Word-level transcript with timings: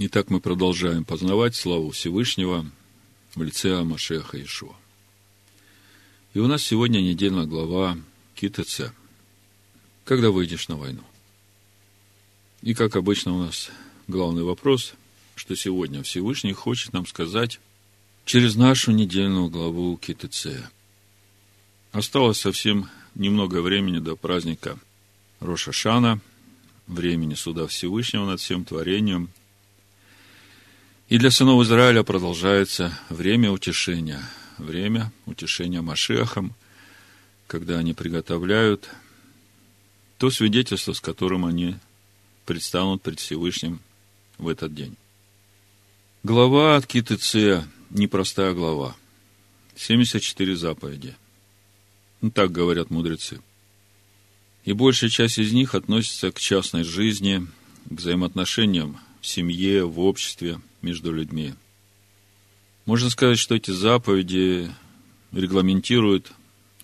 Итак, 0.00 0.30
мы 0.30 0.40
продолжаем 0.40 1.04
познавать 1.04 1.56
славу 1.56 1.90
Всевышнего 1.90 2.64
в 3.34 3.42
лице 3.42 3.82
Машеха 3.82 4.40
Ишуа. 4.40 4.76
И 6.34 6.38
у 6.38 6.46
нас 6.46 6.62
сегодня 6.62 7.00
недельная 7.00 7.46
глава 7.46 7.98
КТЦ. 8.36 8.92
Когда 10.04 10.30
выйдешь 10.30 10.68
на 10.68 10.76
войну? 10.76 11.02
И, 12.62 12.74
как 12.74 12.94
обычно, 12.94 13.34
у 13.34 13.38
нас 13.40 13.70
главный 14.06 14.44
вопрос, 14.44 14.94
что 15.34 15.56
сегодня 15.56 16.04
Всевышний 16.04 16.52
хочет 16.52 16.92
нам 16.92 17.04
сказать 17.04 17.58
через 18.24 18.54
нашу 18.54 18.92
недельную 18.92 19.48
главу 19.48 19.96
КТЦ. 19.96 20.70
Осталось 21.90 22.38
совсем 22.38 22.88
немного 23.16 23.62
времени 23.62 23.98
до 23.98 24.14
праздника 24.14 24.78
Роша 25.40 25.72
Шана, 25.72 26.20
времени 26.86 27.34
суда 27.34 27.66
Всевышнего 27.66 28.26
над 28.26 28.38
всем 28.38 28.64
творением. 28.64 29.30
И 31.08 31.16
для 31.16 31.30
сынов 31.30 31.62
Израиля 31.64 32.02
продолжается 32.02 32.98
время 33.08 33.50
утешения, 33.50 34.22
время 34.58 35.10
утешения 35.24 35.80
Машехом, 35.80 36.54
когда 37.46 37.78
они 37.78 37.94
приготовляют 37.94 38.90
то 40.18 40.28
свидетельство, 40.28 40.92
с 40.92 41.00
которым 41.00 41.46
они 41.46 41.76
предстанут 42.44 43.00
пред 43.00 43.20
Всевышним 43.20 43.80
в 44.36 44.48
этот 44.48 44.74
день. 44.74 44.96
Глава 46.24 46.76
от 46.76 46.86
КТЦ, 46.86 47.64
непростая 47.88 48.52
глава. 48.52 48.94
74 49.76 50.56
заповеди. 50.56 51.16
Ну, 52.20 52.30
так 52.30 52.52
говорят 52.52 52.90
мудрецы. 52.90 53.40
И 54.64 54.74
большая 54.74 55.08
часть 55.08 55.38
из 55.38 55.52
них 55.52 55.74
относится 55.74 56.32
к 56.32 56.38
частной 56.38 56.84
жизни, 56.84 57.46
к 57.88 57.92
взаимоотношениям 57.92 58.98
в 59.22 59.26
семье, 59.26 59.86
в 59.86 60.00
обществе, 60.00 60.60
между 60.82 61.12
людьми. 61.12 61.54
Можно 62.86 63.10
сказать, 63.10 63.38
что 63.38 63.54
эти 63.54 63.70
заповеди 63.70 64.70
регламентируют 65.32 66.32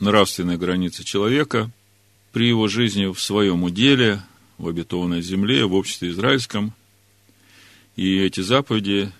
нравственные 0.00 0.58
границы 0.58 1.04
человека 1.04 1.70
при 2.32 2.48
его 2.48 2.68
жизни 2.68 3.06
в 3.06 3.20
своем 3.20 3.62
уделе, 3.62 4.22
в 4.58 4.68
обетованной 4.68 5.22
земле, 5.22 5.64
в 5.64 5.74
обществе 5.74 6.10
израильском. 6.10 6.74
И 7.96 8.16
эти 8.16 8.40
заповеди 8.40 9.12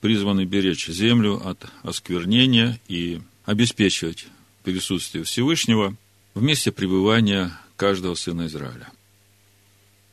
призваны 0.00 0.44
беречь 0.44 0.88
землю 0.88 1.40
от 1.46 1.66
осквернения 1.82 2.80
и 2.88 3.20
обеспечивать 3.44 4.26
присутствие 4.62 5.24
Всевышнего 5.24 5.96
в 6.34 6.42
месте 6.42 6.72
пребывания 6.72 7.58
каждого 7.76 8.14
сына 8.14 8.46
Израиля. 8.46 8.88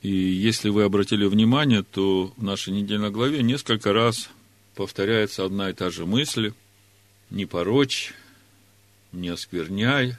И 0.01 0.09
если 0.09 0.69
вы 0.69 0.83
обратили 0.83 1.25
внимание, 1.25 1.83
то 1.83 2.33
в 2.37 2.43
нашей 2.43 2.73
недельной 2.73 3.09
главе 3.09 3.41
несколько 3.41 3.93
раз 3.93 4.29
повторяется 4.75 5.43
одна 5.43 5.71
и 5.71 5.73
та 5.73 5.89
же 5.89 6.05
мысль 6.05 6.53
«Не 7.29 7.45
порочь, 7.45 8.13
не 9.11 9.29
оскверняй 9.29 10.17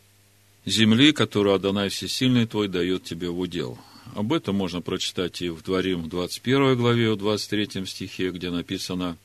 земли, 0.67 1.13
которую 1.13 1.55
Адонай 1.55 1.89
Всесильный 1.89 2.47
твой 2.47 2.69
дает 2.69 3.05
тебе 3.05 3.31
в 3.31 3.39
удел». 3.39 3.79
Об 4.15 4.33
этом 4.33 4.57
можно 4.57 4.81
прочитать 4.81 5.43
и 5.43 5.49
в 5.51 5.63
Дворим 5.63 6.03
в 6.03 6.09
21 6.09 6.77
главе, 6.77 7.13
в 7.13 7.17
23 7.17 7.87
стихе, 7.87 8.31
где 8.31 8.51
написано 8.51 9.17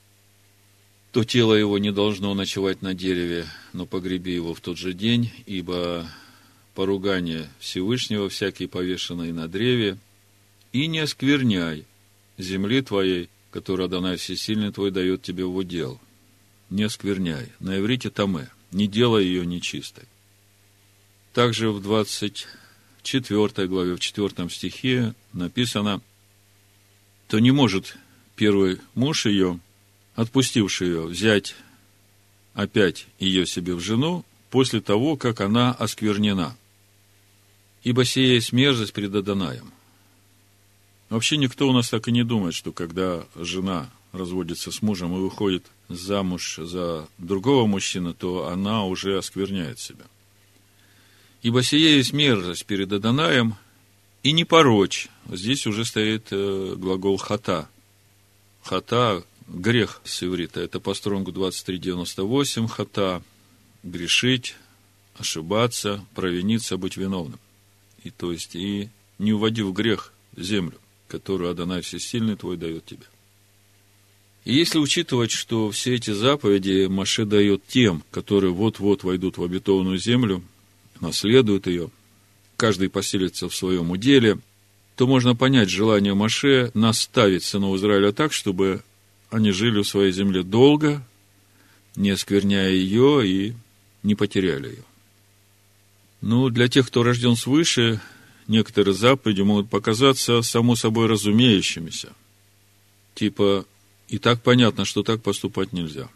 «То 1.11 1.23
тело 1.23 1.53
его 1.53 1.77
не 1.79 1.91
должно 1.91 2.33
ночевать 2.35 2.81
на 2.81 2.93
дереве, 2.93 3.47
но 3.71 3.85
погреби 3.85 4.33
его 4.33 4.53
в 4.53 4.61
тот 4.61 4.77
же 4.77 4.93
день, 4.93 5.31
ибо 5.45 6.07
поругание 6.75 7.49
Всевышнего, 7.59 8.29
всякий 8.29 8.67
повешенный 8.67 9.31
на 9.31 9.47
древе, 9.47 9.97
и 10.73 10.87
не 10.87 10.99
оскверняй 10.99 11.85
земли 12.37 12.81
твоей, 12.81 13.29
которую 13.51 13.85
Адонай 13.85 14.17
Всесильный 14.17 14.71
твой 14.71 14.91
дает 14.91 15.21
тебе 15.21 15.45
в 15.45 15.55
удел. 15.55 16.01
Не 16.69 16.83
оскверняй. 16.83 17.49
На 17.59 17.79
иврите 17.79 18.09
таме. 18.09 18.49
Не 18.71 18.87
делай 18.87 19.23
ее 19.23 19.45
нечистой. 19.45 20.05
Также 21.33 21.71
в 21.71 21.81
24 21.81 23.67
главе, 23.67 23.95
в 23.95 23.99
4 23.99 24.49
стихе 24.49 25.13
написано, 25.31 26.01
то 27.27 27.39
не 27.39 27.51
может 27.51 27.95
первый 28.35 28.79
муж 28.95 29.27
ее, 29.27 29.59
отпустивший 30.15 30.87
ее, 30.87 31.05
взять 31.05 31.55
опять 32.53 33.07
ее 33.19 33.45
себе 33.45 33.75
в 33.75 33.79
жену 33.79 34.25
после 34.49 34.81
того, 34.81 35.15
как 35.15 35.39
она 35.39 35.71
осквернена– 35.71 36.57
ибо 37.83 38.05
сия 38.05 38.33
есть 38.33 38.53
мерзость 38.53 38.93
пред 38.93 39.13
Адонаем. 39.13 39.71
Вообще 41.13 41.37
никто 41.37 41.69
у 41.69 41.73
нас 41.73 41.89
так 41.89 42.07
и 42.07 42.11
не 42.11 42.23
думает, 42.23 42.55
что 42.55 42.71
когда 42.71 43.23
жена 43.35 43.87
разводится 44.13 44.71
с 44.71 44.81
мужем 44.81 45.15
и 45.15 45.19
выходит 45.19 45.63
замуж 45.87 46.57
за 46.57 47.07
другого 47.19 47.67
мужчину, 47.67 48.15
то 48.15 48.47
она 48.47 48.83
уже 48.85 49.19
оскверняет 49.19 49.77
себя. 49.77 50.05
Ибо 51.43 51.61
сия 51.61 51.97
есть 51.97 52.13
мерзость 52.13 52.65
перед 52.65 52.91
Адонаем, 52.91 53.57
и 54.23 54.31
не 54.31 54.43
порочь. 54.43 55.07
Здесь 55.29 55.67
уже 55.67 55.85
стоит 55.85 56.29
э, 56.31 56.73
глагол 56.77 57.17
хата. 57.17 57.69
Хата– 58.63 59.23
грех 59.47 60.01
с 60.03 60.23
иврита. 60.23 60.61
Это 60.61 60.79
по 60.79 60.95
стронгу 60.95 61.31
23.98. 61.31 62.67
Хата– 62.67 63.21
грешить, 63.83 64.55
ошибаться, 65.19 66.03
провиниться, 66.15 66.77
быть 66.77 66.97
виновным 66.97 67.39
и 68.03 68.09
то 68.09 68.31
есть 68.31 68.55
и 68.55 68.89
не 69.17 69.33
уводи 69.33 69.61
в 69.61 69.73
грех 69.73 70.11
землю, 70.35 70.77
которую 71.13 71.51
Адонай 71.51 71.81
Всесильный 71.81 72.35
твой 72.35 72.57
дает 72.57 72.87
тебе. 72.87 73.03
И 74.45 74.55
если 74.55 74.79
учитывать, 74.79 75.29
что 75.29 75.69
все 75.69 75.93
эти 75.93 76.09
заповеди 76.09 76.87
Маше 76.87 77.25
дает 77.25 77.61
тем, 77.67 78.03
которые 78.09 78.51
вот-вот 78.51 79.03
войдут 79.03 79.37
в 79.37 79.43
обетованную 79.43 79.99
землю, 79.99 80.41
наследуют 81.01 81.67
ее, 81.67 81.91
каждый 82.57 82.89
поселится 82.89 83.47
в 83.47 83.55
своем 83.55 83.91
уделе, 83.91 84.39
то 84.95 85.05
можно 85.05 85.35
понять 85.35 85.69
желание 85.69 86.15
Маше 86.15 86.71
наставить 86.73 87.43
сынов 87.43 87.75
Израиля 87.75 88.11
так, 88.11 88.33
чтобы 88.33 88.81
они 89.29 89.51
жили 89.51 89.83
в 89.83 89.87
своей 89.87 90.11
земле 90.11 90.41
долго, 90.41 91.05
не 91.95 92.09
оскверняя 92.09 92.71
ее 92.71 93.21
и 93.23 93.53
не 94.01 94.15
потеряли 94.15 94.69
ее. 94.69 94.83
Ну, 96.21 96.49
для 96.49 96.67
тех, 96.67 96.87
кто 96.87 97.03
рожден 97.03 97.35
свыше, 97.35 98.01
некоторые 98.53 98.93
заповеди 98.93 99.41
могут 99.41 99.69
показаться 99.69 100.41
само 100.41 100.75
собой 100.75 101.07
разумеющимися. 101.07 102.13
Типа, 103.15 103.65
и 104.07 104.17
так 104.17 104.41
понятно, 104.41 104.85
что 104.85 105.03
так 105.03 105.21
поступать 105.21 105.73
нельзя. 105.73 106.07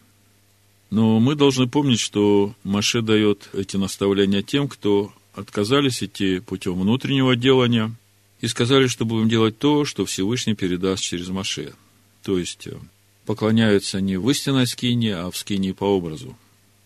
Но 0.90 1.20
мы 1.20 1.36
должны 1.36 1.68
помнить, 1.68 2.00
что 2.00 2.54
Маше 2.64 3.02
дает 3.02 3.50
эти 3.54 3.76
наставления 3.76 4.42
тем, 4.42 4.70
кто 4.70 5.14
отказались 5.34 6.02
идти 6.02 6.40
путем 6.40 6.80
внутреннего 6.80 7.36
делания 7.36 7.94
и 8.40 8.48
сказали, 8.48 8.88
что 8.88 9.06
будем 9.06 9.28
делать 9.28 9.58
то, 9.58 9.84
что 9.84 10.06
Всевышний 10.06 10.56
передаст 10.56 11.04
через 11.04 11.28
Маше. 11.28 11.74
То 12.24 12.38
есть, 12.38 12.68
э, 12.68 12.78
поклоняются 13.26 14.00
не 14.00 14.18
в 14.18 14.30
истинной 14.30 14.68
скине, 14.68 15.16
а 15.16 15.30
в 15.30 15.38
скине 15.38 15.74
по 15.74 15.86
образу. 15.86 16.38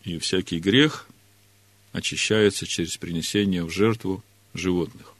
И 0.03 0.17
всякий 0.17 0.59
грех 0.59 1.07
очищается 1.91 2.65
через 2.65 2.97
принесение 2.97 3.63
в 3.63 3.69
жертву 3.69 4.23
животных. 4.53 5.10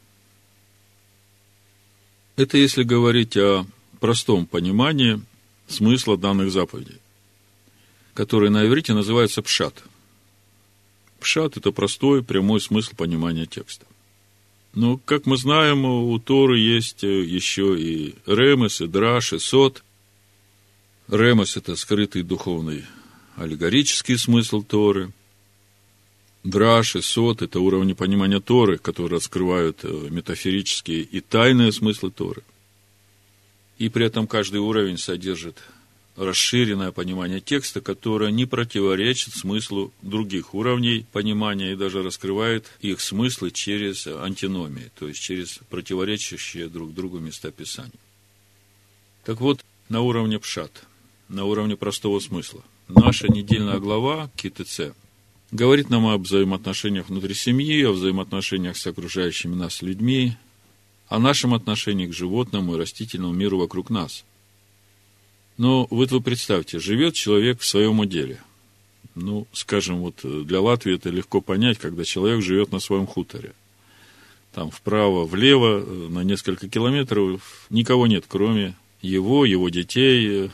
Это 2.36 2.56
если 2.56 2.82
говорить 2.82 3.36
о 3.36 3.66
простом 4.00 4.46
понимании 4.46 5.20
смысла 5.68 6.16
данных 6.16 6.50
заповедей, 6.50 6.98
которые 8.14 8.50
на 8.50 8.66
иврите 8.66 8.94
называются 8.94 9.42
пшат. 9.42 9.82
Пшат– 11.20 11.56
это 11.56 11.72
простой, 11.72 12.22
прямой 12.22 12.60
смысл 12.60 12.94
понимания 12.96 13.46
текста. 13.46 13.86
Но, 14.74 14.96
как 14.96 15.26
мы 15.26 15.36
знаем, 15.36 15.84
у 15.84 16.18
Торы 16.18 16.58
есть 16.58 17.02
еще 17.02 17.78
и 17.78 18.14
ремес, 18.26 18.80
и 18.80 18.86
драш, 18.86 19.34
и 19.34 19.38
сот. 19.38 19.84
Ремес– 21.08 21.56
это 21.58 21.76
скрытый 21.76 22.22
духовный 22.22 22.84
аллегорический 23.36 24.16
смысл 24.18 24.62
Торы– 24.62 25.12
Драш 26.44 26.96
и 26.96 27.00
Сот– 27.00 27.40
это 27.42 27.60
уровни 27.60 27.92
понимания 27.92 28.40
Торы, 28.40 28.78
которые 28.78 29.18
раскрывают 29.18 29.80
э, 29.84 30.08
метафорические 30.10 31.02
и 31.02 31.20
тайные 31.20 31.70
смыслы 31.70 32.10
Торы. 32.10 32.42
И 33.78 33.88
при 33.88 34.06
этом 34.06 34.26
каждый 34.26 34.58
уровень 34.58 34.98
содержит 34.98 35.62
расширенное 36.16 36.90
понимание 36.90 37.40
текста, 37.40 37.80
которое 37.80 38.30
не 38.32 38.44
противоречит 38.44 39.34
смыслу 39.34 39.92
других 40.02 40.52
уровней 40.52 41.06
понимания 41.12 41.72
и 41.72 41.76
даже 41.76 42.02
раскрывает 42.02 42.66
их 42.80 43.00
смыслы 43.00 43.50
через 43.50 44.06
антиномии, 44.06 44.90
то 44.98 45.08
есть 45.08 45.20
через 45.20 45.60
противоречащие 45.70 46.68
друг 46.68 46.92
другу 46.92 47.18
места 47.18 47.50
Писания. 47.50 47.92
Так 49.24 49.40
вот, 49.40 49.64
на 49.88 50.00
уровне 50.00 50.38
пшат, 50.38 50.84
на 51.28 51.44
уровне 51.44 51.76
простого 51.76 52.18
смысла, 52.18 52.62
наша 52.88 53.28
недельная 53.28 53.78
глава 53.78 54.30
КТЦ 54.36 54.92
говорит 55.52 55.90
нам 55.90 56.06
о 56.06 56.18
взаимоотношениях 56.18 57.08
внутри 57.08 57.34
семьи, 57.34 57.84
о 57.84 57.92
взаимоотношениях 57.92 58.76
с 58.76 58.86
окружающими 58.86 59.54
нас 59.54 59.82
людьми, 59.82 60.36
о 61.08 61.18
нашем 61.18 61.54
отношении 61.54 62.06
к 62.06 62.14
животному 62.14 62.74
и 62.74 62.78
растительному 62.78 63.34
миру 63.34 63.58
вокруг 63.58 63.90
нас. 63.90 64.24
Но 65.58 65.86
вот 65.90 66.10
вы 66.10 66.20
представьте, 66.22 66.80
живет 66.80 67.14
человек 67.14 67.60
в 67.60 67.66
своем 67.66 68.00
уделе. 68.00 68.40
Ну, 69.14 69.46
скажем, 69.52 69.98
вот 69.98 70.20
для 70.22 70.60
Латвии 70.62 70.94
это 70.94 71.10
легко 71.10 71.42
понять, 71.42 71.78
когда 71.78 72.02
человек 72.02 72.42
живет 72.42 72.72
на 72.72 72.80
своем 72.80 73.06
хуторе. 73.06 73.52
Там 74.54 74.70
вправо, 74.70 75.26
влево, 75.26 75.80
на 76.08 76.20
несколько 76.24 76.68
километров 76.68 77.66
никого 77.68 78.06
нет, 78.06 78.24
кроме 78.26 78.74
его, 79.02 79.44
его 79.44 79.68
детей, 79.68 80.50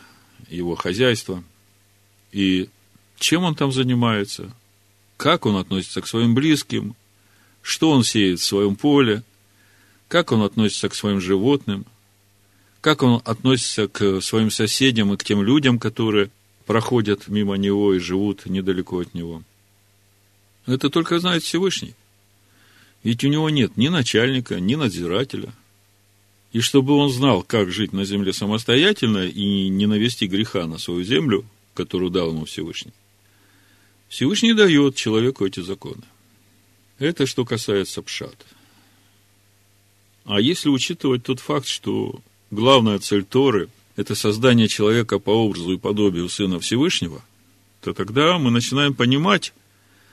его 0.49 0.75
хозяйства. 0.75 1.45
И 2.33 2.69
чем 3.19 3.45
он 3.45 3.55
там 3.55 3.71
занимается, 3.71 4.53
как 5.19 5.47
он 5.47 5.57
относится 5.57 6.01
к 6.01 6.07
своим 6.07 6.35
близким, 6.35 6.95
что 7.61 7.91
он 7.91 8.05
сеет 8.05 8.39
в 8.39 8.45
своем 8.45 8.77
поле, 8.77 9.25
как 10.07 10.33
он 10.33 10.43
относится 10.43 10.89
к 10.89 10.95
своим 10.95 11.21
животным, 11.21 11.85
как 12.81 13.03
он 13.03 13.21
относится 13.25 13.89
к 13.89 14.23
своим 14.23 14.51
соседям 14.51 15.13
и 15.13 15.17
к 15.17 15.25
тем 15.25 15.43
людям, 15.43 15.81
которые 15.81 16.31
проходят 16.67 17.27
мимо 17.27 17.57
него 17.57 17.95
и 17.95 17.99
живут 17.99 18.47
недалеко 18.47 19.01
от 19.01 19.13
него. 19.13 19.43
Это 20.67 20.89
только 20.89 21.19
знает 21.19 21.43
Всевышний. 21.43 21.95
Ведь 23.03 23.25
у 23.25 23.29
него 23.29 23.51
нет 23.51 23.77
ни 23.77 23.89
начальника, 23.89 24.61
ни 24.61 24.77
надзирателя. 24.77 25.53
И 26.53 26.61
чтобы 26.61 26.95
он 26.95 27.11
знал, 27.11 27.43
как 27.43 27.73
жить 27.73 27.93
на 27.93 28.05
земле 28.05 28.33
самостоятельно 28.33 29.27
и 29.27 29.69
не 29.69 29.87
навести 29.87 30.29
греха 30.29 30.67
на 30.67 30.79
свою 30.79 31.03
землю, 31.03 31.45
которую 31.75 32.11
дал 32.11 32.31
ему 32.31 32.45
Всевышний, 32.45 32.93
Всевышний 34.09 34.55
дает 34.55 34.97
человеку 34.97 35.47
эти 35.47 35.61
законы. 35.61 36.03
Это 36.99 37.27
что 37.27 37.45
касается 37.45 38.03
пшат. 38.03 38.47
А 40.25 40.41
если 40.41 40.69
учитывать 40.69 41.23
тот 41.23 41.41
факт, 41.41 41.67
что 41.67 42.21
главная 42.51 42.99
цель 42.99 43.25
Торы– 43.25 43.69
это 43.97 44.15
создание 44.15 44.69
человека 44.69 45.19
по 45.19 45.31
образу 45.31 45.73
и 45.73 45.79
подобию 45.79 46.29
Сына 46.29 46.59
Всевышнего, 46.61 47.23
то 47.81 47.95
тогда 47.95 48.39
мы 48.39 48.51
начинаем 48.51 48.95
понимать, 48.95 49.53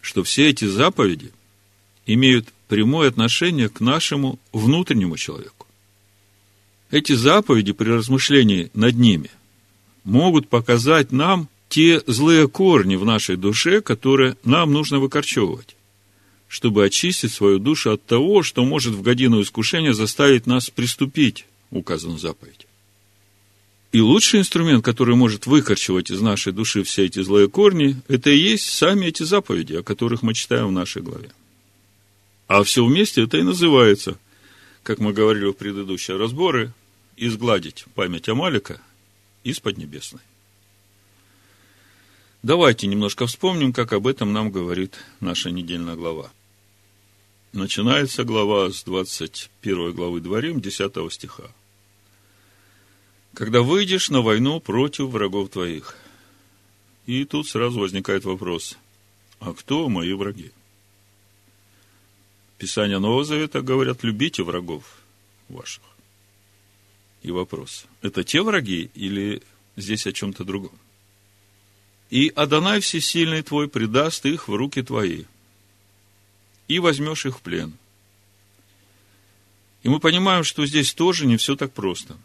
что 0.02 0.24
все 0.24 0.50
эти 0.50 0.66
заповеди 0.66 1.32
имеют 2.06 2.50
прямое 2.68 3.10
отношение 3.10 3.70
к 3.70 3.80
нашему 3.80 4.40
внутреннему 4.54 5.18
человеку. 5.18 5.68
Эти 6.92 7.14
заповеди 7.14 7.74
при 7.74 7.90
размышлении 7.90 8.70
над 8.74 8.96
ними 8.96 9.32
могут 10.04 10.48
показать 10.48 11.12
нам 11.12 11.50
те 11.70 12.02
злые 12.08 12.48
корни 12.48 12.96
в 12.96 13.06
нашей 13.06 13.38
душе, 13.38 13.82
которые 13.82 14.38
нам 14.44 14.72
нужно 14.72 15.00
выкорчевывать, 15.00 15.76
чтобы 16.48 16.86
очистить 16.86 17.34
свою 17.34 17.60
душу 17.60 17.92
от 17.92 18.06
того, 18.06 18.44
что 18.44 18.64
может 18.64 18.94
в 18.94 19.02
годину 19.02 19.42
искушения 19.42 19.94
заставить 19.94 20.46
нас 20.48 20.70
приступить 20.70 21.46
указанную 21.72 22.20
заповедь. 22.20 22.68
И 23.92 24.02
лучший 24.02 24.42
инструмент, 24.42 24.84
который 24.84 25.16
может 25.16 25.46
выкорчевать 25.46 26.12
из 26.12 26.20
нашей 26.20 26.52
души 26.52 26.84
все 26.84 27.06
эти 27.06 27.22
злые 27.22 27.48
корни, 27.48 28.02
это 28.08 28.30
и 28.30 28.38
есть 28.38 28.70
сами 28.70 29.06
эти 29.06 29.24
заповеди, 29.24 29.76
о 29.76 29.84
которых 29.84 30.22
мы 30.22 30.34
читаем 30.34 30.68
в 30.68 30.72
нашей 30.74 31.02
главе. 31.02 31.32
А 32.48 32.64
все 32.64 32.86
вместе 32.86 33.24
это 33.24 33.38
и 33.38 33.44
называется, 33.44 34.18
как 34.84 35.00
мы 35.00 35.14
говорили 35.14 35.46
в 35.46 35.54
предыдущие 35.54 36.18
разборы, 36.18 36.74
изгладить 37.16 37.86
память 37.96 38.28
Амалика 38.28 38.82
из 39.44 39.60
Поднебесной. 39.60 40.22
Давайте 42.46 42.86
немножко 42.86 43.26
вспомним, 43.26 43.74
как 43.74 43.92
об 43.92 44.06
этом 44.06 44.32
нам 44.32 44.52
говорит 44.52 45.00
наша 45.20 45.50
недельная 45.50 45.96
глава. 45.96 46.32
Начинается 47.54 48.24
глава 48.24 48.70
с 48.70 48.84
21 48.84 49.94
главы 49.94 50.22
Дворим, 50.22 50.62
10 50.62 51.12
стиха. 51.12 51.52
Когда 53.34 53.64
выйдешь 53.64 54.12
на 54.12 54.22
войну 54.22 54.60
против 54.60 55.08
врагов 55.08 55.50
твоих. 55.50 55.98
И 57.08 57.26
тут 57.26 57.48
сразу 57.48 57.80
возникает 57.80 58.26
вопрос, 58.26 58.78
а 59.40 59.52
кто 59.54 59.90
мои 59.90 60.14
враги? 60.14 60.52
Писания 62.60 63.00
Нового 63.00 63.24
Завета 63.24 63.64
говорят, 63.64 64.04
любите 64.04 64.44
врагов 64.44 64.84
ваших. 65.50 65.82
И 67.24 67.32
вопрос, 67.32 67.88
это 68.04 68.24
те 68.24 68.44
враги 68.44 68.92
или 68.94 69.42
здесь 69.78 70.06
о 70.06 70.14
чем-то 70.14 70.44
другом? 70.44 70.78
И 72.10 72.30
Адонай 72.30 72.82
Всесильный 72.82 73.42
твой 73.42 73.68
предаст 73.68 74.26
их 74.26 74.48
в 74.48 74.56
руки 74.56 74.82
твои, 74.82 75.24
и 76.68 76.80
возьмешь 76.80 77.26
их 77.26 77.40
в 77.40 77.42
плен. 77.42 77.74
И 79.84 79.90
мы 79.90 80.00
понимаем, 80.00 80.44
что 80.44 80.66
здесь 80.66 80.94
тоже 80.94 81.26
не 81.26 81.38
все 81.38 81.56
так 81.56 81.74
просто. 81.74 82.18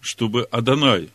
Чтобы 0.00 0.44
Адонай, 0.44 1.10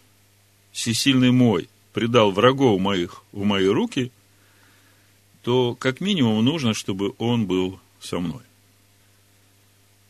Всесильный 0.72 1.32
мой, 1.32 1.70
предал 1.94 2.32
врагов 2.32 2.80
моих 2.80 3.24
в 3.32 3.44
мои 3.44 3.68
руки, 3.68 4.12
то 5.44 5.76
как 5.76 6.00
минимум 6.00 6.44
нужно, 6.44 6.74
чтобы 6.74 7.14
он 7.18 7.46
был 7.46 7.80
со 8.00 8.20
мной. 8.20 8.42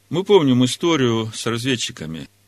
Мы 0.09 0.23
помним 0.23 0.63
историю 0.63 1.31
с 1.33 1.45
разведчиками– 1.45 2.29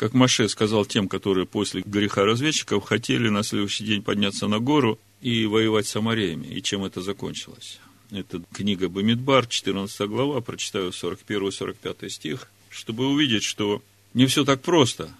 как 0.00 0.14
Маше 0.14 0.48
сказал 0.48 0.86
тем, 0.86 1.08
которые 1.08 1.44
после 1.44 1.82
греха 1.82 2.24
разведчиков 2.24 2.84
хотели 2.84 3.28
на 3.28 3.42
следующий 3.42 3.84
день 3.84 4.02
подняться 4.02 4.48
на 4.48 4.58
гору 4.58 4.98
и 5.20 5.44
воевать 5.44 5.86
с 5.86 5.90
самариями, 5.90 6.46
и 6.46 6.62
чем 6.62 6.86
это 6.86 7.02
закончилось. 7.02 7.78
Это 8.10 8.42
книга 8.50 8.88
Бамидбар, 8.88 9.46
14 9.46 10.08
глава, 10.08 10.40
прочитаю 10.40 10.92
41-45 10.92 12.08
стих, 12.08 12.48
чтобы 12.70 13.08
увидеть, 13.08 13.42
что 13.42 13.82
не 14.14 14.24
все 14.24 14.46
так 14.46 14.62
просто. 14.62 15.10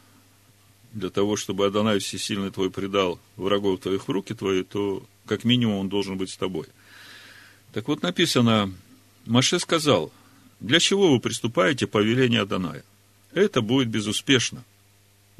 Для 0.94 1.10
того, 1.10 1.36
чтобы 1.36 1.66
Адонай 1.66 1.98
Всесильный 1.98 2.50
твой 2.50 2.70
предал 2.70 3.20
врагов 3.36 3.80
твоих 3.80 4.08
в 4.08 4.10
руки 4.10 4.32
твои, 4.32 4.62
то 4.62 5.04
как 5.26 5.44
минимум 5.44 5.80
он 5.80 5.88
должен 5.90 6.16
быть 6.16 6.30
с 6.30 6.38
тобой. 6.38 6.64
Так 7.74 7.86
вот 7.86 8.02
написано, 8.02 8.72
Маше 9.26 9.58
сказал, 9.58 10.10
для 10.58 10.80
чего 10.80 11.12
вы 11.12 11.20
приступаете 11.20 11.86
по 11.86 11.98
велению 11.98 12.44
Адоная? 12.44 12.82
Это 13.34 13.60
будет 13.60 13.88
безуспешно 13.88 14.64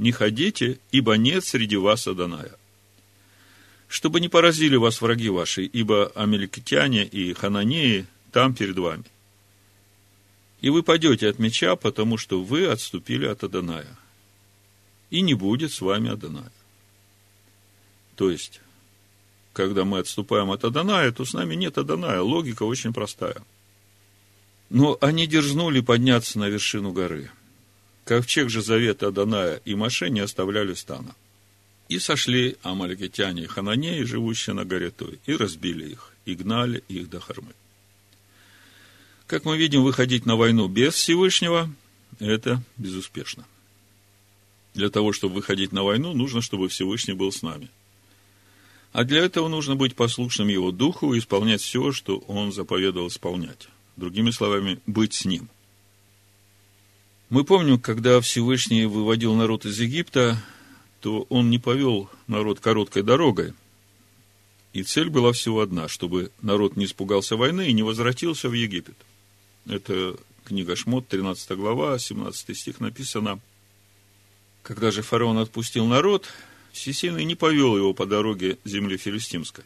не 0.01 0.13
ходите, 0.13 0.79
ибо 0.93 1.19
нет 1.19 1.45
среди 1.45 1.77
вас 1.77 2.07
Аданая. 2.09 2.57
Чтобы 3.87 4.21
не 4.21 4.29
поразили 4.29 4.77
вас 4.77 5.03
враги 5.03 5.29
ваши, 5.29 5.65
ибо 5.65 6.11
амеликитяне 6.15 7.05
и 7.05 7.35
хананеи 7.35 8.07
там 8.33 8.55
перед 8.55 8.79
вами. 8.79 9.05
И 10.63 10.71
вы 10.71 10.83
пойдете 10.83 11.29
от 11.29 11.39
меча, 11.39 11.77
потому 11.77 12.17
что 12.17 12.43
вы 12.43 12.67
отступили 12.67 13.27
от 13.27 13.45
Аданая. 13.45 13.99
И 15.11 15.21
не 15.21 15.35
будет 15.35 15.71
с 15.71 15.83
вами 15.83 16.11
Аданая. 16.11 16.53
То 18.17 18.31
есть, 18.31 18.61
когда 19.53 19.85
мы 19.85 19.99
отступаем 19.99 20.51
от 20.51 20.65
Аданая, 20.65 21.13
то 21.13 21.27
с 21.27 21.35
нами 21.35 21.57
нет 21.57 21.77
Аданая. 21.77 22.23
Логика 22.23 22.63
очень 22.63 22.95
простая. 22.95 23.43
Но 24.71 24.97
они 25.03 25.27
дерзнули 25.27 25.81
подняться 25.81 26.39
на 26.39 26.49
вершину 26.49 26.93
горы– 26.93 27.31
Ковчег 28.11 28.51
же 28.51 28.61
завета 28.61 29.07
Аданая 29.07 29.63
и 29.65 29.77
Маше 29.77 30.11
не 30.11 30.19
оставляли 30.19 30.75
стана. 30.75 31.15
И 31.89 32.01
сошли 32.01 32.57
амаликитяне 32.65 33.45
и 33.45 33.47
хананеи, 33.47 34.03
живущие 34.03 34.53
на 34.53 34.65
горе 34.65 34.91
той, 34.91 35.21
и 35.27 35.37
разбили 35.37 35.91
их, 35.91 36.13
и 36.25 36.35
гнали 36.35 36.83
их 36.89 37.09
до 37.09 37.21
Хармы. 37.21 37.53
Как 39.29 39.45
мы 39.45 39.57
видим, 39.57 39.85
выходить 39.85 40.27
на 40.27 40.35
войну 40.35 40.67
без 40.67 40.95
Всевышнего– 40.95 41.73
это 42.19 42.61
безуспешно. 42.77 43.47
Для 44.75 44.91
того, 44.91 45.13
чтобы 45.13 45.37
выходить 45.37 45.71
на 45.71 45.85
войну, 45.85 46.13
нужно, 46.13 46.43
чтобы 46.43 46.69
Всевышний 46.69 47.15
был 47.15 47.31
с 47.31 47.43
нами. 47.43 47.69
А 48.91 49.05
для 49.05 49.21
этого 49.21 49.47
нужно 49.47 49.77
быть 49.77 49.95
послушным 49.95 50.49
Его 50.49 50.73
Духу 50.73 51.15
и 51.15 51.21
исполнять 51.21 51.61
все, 51.61 51.93
что 51.93 52.19
Он 52.27 52.51
заповедовал 52.51 53.07
исполнять. 53.07 53.69
Другими 53.95 54.33
словами, 54.33 54.81
быть 54.85 55.15
с 55.15 55.25
Ним– 55.27 55.49
мы 57.31 57.45
помним, 57.45 57.79
когда 57.79 58.21
Всевышний 58.21 58.87
выводил 58.87 59.35
народ 59.35 59.65
из 59.65 59.79
Египта, 59.79 60.43
то 61.01 61.27
он 61.29 61.49
не 61.49 61.61
повел 61.61 62.11
народ 62.27 62.59
короткой 62.59 63.05
дорогой. 63.05 63.55
И 64.73 64.83
цель 64.83 65.09
была 65.11 65.33
всего 65.33 65.61
одна, 65.61 65.89
чтобы 65.89 66.33
народ 66.43 66.77
не 66.77 66.85
испугался 66.87 67.37
войны 67.37 67.69
и 67.69 67.73
не 67.73 67.85
возвратился 67.85 68.49
в 68.49 68.53
Египет. 68.53 68.97
Это 69.67 70.17
книга 70.45 70.75
Шмот, 70.75 71.07
13 71.07 71.53
глава, 71.53 72.01
17 72.01 72.57
стих 72.57 72.81
написано. 72.81 73.41
Когда 74.65 74.91
же 74.91 75.03
фараон 75.03 75.39
отпустил 75.39 75.87
народ, 75.87 76.27
Всесильный 76.73 77.25
не 77.25 77.37
повел 77.37 77.77
его 77.77 77.95
по 77.95 78.07
дороге 78.07 78.59
земли 78.65 78.97
филистимской, 78.97 79.65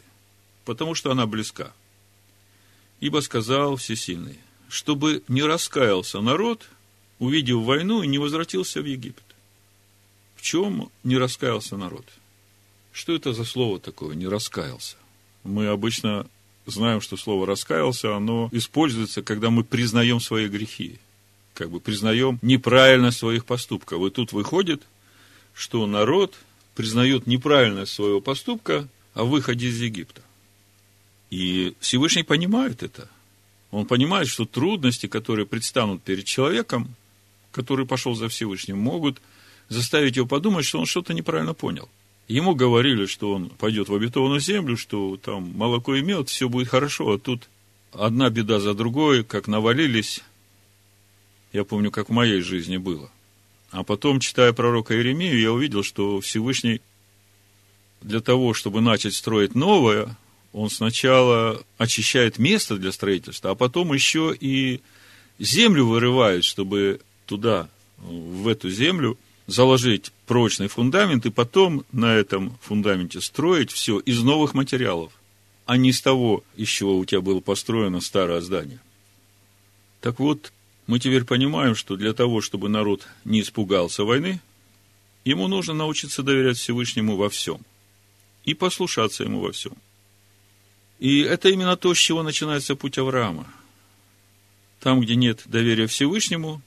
потому 0.65 0.95
что 0.95 1.11
она 1.11 1.27
близка. 1.27 1.73
Ибо 3.01 3.21
сказал 3.21 3.77
Всесильный, 3.77 4.39
чтобы 4.69 5.23
не 5.29 5.43
раскаялся 5.43 6.21
народ– 6.21 6.69
увидев 7.19 7.63
войну, 7.63 8.03
и 8.03 8.07
не 8.07 8.19
возвратился 8.19 8.83
в 8.83 8.85
Египет. 8.85 9.25
В 10.37 10.43
чем 10.43 10.91
не 11.03 11.17
раскаялся 11.17 11.77
народ? 11.77 12.05
Что 12.93 13.15
это 13.15 13.33
за 13.33 13.45
слово 13.45 13.81
такое, 13.81 14.15
не 14.15 14.29
раскаялся? 14.29 14.97
Мы 15.43 15.67
обычно 15.67 16.27
знаем, 16.67 17.01
что 17.01 17.17
слово 17.17 17.47
раскаялся, 17.47 18.17
оно 18.17 18.49
используется, 18.53 19.23
когда 19.23 19.51
мы 19.51 19.65
признаем 19.65 20.21
свои 20.21 20.49
грехи, 20.49 20.99
как 21.55 21.71
бы 21.71 21.81
признаем 21.81 22.39
неправильность 22.43 23.19
своих 23.19 23.45
поступков. 23.45 24.05
И 24.07 24.11
тут 24.11 24.33
выходит, 24.33 24.83
что 25.55 25.87
народ 25.87 26.35
признает 26.75 27.27
неправильность 27.27 27.93
своего 27.93 28.21
поступка 28.21 28.89
о 29.15 29.25
выходе 29.25 29.69
из 29.69 29.81
Египта. 29.81 30.23
И 31.31 31.75
Всевышний 31.81 32.23
понимает 32.23 32.83
это. 32.83 33.09
Он 33.71 33.87
понимает, 33.87 34.29
что 34.29 34.45
трудности, 34.45 35.07
которые 35.07 35.47
предстанут 35.47 36.03
перед 36.03 36.25
человеком, 36.25 36.95
который 37.55 37.87
пошел 37.87 38.15
за 38.15 38.29
Всевышним, 38.29 38.79
могут 38.79 39.23
заставить 39.69 40.17
его 40.17 40.27
подумать, 40.27 40.67
что 40.67 40.81
он 40.81 40.87
что-то 40.87 41.15
неправильно 41.15 41.55
понял. 41.55 41.89
Ему 42.27 42.55
говорили, 42.55 43.07
что 43.07 43.33
он 43.33 43.51
пойдет 43.51 43.89
в 43.89 43.95
обетованную 43.95 44.41
землю, 44.41 44.77
что 44.77 45.17
там 45.17 45.53
молоко 45.57 45.95
и 45.95 46.03
мед, 46.03 46.29
все 46.29 46.49
будет 46.49 46.69
хорошо, 46.69 47.13
а 47.13 47.19
тут 47.19 47.49
одна 47.93 48.29
беда 48.31 48.61
за 48.61 48.75
другой, 48.75 49.25
как 49.25 49.47
навалились. 49.47 50.23
Я 51.53 51.65
помню, 51.65 51.91
как 51.91 52.09
в 52.09 52.13
моей 52.13 52.41
жизни 52.41 52.77
было. 52.77 53.11
А 53.71 53.85
потом, 53.85 54.21
читая 54.21 54.53
пророка 54.53 54.95
Иеремию, 54.95 55.39
я 55.39 55.53
увидел, 55.53 55.83
что 55.83 56.21
Всевышний 56.21 56.81
для 58.01 58.21
того, 58.21 58.55
чтобы 58.55 58.81
начать 58.81 59.15
строить 59.15 59.55
новое, 59.55 60.17
он 60.53 60.71
сначала 60.71 61.63
очищает 61.79 62.39
место 62.39 62.77
для 62.77 62.93
строительства, 62.93 63.51
а 63.51 63.55
потом 63.55 63.93
еще 63.93 64.35
и 64.39 64.81
землю 65.39 65.87
вырывает, 65.87 66.45
чтобы 66.45 67.01
туда, 67.27 67.69
в 67.99 68.49
эту 68.49 68.71
землю, 68.71 69.19
заложить 69.47 70.13
прочный 70.27 70.69
фундамент 70.69 71.27
и 71.27 71.31
потом 71.31 71.85
на 71.93 72.15
этом 72.15 72.57
фундаменте 72.63 73.21
строить 73.21 73.71
все 73.71 73.99
из 73.99 74.23
новых 74.23 74.55
материалов, 74.55 75.13
а 75.67 75.77
не 75.77 75.91
из 75.91 76.01
того, 76.01 76.45
из 76.57 76.69
чего 76.69 76.97
у 76.97 77.05
тебя 77.05 77.21
было 77.21 77.41
построено 77.41 78.01
старое 78.01 78.41
здание. 78.41 78.79
Так 80.01 80.19
вот, 80.19 80.53
мы 80.87 80.99
теперь 80.99 81.25
понимаем, 81.25 81.75
что 81.75 81.97
для 81.97 82.13
того, 82.13 82.41
чтобы 82.41 82.69
народ 82.69 83.07
не 83.25 83.41
испугался 83.41 84.05
войны, 84.05 84.41
ему 85.25 85.49
нужно 85.49 85.75
научиться 85.75 86.23
доверять 86.23 86.59
Всевышнему 86.59 87.17
во 87.17 87.31
всем 87.31 87.61
и 88.45 88.55
послушаться 88.55 89.25
ему 89.25 89.41
во 89.41 89.53
всем. 89.53 89.73
И 90.99 91.21
это 91.21 91.49
именно 91.49 91.77
то, 91.77 91.95
с 91.95 91.99
чего 91.99 92.23
начинается 92.23 92.77
путь 92.77 92.99
Авраама. 92.99 93.47
Там, 94.81 95.01
где 95.01 95.17
нет 95.17 95.43
доверия 95.47 95.87
Всевышнему, 95.87 96.61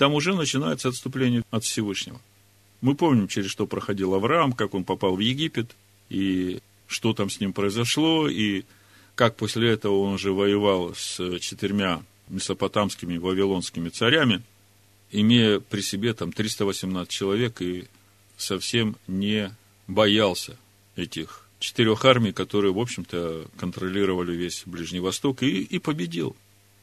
там 0.00 0.14
уже 0.14 0.34
начинается 0.34 0.88
отступление 0.88 1.44
от 1.50 1.62
Всевышнего. 1.62 2.18
Мы 2.80 2.94
помним, 2.94 3.28
через 3.28 3.50
что 3.50 3.66
проходил 3.66 4.14
Авраам, 4.14 4.54
как 4.54 4.72
он 4.72 4.82
попал 4.82 5.14
в 5.14 5.20
Египет, 5.20 5.76
и 6.08 6.60
что 6.86 7.12
там 7.12 7.28
с 7.28 7.38
ним 7.38 7.52
произошло, 7.52 8.26
и 8.26 8.64
как 9.14 9.36
после 9.36 9.68
этого 9.68 9.98
он 9.98 10.14
уже 10.14 10.32
воевал 10.32 10.94
с 10.94 11.38
четырьмя 11.40 12.02
месопотамскими 12.30 13.18
вавилонскими 13.18 13.90
царями, 13.90 14.40
имея 15.12 15.60
при 15.60 15.82
себе 15.82 16.14
там 16.14 16.32
318 16.32 17.12
человек 17.12 17.60
и 17.60 17.84
совсем 18.38 18.96
не 19.06 19.54
боялся 19.86 20.56
этих 20.96 21.46
четырех 21.58 22.06
армий, 22.06 22.32
которые, 22.32 22.72
в 22.72 22.78
общем-то, 22.78 23.48
контролировали 23.58 24.34
весь 24.34 24.62
Ближний 24.64 25.00
Восток, 25.00 25.42
и, 25.42 25.60
и 25.60 25.78
победил, 25.78 26.34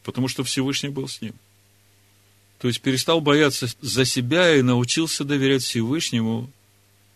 потому 0.03 0.27
что 0.27 0.43
Всевышний 0.43 0.89
был 0.89 1.07
с 1.07 1.19
ним. 1.19 1.33
То 2.59 2.67
есть 2.67 2.81
перестал 2.81 3.21
бояться 3.21 3.67
за 3.81 4.05
себя 4.05 4.55
и 4.55 4.61
научился 4.61 5.23
доверять 5.23 5.63
Всевышнему 5.63 6.49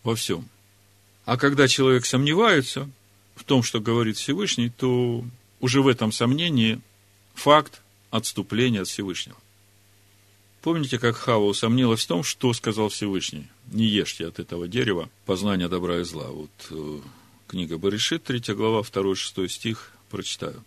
во 0.04 0.14
всем. 0.14 0.48
А 1.24 1.36
когда 1.36 1.68
человек 1.68 2.06
сомневается 2.06 2.88
в 3.34 3.44
том, 3.44 3.62
что 3.62 3.80
говорит 3.80 4.16
Всевышний, 4.16 4.70
то 4.70 5.24
уже 5.60 5.82
в 5.82 5.88
этом 5.88 6.12
сомнении 6.12 6.80
факт 7.34 7.82
отступления 8.10 8.82
от 8.82 8.88
Всевышнего. 8.88 9.36
Помните, 10.60 10.98
как 10.98 11.16
Хава 11.16 11.44
усомнилась 11.44 12.04
в 12.04 12.06
том, 12.06 12.22
что 12.22 12.52
сказал 12.52 12.88
Всевышний? 12.88 13.48
Не 13.72 13.84
ешьте 13.84 14.26
от 14.28 14.38
этого 14.38 14.68
дерева 14.68 15.10
познания 15.26 15.68
добра 15.68 15.98
и 15.98 16.04
зла. 16.04 16.28
Вот 16.28 16.50
э, 16.70 17.00
книга 17.48 17.78
Баришит, 17.78 18.22
3 18.22 18.54
глава, 18.54 18.82
2-6 18.82 19.48
стих, 19.48 19.92
прочитаю. 20.08 20.62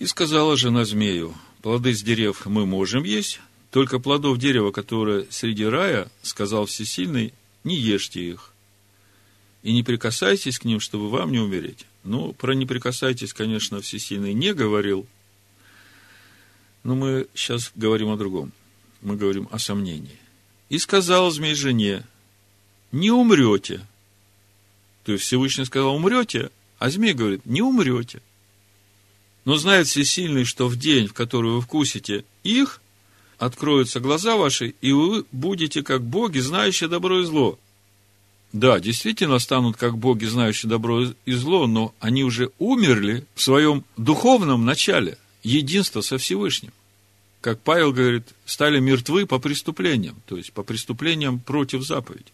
«И 0.00 0.06
сказала 0.06 0.56
жена 0.56 0.84
змею, 0.84 1.34
плоды 1.64 1.94
с 1.94 2.02
дерев 2.02 2.44
мы 2.44 2.66
можем 2.66 3.04
есть, 3.04 3.40
только 3.70 3.98
плодов 3.98 4.36
дерева, 4.36 4.70
которое 4.70 5.26
среди 5.30 5.64
рая, 5.64 6.10
сказал 6.20 6.66
Всесильный, 6.66 7.32
не 7.64 7.74
ешьте 7.74 8.20
их. 8.20 8.52
И 9.62 9.72
не 9.72 9.82
прикасайтесь 9.82 10.58
к 10.58 10.66
ним, 10.66 10.78
чтобы 10.78 11.08
вам 11.08 11.32
не 11.32 11.38
умереть. 11.38 11.86
Ну, 12.02 12.34
про 12.34 12.52
не 12.52 12.66
прикасайтесь, 12.66 13.32
конечно, 13.32 13.80
Всесильный 13.80 14.34
не 14.34 14.52
говорил, 14.52 15.06
но 16.82 16.94
мы 16.94 17.28
сейчас 17.34 17.72
говорим 17.74 18.10
о 18.10 18.18
другом. 18.18 18.52
Мы 19.00 19.16
говорим 19.16 19.48
о 19.50 19.58
сомнении. 19.58 20.18
И 20.68 20.78
сказал 20.78 21.30
змей 21.30 21.54
жене, 21.54 22.04
не 22.92 23.10
умрете. 23.10 23.80
То 25.04 25.12
есть 25.12 25.24
Всевышний 25.24 25.64
сказал, 25.64 25.96
умрете, 25.96 26.50
а 26.78 26.90
змей 26.90 27.14
говорит, 27.14 27.46
не 27.46 27.62
умрете. 27.62 28.20
Но 29.44 29.56
знает 29.56 29.86
всесильный, 29.86 30.44
что 30.44 30.68
в 30.68 30.76
день, 30.76 31.06
в 31.06 31.12
который 31.12 31.52
вы 31.52 31.60
вкусите 31.60 32.24
их, 32.42 32.80
откроются 33.38 34.00
глаза 34.00 34.36
ваши, 34.36 34.74
и 34.80 34.92
вы 34.92 35.24
будете 35.32 35.82
как 35.82 36.02
боги, 36.02 36.38
знающие 36.38 36.88
добро 36.88 37.20
и 37.20 37.24
зло. 37.24 37.58
Да, 38.52 38.78
действительно 38.78 39.38
станут 39.40 39.76
как 39.76 39.98
боги, 39.98 40.24
знающие 40.24 40.70
добро 40.70 41.06
и 41.26 41.32
зло, 41.32 41.66
но 41.66 41.94
они 41.98 42.24
уже 42.24 42.52
умерли 42.58 43.26
в 43.34 43.42
своем 43.42 43.84
духовном 43.96 44.64
начале, 44.64 45.18
единство 45.42 46.00
со 46.00 46.18
Всевышним. 46.18 46.72
Как 47.40 47.60
Павел 47.60 47.92
говорит, 47.92 48.28
стали 48.46 48.78
мертвы 48.78 49.26
по 49.26 49.38
преступлениям, 49.38 50.16
то 50.26 50.36
есть 50.36 50.52
по 50.52 50.62
преступлениям 50.62 51.40
против 51.40 51.84
заповеди. 51.84 52.32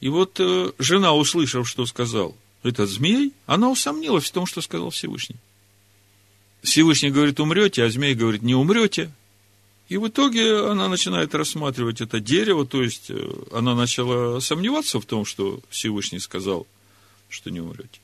И 0.00 0.08
вот 0.08 0.38
э, 0.40 0.72
жена, 0.78 1.14
услышав, 1.14 1.68
что 1.68 1.86
сказал 1.86 2.36
этот 2.62 2.90
змей, 2.90 3.32
она 3.46 3.70
усомнилась 3.70 4.24
в 4.24 4.32
том, 4.32 4.46
что 4.46 4.60
сказал 4.60 4.90
Всевышний. 4.90 5.36
Всевышний 6.62 7.10
говорит, 7.10 7.40
умрете, 7.40 7.84
а 7.84 7.90
змей 7.90 8.14
говорит, 8.14 8.42
не 8.42 8.54
умрете. 8.54 9.10
И 9.88 9.96
в 9.96 10.08
итоге 10.08 10.68
она 10.68 10.88
начинает 10.88 11.34
рассматривать 11.34 12.00
это 12.00 12.20
дерево, 12.20 12.66
то 12.66 12.82
есть 12.82 13.10
э, 13.10 13.30
она 13.52 13.74
начала 13.74 14.38
сомневаться 14.40 15.00
в 15.00 15.06
том, 15.06 15.24
что 15.24 15.60
Всевышний 15.70 16.18
сказал, 16.18 16.66
что 17.30 17.50
не 17.50 17.60
умрете. 17.60 18.00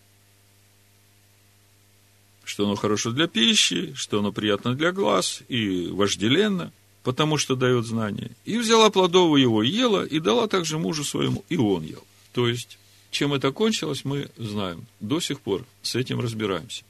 Что 2.43 2.65
оно 2.65 2.77
хорошо 2.77 3.11
для 3.11 3.27
пищи, 3.27 3.93
что 3.95 4.21
оно 4.21 4.33
приятно 4.33 4.75
для 4.75 4.93
глаз 4.93 5.43
и 5.49 5.89
вожделенно, 5.89 6.73
потому 7.03 7.37
что 7.37 7.55
дает 7.55 7.85
знания. 7.85 8.31
И 8.47 8.57
взяла 8.57 8.89
плодовую 8.89 9.43
его, 9.43 9.63
ела, 9.63 10.05
и 10.07 10.21
дала 10.21 10.49
также 10.49 10.79
мужу 10.79 11.05
своему, 11.05 11.45
и 11.51 11.59
он 11.59 11.85
ел. 11.85 12.05
То 12.33 12.49
есть, 12.49 12.79
чем 13.11 13.35
это 13.35 13.53
кончилось, 13.53 14.07
мы 14.07 14.31
знаем. 14.39 14.87
До 15.01 15.21
сих 15.21 15.41
пор 15.41 15.67
с 15.83 15.97
этим 15.97 16.21
разбираемся. 16.21 16.83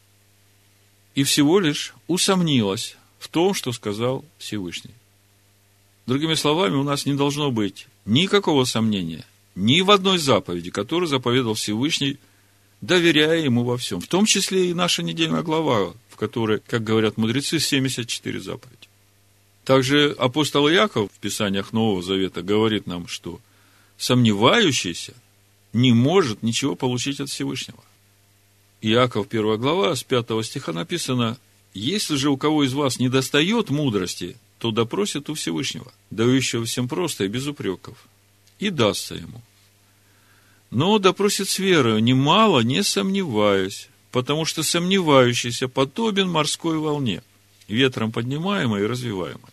И 1.15 1.23
всего 1.23 1.61
лишь 1.61 1.95
усомнилась 2.09 2.97
в 3.19 3.29
том, 3.29 3.55
что 3.55 3.73
сказал 3.73 4.25
Всевышний. 4.39 4.95
Другими 6.07 6.35
словами, 6.35 6.75
у 6.75 6.83
нас 6.83 7.07
не 7.07 7.15
должно 7.15 7.51
быть 7.51 7.87
никакого 8.05 8.65
сомнения 8.65 9.25
ни 9.55 9.81
в 9.81 9.91
одной 9.91 10.19
заповеди, 10.19 10.71
которую 10.71 11.09
заповедал 11.09 11.55
Всевышний, 11.55 12.19
доверяя 12.81 13.39
ему 13.39 13.65
во 13.65 13.77
всем. 13.77 14.01
В 14.01 14.09
том 14.09 14.27
числе 14.27 14.71
и 14.71 14.75
наша 14.75 15.03
недельная 15.03 15.43
глава, 15.43 15.95
в 16.11 16.17
которой, 16.17 16.61
как 16.67 16.83
говорят 16.83 17.17
мудрецы, 17.17 17.59
74 17.59 18.41
заповеди. 18.41 18.89
Также 19.65 20.15
апостол 20.19 20.69
Яков 20.69 21.11
в 21.11 21.19
Писаниях 21.21 21.73
Нового 21.73 22.03
Завета 22.03 22.43
говорит 22.43 22.87
нам, 22.87 23.07
что 23.07 23.41
сомневающийся 23.97 25.15
не 25.73 25.93
может 25.93 26.43
ничего 26.43 26.75
получить 26.75 27.21
от 27.21 27.31
Всевышнего. 27.31 27.83
Иаков, 28.87 29.29
1 29.31 29.57
глава, 29.57 29.97
с 29.97 30.03
5 30.03 30.45
стиха 30.45 30.75
написано, 30.75 31.39
если 31.73 32.17
же 32.17 32.29
у 32.29 32.37
кого 32.37 32.65
из 32.65 32.75
вас 32.75 32.99
не 32.99 33.09
достает 33.09 33.71
мудрости, 33.71 34.37
то 34.59 34.73
допросит 34.73 35.31
у 35.31 35.35
Всевышнего, 35.35 35.91
дающего 36.11 36.67
всем 36.67 36.87
просто 36.87 37.25
и 37.25 37.29
без 37.29 37.47
упреков, 37.47 37.97
и 38.59 38.69
дастся 38.69 39.15
ему. 39.15 39.41
Но 40.71 40.99
допросит 40.99 41.49
с 41.49 41.59
верою, 41.59 42.01
немало 42.01 42.61
не 42.61 42.83
сомневаясь, 42.83 43.89
потому 44.13 44.45
что 44.45 44.63
сомневающийся 44.63 45.67
подобен 45.69 46.29
морской 46.29 46.77
волне, 46.77 47.23
ветром 47.69 48.13
поднимаемой 48.13 48.83
и 48.83 48.87
развиваемой. 48.87 49.53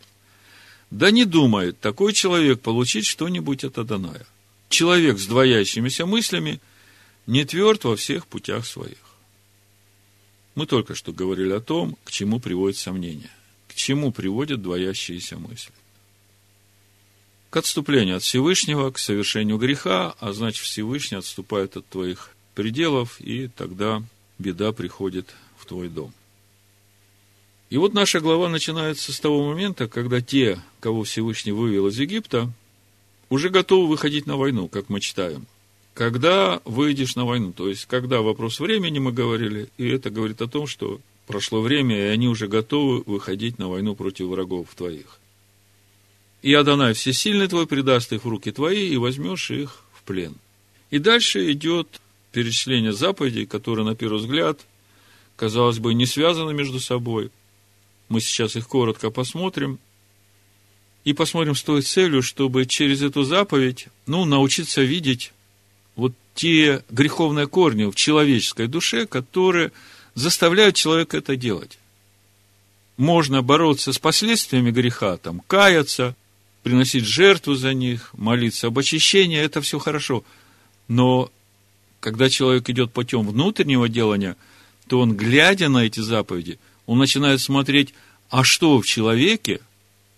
Да 0.90 1.10
не 1.10 1.24
думает 1.24 1.80
такой 1.80 2.12
человек 2.12 2.60
получить 2.60 3.06
что-нибудь 3.06 3.64
от 3.64 3.78
Адоная. 3.78 4.28
Человек 4.68 5.20
с 5.20 5.26
двоящимися 5.26 6.06
мыслями 6.06 6.60
не 7.28 7.46
тверд 7.46 7.86
во 7.86 7.96
всех 7.96 8.28
путях 8.28 8.66
своих. 8.66 9.11
Мы 10.56 10.66
только 10.66 10.96
что 10.96 11.14
говорили 11.14 11.54
о 11.54 11.62
том, 11.62 11.98
к 12.04 12.12
чему 12.12 12.40
приводит 12.40 12.78
сомнение, 12.78 13.32
к 13.68 13.74
чему 13.74 14.12
приводят 14.12 14.62
двоящиеся 14.62 15.38
мысли. 15.38 15.74
К 17.50 17.58
отступлению 17.58 18.18
от 18.18 18.24
Всевышнего, 18.24 18.92
к 18.92 18.98
совершению 18.98 19.58
греха, 19.58 20.16
а 20.20 20.34
значит 20.34 20.64
Всевышний 20.64 21.18
отступает 21.18 21.78
от 21.78 21.86
твоих 21.88 22.36
пределов, 22.56 23.20
и 23.20 23.48
тогда 23.48 24.04
беда 24.40 24.72
приходит 24.72 25.34
в 25.58 25.66
твой 25.66 25.90
дом. 25.90 26.14
И 27.70 27.78
вот 27.78 27.94
наша 27.94 28.20
глава 28.20 28.50
начинается 28.50 29.14
с 29.14 29.20
того 29.20 29.48
момента, 29.48 29.88
когда 29.88 30.20
те, 30.20 30.62
кого 30.82 31.04
Всевышний 31.04 31.54
вывел 31.54 31.88
из 31.88 31.98
Египта, 31.98 32.52
уже 33.30 33.50
готовы 33.50 33.88
выходить 33.88 34.26
на 34.26 34.36
войну, 34.36 34.68
как 34.68 34.90
мы 34.90 35.00
читаем. 35.00 35.48
Когда 35.94 36.62
выйдешь 36.64 37.16
на 37.16 37.26
войну, 37.26 37.52
то 37.52 37.68
есть, 37.68 37.86
когда 37.86 38.22
вопрос 38.22 38.60
времени 38.60 39.00
мы 39.00 39.12
говорили, 39.12 39.70
и 39.78 39.88
это 39.90 40.10
говорит 40.10 40.42
о 40.42 40.48
том, 40.48 40.66
что 40.66 41.02
прошло 41.28 41.62
время, 41.62 41.98
и 41.98 42.10
они 42.10 42.28
уже 42.28 42.48
готовы 42.48 43.04
выходить 43.06 43.60
на 43.60 43.70
войну 43.70 43.96
против 43.96 44.28
врагов 44.28 44.68
твоих. 44.76 45.20
И 46.42 46.54
Адонай 46.54 46.94
всесильный 46.94 47.48
твой 47.48 47.68
предаст 47.68 48.14
их 48.14 48.24
в 48.26 48.30
руки 48.30 48.52
твои, 48.52 48.88
и 48.88 48.98
возьмешь 48.98 49.52
их 49.52 49.84
в 49.94 50.04
плен. 50.04 50.36
И 50.90 50.98
дальше 50.98 51.52
идет 51.52 52.02
перечисление 52.32 52.94
заповедей, 52.94 53.46
которые, 53.46 53.86
на 53.86 53.96
первый 53.96 54.20
взгляд, 54.20 54.62
казалось 55.36 55.80
бы, 55.80 55.94
не 55.94 56.06
связаны 56.06 56.54
между 56.54 56.80
собой. 56.80 57.32
Мы 58.10 58.22
сейчас 58.22 58.56
их 58.56 58.68
коротко 58.68 59.10
посмотрим. 59.12 59.80
И 61.04 61.14
посмотрим 61.14 61.56
с 61.56 61.64
той 61.64 61.82
целью, 61.82 62.22
чтобы 62.22 62.66
через 62.66 63.02
эту 63.02 63.24
заповедь, 63.24 63.88
ну, 64.06 64.26
научиться 64.26 64.82
видеть 64.82 65.34
те 66.34 66.84
греховные 66.90 67.48
корни 67.48 67.86
в 67.86 67.96
человеческой 67.96 68.68
душе, 68.68 69.06
которые 69.06 69.72
заставляют 70.16 70.76
человека 70.76 71.18
это 71.18 71.36
делать. 71.36 71.78
Можно 72.98 73.42
бороться 73.42 73.94
с 73.94 74.00
последствиями 74.00 74.72
греха, 74.72 75.18
там, 75.18 75.42
каяться, 75.48 76.16
приносить 76.64 77.06
жертву 77.06 77.56
за 77.56 77.74
них, 77.74 78.10
молиться 78.14 78.68
об 78.68 78.78
очищении, 78.78 79.40
это 79.40 79.62
все 79.62 79.80
хорошо. 79.80 80.24
Но 80.88 81.32
когда 82.00 82.30
человек 82.30 82.70
идет 82.70 82.92
путем 82.92 83.28
внутреннего 83.28 83.90
делания– 83.90 84.36
то 84.92 85.00
он, 85.00 85.16
глядя 85.16 85.70
на 85.70 85.86
эти 85.86 86.02
заповеди, 86.02 86.60
он 86.86 87.00
начинает 87.00 87.40
смотреть, 87.40 87.94
а 88.30 88.44
что 88.44 88.78
в 88.82 88.86
человеке, 88.86 89.62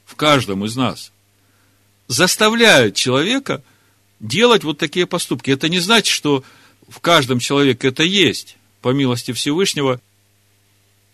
в 0.03 0.15
каждом 0.15 0.65
из 0.65 0.75
нас, 0.75 1.11
заставляет 2.07 2.95
человека 2.95 3.61
делать 4.23 4.63
вот 4.63 4.79
такие 4.79 5.05
поступки. 5.05 5.51
Это 5.51 5.69
не 5.69 5.79
значит, 5.79 6.07
что 6.07 6.43
в 6.87 6.99
каждом 6.99 7.37
человеке 7.39 7.89
это 7.89 8.03
есть. 8.03 8.57
По 8.81 8.89
милости 8.89 9.31
Всевышнего, 9.33 10.01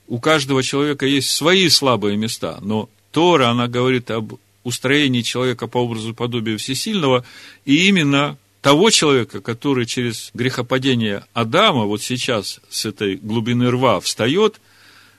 у 0.07 0.19
каждого 0.19 0.63
человека 0.63 1.05
есть 1.05 1.29
свои 1.31 1.67
слабые 1.69 2.15
места, 2.15 2.59
но 2.61 2.89
Тора, 3.11 3.49
она 3.49 3.67
говорит 3.67 4.09
об 4.11 4.35
устроении 4.63 5.21
человека 5.21 5.67
по 5.67 5.79
образу 5.79 6.11
и 6.11 6.13
подобию 6.13 6.57
Всесильного, 6.57 7.25
и 7.65 7.87
именно 7.87 8.37
того 8.61 8.89
человека, 8.89 9.41
который 9.41 9.85
через 9.85 10.31
грехопадение 10.33 11.25
Адама 11.33 11.85
вот 11.85 12.01
сейчас 12.01 12.59
с 12.69 12.85
этой 12.85 13.15
глубины 13.15 13.69
рва 13.69 13.99
встает, 13.99 14.59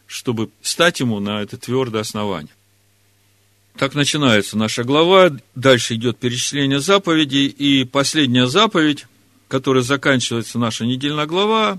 чтобы 0.06 0.50
стать 0.62 1.00
ему 1.00 1.20
на 1.20 1.42
это 1.42 1.56
твердое 1.56 2.02
основание. 2.02 2.52
Так 3.80 3.94
начинается 3.94 4.58
наша 4.58 4.84
глава, 4.84 5.30
дальше 5.54 5.94
идет 5.94 6.18
перечисление 6.18 6.80
заповедей, 6.80 7.46
и 7.46 7.84
последняя 7.84 8.46
заповедь, 8.46 9.06
которая 9.48 9.82
заканчивается 9.82 10.58
наша 10.58 10.84
недельная 10.84 11.24
глава, 11.24 11.78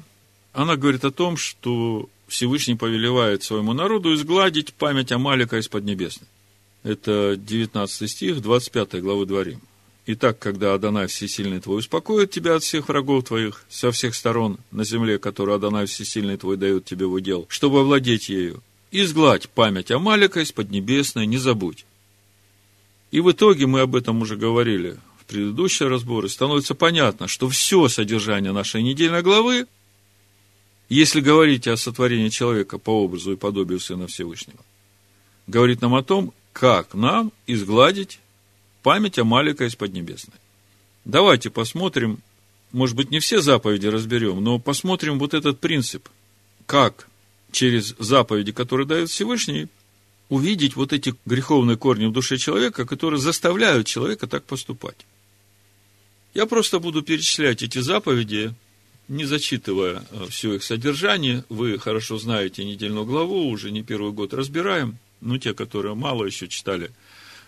она 0.52 0.78
говорит 0.78 1.06
о 1.06 1.12
том, 1.12 1.38
что 1.38 2.10
Всевышний 2.28 2.74
повелевает 2.74 3.44
своему 3.44 3.74
народу 3.74 4.16
изгладить 4.16 4.74
память 4.74 5.12
Амалика 5.12 5.60
из 5.60 5.68
Поднебесной. 5.68 6.28
Это 6.82 7.36
19 7.38 8.10
стих 8.10 8.42
25 8.42 9.00
главы 9.00 9.28
Дворим. 9.28 9.62
Итак, 10.08 10.40
когда 10.40 10.74
Адонай 10.74 11.06
Всесильный 11.06 11.62
твой 11.62 11.82
успокоит 11.82 12.32
тебя 12.32 12.56
от 12.56 12.64
всех 12.64 12.88
врагов 12.88 13.26
твоих 13.26 13.64
со 13.70 13.92
всех 13.92 14.16
сторон 14.16 14.58
на 14.72 14.86
земле, 14.86 15.20
которую 15.20 15.54
Адонай 15.54 15.86
Всесильный 15.86 16.38
твой 16.38 16.58
дает 16.58 16.84
тебе 16.84 17.06
в 17.06 17.14
удел, 17.14 17.46
чтобы 17.48 17.82
овладеть 17.82 18.28
ею, 18.28 18.64
изгладь 18.90 19.50
память 19.50 19.92
Амалика 19.92 20.40
из 20.40 20.52
Поднебесной, 20.52 21.28
не 21.28 21.38
забудь. 21.38 21.86
И 23.12 23.20
в 23.20 23.30
итоге, 23.32 23.68
мы 23.68 23.82
об 23.82 23.96
этом 23.96 24.22
уже 24.22 24.38
говорили 24.38 24.98
в 25.20 25.26
предыдущие 25.26 25.90
разборы, 25.90 26.30
становится 26.30 26.76
понятно, 26.76 27.28
что 27.28 27.50
все 27.50 27.88
содержание 27.90 28.54
нашей 28.54 28.82
недельной 28.82 29.22
главы, 29.22 29.68
если 30.88 31.20
говорить 31.20 31.68
о 31.68 31.78
сотворении 31.78 32.30
человека 32.30 32.78
по 32.78 33.04
образу 33.04 33.34
и 33.34 33.38
подобию 33.38 33.80
Сына 33.80 34.08
Всевышнего, 34.08 34.60
говорит 35.48 35.82
нам 35.82 35.94
о 35.96 36.04
том, 36.04 36.34
как 36.54 36.94
нам 36.94 37.32
изгладить 37.48 38.20
память 38.82 39.20
Амалика 39.20 39.66
из 39.66 39.76
Поднебесной. 39.76 40.36
Давайте 41.06 41.50
посмотрим, 41.50 42.20
может 42.72 42.96
быть, 42.96 43.12
не 43.12 43.20
все 43.20 43.42
заповеди 43.42 43.88
разберем, 43.88 44.44
но 44.44 44.60
посмотрим 44.60 45.20
вот 45.20 45.34
этот 45.34 45.60
принцип, 45.60 46.08
как 46.66 47.08
через 47.52 47.96
заповеди, 48.00 48.52
которые 48.52 48.88
дает 48.88 49.10
Всевышний, 49.10 49.68
увидеть 50.32 50.76
вот 50.76 50.94
эти 50.94 51.14
греховные 51.26 51.78
корни 51.78 52.08
в 52.08 52.12
душе 52.12 52.38
человека, 52.38 52.86
которые 52.86 53.20
заставляют 53.20 53.86
человека 53.86 54.26
так 54.26 54.44
поступать. 54.46 55.06
Я 56.34 56.46
просто 56.48 56.80
буду 56.80 57.04
перечислять 57.04 57.62
эти 57.62 57.80
заповеди, 57.80 58.56
не 59.08 59.26
зачитывая 59.26 60.04
э, 60.12 60.26
все 60.30 60.56
их 60.56 60.64
содержание. 60.64 61.44
Вы 61.50 61.78
хорошо 61.78 62.18
знаете 62.18 62.64
недельную 62.64 63.06
главу, 63.06 63.50
уже 63.50 63.72
не 63.72 63.84
первый 63.84 64.12
год 64.14 64.34
разбираем. 64.34 64.98
Ну, 65.20 65.38
те, 65.38 65.54
которые 65.54 65.94
мало 65.94 66.26
еще 66.26 66.48
читали– 66.48 66.90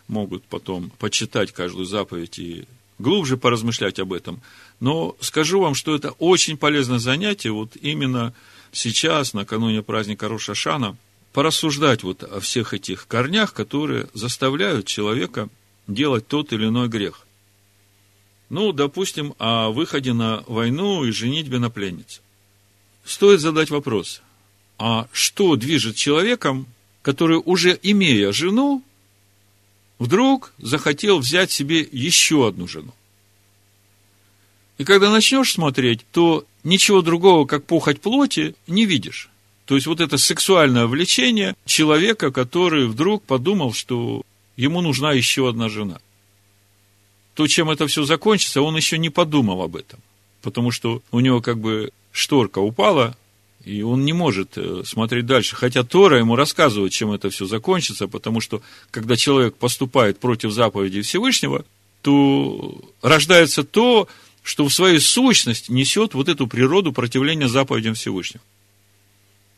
могут 0.07 0.43
потом 0.43 0.91
почитать 0.99 1.51
каждую 1.51 1.85
заповедь 1.85 2.39
и 2.39 2.65
глубже 2.99 3.37
поразмышлять 3.37 3.99
об 3.99 4.13
этом. 4.13 4.41
Но 4.79 5.15
скажу 5.19 5.61
вам, 5.61 5.75
что 5.75 5.95
это 5.95 6.11
очень 6.11 6.57
полезное 6.57 6.99
занятие, 6.99 7.51
вот 7.51 7.75
именно 7.75 8.33
сейчас, 8.71 9.33
накануне 9.33 9.81
праздника 9.81 10.27
Рошашана, 10.27 10.97
порассуждать 11.33 12.03
вот 12.03 12.23
о 12.23 12.39
всех 12.39 12.73
этих 12.73 13.07
корнях, 13.07 13.53
которые 13.53 14.07
заставляют 14.13 14.85
человека 14.85 15.49
делать 15.87 16.27
тот 16.27 16.53
или 16.53 16.67
иной 16.67 16.87
грех. 16.87 17.25
Ну, 18.49 18.71
допустим, 18.71 19.33
о 19.39 19.71
выходе 19.71 20.13
на 20.13 20.43
войну 20.47 21.03
и 21.03 21.11
женитьбе 21.11 21.57
на 21.57 21.71
пленнице. 21.71 22.21
Стоит 23.03 23.41
задать 23.41 23.71
вопрос, 23.71 24.21
а 24.77 25.07
что 25.11 25.55
движет 25.55 25.95
человеком, 25.95 26.67
который 27.01 27.41
уже 27.43 27.77
имея 27.81 28.31
жену, 28.31 28.83
вдруг 29.97 30.53
захотел 30.59 31.19
взять 31.19 31.51
себе 31.51 31.87
еще 31.91 32.47
одну 32.47 32.67
жену. 32.67 32.93
И 34.77 34.85
когда 34.85 35.09
начнешь 35.11 35.53
смотреть, 35.53 36.05
то 36.11 36.45
ничего 36.63 37.01
другого, 37.01 37.45
как 37.45 37.65
похоть 37.65 38.01
плоти, 38.01 38.55
не 38.67 38.85
видишь. 38.85 39.29
То 39.65 39.75
есть 39.75 39.87
вот 39.87 40.01
это 40.01 40.17
сексуальное 40.17 40.87
влечение 40.87 41.55
человека, 41.65 42.31
который 42.31 42.87
вдруг 42.87 43.23
подумал, 43.23 43.73
что 43.73 44.23
ему 44.57 44.81
нужна 44.81 45.13
еще 45.13 45.49
одна 45.49 45.69
жена. 45.69 45.99
То, 47.33 47.47
чем 47.47 47.69
это 47.69 47.87
все 47.87 48.03
закончится, 48.03 48.61
он 48.61 48.75
еще 48.75 48.97
не 48.97 49.09
подумал 49.09 49.61
об 49.61 49.75
этом. 49.75 49.99
Потому 50.41 50.71
что 50.71 51.01
у 51.11 51.19
него 51.19 51.41
как 51.41 51.57
бы 51.59 51.91
шторка 52.11 52.59
упала, 52.59 53.15
и 53.63 53.81
он 53.81 54.03
не 54.03 54.13
может 54.13 54.57
э, 54.57 54.83
смотреть 54.85 55.25
дальше. 55.25 55.55
Хотя 55.55 55.83
Тора 55.83 56.19
ему 56.19 56.35
рассказывает, 56.35 56.91
чем 56.91 57.11
это 57.11 57.29
все 57.29 57.45
закончится, 57.45 58.07
потому 58.07 58.41
что, 58.41 58.61
когда 58.91 59.15
человек 59.15 59.55
поступает 59.55 60.19
против 60.19 60.51
заповеди 60.51 61.01
Всевышнего, 61.01 61.65
то 62.01 62.77
рождается 63.01 63.63
то, 63.63 64.09
что 64.43 64.67
в 64.67 64.73
своей 64.73 64.99
сущности 64.99 65.71
несет 65.71 66.13
вот 66.13 66.27
эту 66.27 66.47
природу 66.47 66.91
противления 66.91 67.47
заповедям 67.47 67.93
Всевышнего. 67.93 68.43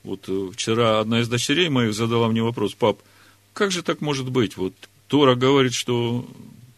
Вот 0.05 0.25
э, 0.27 0.49
вчера 0.53 0.99
одна 0.99 1.21
из 1.21 1.27
дочерей 1.27 1.67
моих 1.69 1.93
задала 1.95 2.27
мне 2.27 2.43
вопрос, 2.43 2.73
пап, 2.75 2.99
как 3.53 3.71
же 3.71 3.81
так 3.81 4.01
может 4.01 4.29
быть? 4.29 4.55
Вот 4.55 4.73
Тора 5.07 5.35
говорит, 5.35 5.73
что 5.73 6.27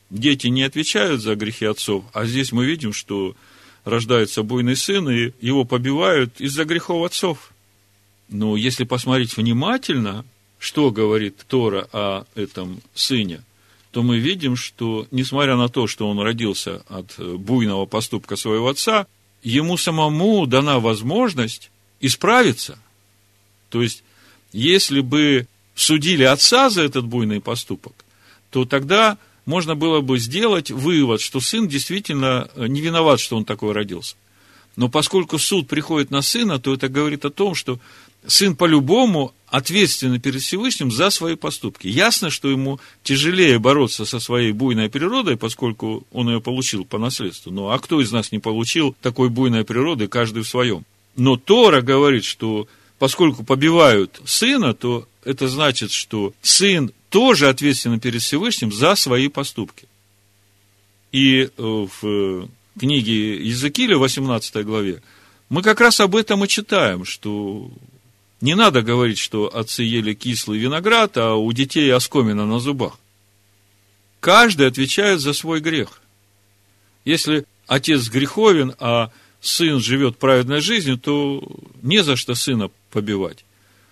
дети 0.10 0.48
не 0.48 0.64
отвечают 0.64 1.22
за 1.22 1.36
грехи 1.36 1.66
отцов, 1.66 2.06
а 2.14 2.26
здесь 2.26 2.54
мы 2.54 2.66
видим, 2.66 2.94
что 2.94 3.36
рождается 3.84 4.44
буйный 4.44 4.78
сын, 4.78 5.10
и 5.10 5.34
его 5.42 5.66
побивают 5.66 6.40
из-за 6.40 6.64
грехов 6.64 7.06
отцов. 7.06 7.52
Но 8.30 8.56
если 8.56 8.86
посмотреть 8.86 9.36
внимательно, 9.36 10.26
что 10.58 10.92
говорит 10.92 11.44
Тора 11.48 11.88
о 11.92 12.26
этом 12.36 12.82
сыне, 12.96 13.42
то 13.92 14.04
мы 14.04 14.20
видим, 14.20 14.56
что, 14.56 15.06
несмотря 15.12 15.56
на 15.56 15.68
то, 15.68 15.88
что 15.88 16.10
он 16.10 16.20
родился 16.20 16.84
от 16.88 17.18
буйного 17.18 17.86
поступка 17.86 18.36
своего 18.36 18.70
отца, 18.70 19.08
ему 19.44 19.78
самому 19.78 20.46
дана 20.46 20.80
возможность 20.80 21.72
исправиться. 22.00 22.80
То 23.70 23.82
есть, 23.82 24.04
если 24.52 25.02
бы 25.02 25.48
судили 25.76 26.24
отца 26.24 26.70
за 26.70 26.84
этот 26.84 27.06
буйный 27.06 27.42
поступок, 27.42 27.94
то 28.50 28.66
тогда 28.66 29.18
можно 29.46 29.76
было 29.76 30.02
бы 30.02 30.20
сделать 30.20 30.72
вывод, 30.72 31.22
что 31.22 31.40
сын 31.40 31.68
действительно 31.68 32.50
э, 32.56 32.68
не 32.68 32.82
виноват, 32.82 33.20
что 33.20 33.38
он 33.38 33.46
такой 33.46 33.72
родился. 33.72 34.16
Но 34.76 34.90
поскольку 34.90 35.40
суд 35.40 35.68
приходит 35.68 36.12
на 36.12 36.22
сына, 36.22 36.60
то 36.60 36.74
это 36.74 36.88
говорит 36.90 37.26
о 37.26 37.30
том, 37.30 37.56
что 37.56 37.80
сын 38.28 38.56
по-любому 38.56 39.34
ответственен 39.48 40.20
перед 40.20 40.42
Всевышним 40.42 40.92
за 40.92 41.10
свои 41.10 41.36
поступки. 41.36 41.88
Ясно, 41.88 42.30
что 42.30 42.50
ему 42.50 42.80
тяжелее 43.04 43.58
бороться 43.60 44.06
со 44.06 44.20
своей 44.20 44.52
буйной 44.52 44.90
природой, 44.90 45.38
поскольку 45.38 46.06
он 46.12 46.30
ее 46.30 46.42
получил 46.42 46.84
по 46.84 46.98
наследству. 46.98 47.52
Ну, 47.52 47.70
а 47.70 47.80
кто 47.80 48.02
из 48.02 48.12
нас 48.12 48.32
не 48.32 48.40
получил 48.40 48.96
такой 49.02 49.30
буйной 49.30 49.64
природы, 49.64 50.08
каждый 50.08 50.44
в 50.44 50.48
своем? 50.48 50.84
Но 51.16 51.38
Тора 51.38 51.82
говорит, 51.82 52.26
что 52.26 52.68
поскольку 53.00 53.44
побивают 53.44 54.22
сына, 54.26 54.74
то 54.74 55.08
это 55.24 55.48
значит, 55.48 55.92
что 55.92 56.34
сын 56.42 56.92
тоже 57.10 57.50
ответственен 57.50 58.00
перед 58.00 58.22
Всевышним 58.22 58.72
за 58.72 58.96
свои 58.96 59.28
поступки. 59.28 59.88
И 61.12 61.44
э, 61.44 61.50
в 61.58 62.50
книге 62.80 63.38
Иезекииля, 63.38 63.98
18 63.98 64.66
главе, 64.66 65.02
мы 65.50 65.62
как 65.62 65.80
раз 65.80 66.00
об 66.00 66.16
этом 66.16 66.44
и 66.44 66.48
читаем, 66.48 67.06
что 67.06 67.72
не 68.42 68.56
надо 68.56 68.82
говорить, 68.82 69.18
что 69.18 69.48
отцы 69.48 69.84
ели 69.84 70.14
кислый 70.14 70.60
виноград, 70.60 71.18
а 71.18 71.36
у 71.36 71.52
детей 71.54 71.92
оскомина 71.92 72.46
на 72.46 72.60
зубах. 72.60 73.00
Каждый 74.20 74.68
отвечает 74.68 75.22
за 75.22 75.34
свой 75.34 75.60
грех. 75.60 76.02
Если 77.06 77.46
отец 77.68 78.10
греховен, 78.10 78.76
а 78.80 79.12
сын 79.40 79.80
живет 79.80 80.18
праведной 80.18 80.60
жизнью, 80.60 80.98
то 80.98 81.42
не 81.82 82.04
за 82.04 82.16
что 82.16 82.36
сына 82.36 82.70
побивать. 82.92 83.46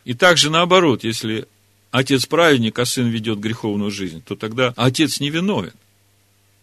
И 0.04 0.14
также 0.14 0.50
наоборот, 0.50 1.04
если 1.04 1.48
отец 1.92 2.26
праведник, 2.26 2.78
а 2.80 2.86
сын 2.86 3.08
ведет 3.08 3.40
греховную 3.40 3.92
жизнь, 3.92 4.22
то 4.26 4.36
тогда 4.36 4.74
отец 4.76 5.20
не 5.20 5.30
виновен. 5.30 5.74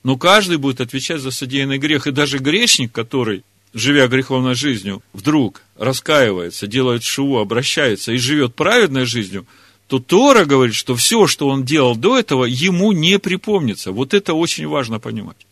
Но 0.02 0.16
каждый 0.16 0.56
будет 0.56 0.80
отвечать 0.80 1.20
за 1.20 1.30
содеянный 1.30 1.78
грех. 1.78 2.06
И 2.06 2.12
даже 2.12 2.38
грешник, 2.38 2.92
который, 2.92 3.44
живя 3.72 4.08
греховной 4.08 4.54
жизнью, 4.54 5.02
вдруг 5.12 5.62
раскаивается, 5.76 6.66
делает 6.66 7.04
шоу, 7.04 7.38
обращается 7.38 8.12
и 8.12 8.16
живет 8.16 8.54
праведной 8.54 9.04
жизнью, 9.04 9.46
то 9.86 9.98
Тора 9.98 10.44
говорит, 10.44 10.74
что 10.74 10.94
все, 10.96 11.26
что 11.26 11.48
он 11.48 11.64
делал 11.64 11.96
до 11.96 12.18
этого, 12.18 12.44
ему 12.44 12.92
не 12.92 13.18
припомнится. 13.18 13.92
Вот 13.92 14.14
это 14.14 14.34
очень 14.34 14.66
важно 14.66 14.98
понимать. 14.98 15.46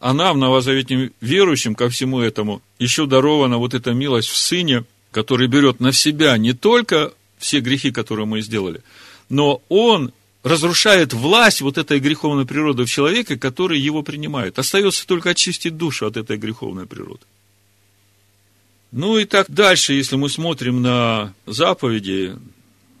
А 0.00 0.14
нам, 0.14 0.38
новозаветным 0.38 1.12
верующим, 1.20 1.74
ко 1.74 1.88
всему 1.88 2.20
этому, 2.20 2.62
еще 2.78 3.06
дарована 3.06 3.58
вот 3.58 3.74
эта 3.74 3.92
милость 3.92 4.28
в 4.28 4.36
Сыне, 4.36 4.84
который 5.10 5.46
берет 5.46 5.80
на 5.80 5.92
себя 5.92 6.36
не 6.36 6.52
только 6.52 7.12
все 7.38 7.60
грехи, 7.60 7.90
которые 7.90 8.26
мы 8.26 8.40
сделали, 8.40 8.82
но 9.28 9.62
Он 9.68 10.12
разрушает 10.42 11.12
власть 11.12 11.60
вот 11.60 11.78
этой 11.78 12.00
греховной 12.00 12.46
природы 12.46 12.84
в 12.84 12.90
человеке, 12.90 13.36
который 13.36 13.78
его 13.78 14.02
принимает. 14.02 14.58
Остается 14.58 15.06
только 15.06 15.30
очистить 15.30 15.76
душу 15.76 16.06
от 16.06 16.16
этой 16.16 16.36
греховной 16.36 16.86
природы. 16.86 17.20
Ну 18.90 19.18
и 19.18 19.24
так 19.26 19.50
дальше, 19.50 19.92
если 19.92 20.16
мы 20.16 20.30
смотрим 20.30 20.80
на 20.80 21.34
заповеди 21.46 22.36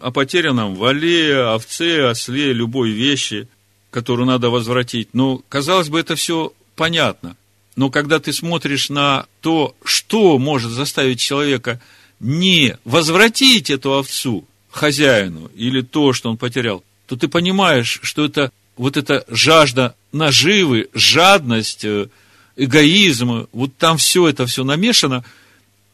о 0.00 0.10
потерянном 0.10 0.74
вале, 0.74 1.34
овце, 1.36 2.10
осле, 2.10 2.52
любой 2.52 2.90
вещи, 2.90 3.48
которую 3.90 4.26
надо 4.26 4.50
возвратить. 4.50 5.08
Ну, 5.14 5.42
казалось 5.48 5.88
бы, 5.88 5.98
это 5.98 6.14
все 6.14 6.52
понятно. 6.76 7.36
Но 7.74 7.90
когда 7.90 8.18
ты 8.18 8.32
смотришь 8.32 8.90
на 8.90 9.26
то, 9.40 9.74
что 9.84 10.38
может 10.38 10.72
заставить 10.72 11.20
человека 11.20 11.80
не 12.20 12.76
возвратить 12.84 13.70
эту 13.70 13.92
овцу 13.94 14.44
хозяину 14.70 15.50
или 15.54 15.82
то, 15.82 16.12
что 16.12 16.30
он 16.30 16.36
потерял, 16.36 16.82
то 17.06 17.16
ты 17.16 17.28
понимаешь, 17.28 18.00
что 18.02 18.24
это 18.24 18.50
вот 18.76 18.96
эта 18.96 19.24
жажда 19.28 19.94
наживы, 20.12 20.88
жадность, 20.94 21.84
э, 21.84 22.08
эгоизм, 22.56 23.46
вот 23.52 23.76
там 23.76 23.98
все 23.98 24.28
это 24.28 24.46
все 24.46 24.64
намешано, 24.64 25.24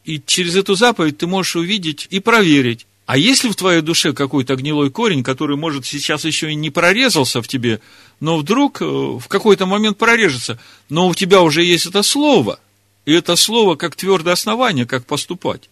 и 0.04 0.20
через 0.24 0.56
эту 0.56 0.74
заповедь 0.74 1.18
ты 1.18 1.26
можешь 1.26 1.56
увидеть 1.56 2.06
и 2.10 2.20
проверить, 2.20 2.86
а 3.06 3.18
если 3.18 3.50
в 3.50 3.56
твоей 3.56 3.82
душе 3.82 4.14
какой-то 4.14 4.56
гнилой 4.56 4.90
корень, 4.90 5.22
который, 5.22 5.56
может, 5.56 5.84
сейчас 5.84 6.24
еще 6.24 6.50
и 6.50 6.54
не 6.54 6.70
прорезался 6.70 7.42
в 7.42 7.48
тебе, 7.48 7.80
но 8.20 8.38
вдруг 8.38 8.80
э, 8.80 8.84
в 8.84 9.24
какой-то 9.28 9.66
момент 9.66 9.98
прорежется, 9.98 10.58
но 10.88 11.08
у 11.08 11.14
тебя 11.14 11.42
уже 11.42 11.62
есть 11.62 11.86
это 11.86 12.02
слово, 12.02 12.58
и 13.04 13.12
это 13.12 13.36
слово 13.36 13.76
как 13.76 13.94
твердое 13.94 14.32
основание, 14.32 14.86
как 14.86 15.04
поступать. 15.04 15.68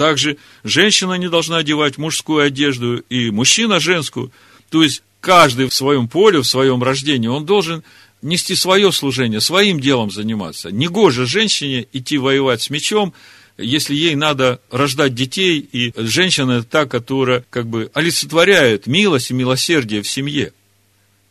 Также 0.00 0.38
женщина 0.64 1.12
не 1.12 1.28
должна 1.28 1.58
одевать 1.58 1.98
мужскую 1.98 2.42
одежду, 2.42 3.04
и 3.10 3.30
мужчина 3.30 3.80
женскую. 3.80 4.32
То 4.70 4.82
есть, 4.82 5.02
каждый 5.20 5.68
в 5.68 5.74
своем 5.74 6.08
поле, 6.08 6.38
в 6.38 6.46
своем 6.46 6.82
рождении, 6.82 7.28
он 7.28 7.44
должен 7.44 7.84
нести 8.22 8.54
свое 8.54 8.92
служение, 8.92 9.42
своим 9.42 9.78
делом 9.78 10.10
заниматься. 10.10 10.70
Негоже 10.72 11.26
женщине 11.26 11.86
идти 11.92 12.16
воевать 12.16 12.62
с 12.62 12.70
мечом, 12.70 13.12
если 13.58 13.94
ей 13.94 14.14
надо 14.14 14.62
рождать 14.70 15.14
детей, 15.14 15.58
и 15.70 15.92
женщина 15.94 16.52
это 16.52 16.66
та, 16.66 16.86
которая 16.86 17.44
как 17.50 17.66
бы 17.66 17.90
олицетворяет 17.92 18.86
милость 18.86 19.30
и 19.30 19.34
милосердие 19.34 20.00
в 20.00 20.08
семье. 20.08 20.54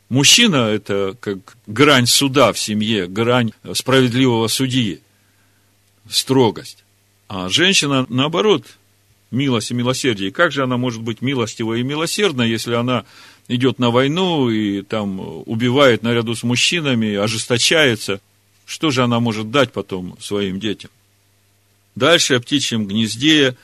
Мужчина– 0.09 0.57
это 0.69 1.15
как 1.19 1.57
грань 1.65 2.05
суда 2.05 2.53
в 2.53 2.59
семье, 2.59 3.07
грань 3.07 3.51
справедливого 3.73 4.47
судьи, 4.47 5.01
строгость. 6.07 6.83
А 7.29 7.47
женщина, 7.47 8.07
наоборот, 8.09 8.65
милость 9.29 9.69
и 9.69 9.75
милосердие. 9.75 10.31
Как 10.31 10.51
же 10.51 10.63
она 10.63 10.77
может 10.77 11.03
быть 11.03 11.21
милостива 11.21 11.75
и 11.75 11.83
милосердна, 11.83 12.41
если 12.41 12.73
она 12.73 13.05
идет 13.47 13.77
на 13.77 13.91
войну 13.91 14.49
и 14.49 14.81
там 14.81 15.19
убивает 15.47 16.01
наряду 16.01 16.33
с 16.33 16.41
мужчинами, 16.41 17.13
ожесточается? 17.13 18.19
Что 18.65 18.89
же 18.89 19.03
она 19.03 19.19
может 19.19 19.51
дать 19.51 19.71
потом 19.71 20.17
своим 20.19 20.59
детям? 20.59 20.89
Дальше 21.93 22.33
о 22.33 22.39
птичьем 22.39 22.87
гнезде, 22.87 23.55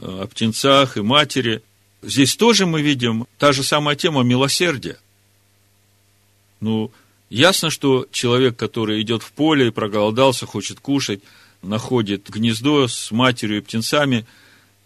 о 0.00 0.28
птенцах 0.28 0.96
и 0.96 1.00
матери. 1.00 1.62
Здесь 2.02 2.36
тоже 2.36 2.66
мы 2.66 2.82
видим 2.82 3.26
та 3.36 3.50
же 3.50 3.64
самая 3.64 3.96
тема 3.96 4.22
милосердия. 4.22 4.96
Ну, 6.60 6.92
ясно, 7.30 7.70
что 7.70 8.06
человек, 8.12 8.54
который 8.54 9.02
идет 9.02 9.24
в 9.24 9.32
поле 9.32 9.68
и 9.68 9.72
проголодался, 9.72 10.46
хочет 10.46 10.78
кушать, 10.78 11.20
находит 11.62 12.28
гнездо 12.28 12.88
с 12.88 13.10
матерью 13.10 13.58
и 13.58 13.60
птенцами, 13.60 14.26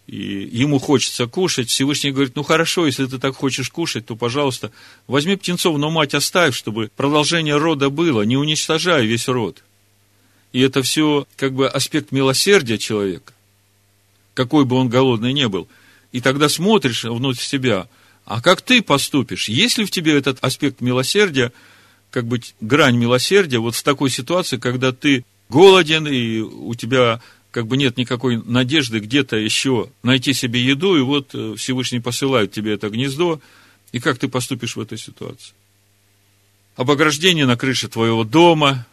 и 0.07 0.49
ему 0.51 0.79
хочется 0.79 1.27
кушать, 1.27 1.69
Всевышний 1.69 2.11
говорит, 2.11 2.35
ну 2.35 2.43
хорошо, 2.43 2.85
если 2.85 3.05
ты 3.05 3.19
так 3.19 3.35
хочешь 3.35 3.69
кушать, 3.69 4.05
то, 4.05 4.15
пожалуйста, 4.15 4.71
возьми 5.07 5.37
птенцов, 5.37 5.77
но 5.77 5.89
мать 5.89 6.13
оставь, 6.13 6.55
чтобы 6.55 6.91
продолжение 6.95 7.57
рода 7.57 7.89
было, 7.89 8.23
не 8.23 8.35
уничтожая 8.35 9.03
весь 9.03 9.27
род. 9.27 9.63
И 10.51 10.59
это 10.59 10.83
все 10.83 11.25
как 11.37 11.53
бы 11.53 11.67
аспект 11.67 12.11
милосердия 12.11 12.77
человека, 12.77 13.33
какой 14.33 14.65
бы 14.65 14.75
он 14.75 14.89
голодный 14.89 15.33
не 15.33 15.47
был. 15.47 15.67
И 16.11 16.21
тогда 16.21 16.49
смотришь 16.49 17.05
внутрь 17.05 17.41
себя, 17.41 17.87
а 18.25 18.41
как 18.41 18.61
ты 18.61 18.81
поступишь? 18.81 19.49
Есть 19.49 19.77
ли 19.77 19.85
в 19.85 19.91
тебе 19.91 20.17
этот 20.17 20.37
аспект 20.41 20.81
милосердия, 20.81 21.51
как 22.11 22.27
бы 22.27 22.41
грань 22.61 22.97
милосердия, 22.97 23.57
вот 23.57 23.75
в 23.75 23.83
такой 23.83 24.09
ситуации, 24.09 24.57
когда 24.57 24.91
ты 24.91 25.25
голоден, 25.49 26.07
и 26.07 26.39
у 26.39 26.73
тебя 26.75 27.21
как 27.51 27.67
бы 27.67 27.77
нет 27.77 27.97
никакой 27.97 28.41
надежды 28.43 28.99
где-то 28.99 29.35
еще 29.35 29.89
найти 30.01 30.33
себе 30.33 30.63
еду, 30.63 30.97
и 30.97 31.01
вот 31.01 31.35
э, 31.35 31.53
Всевышний 31.55 31.99
посылает 31.99 32.51
тебе 32.51 32.73
это 32.73 32.89
гнездо, 32.89 33.39
и 33.91 33.99
как 33.99 34.17
ты 34.17 34.27
поступишь 34.27 34.75
в 34.75 34.81
этой 34.81 34.97
ситуации? 34.97 35.53
Об 36.75 36.89
ограждении 36.89 37.43
на 37.43 37.55
крыше 37.55 37.87
твоего 37.87 38.23
дома. 38.23 38.87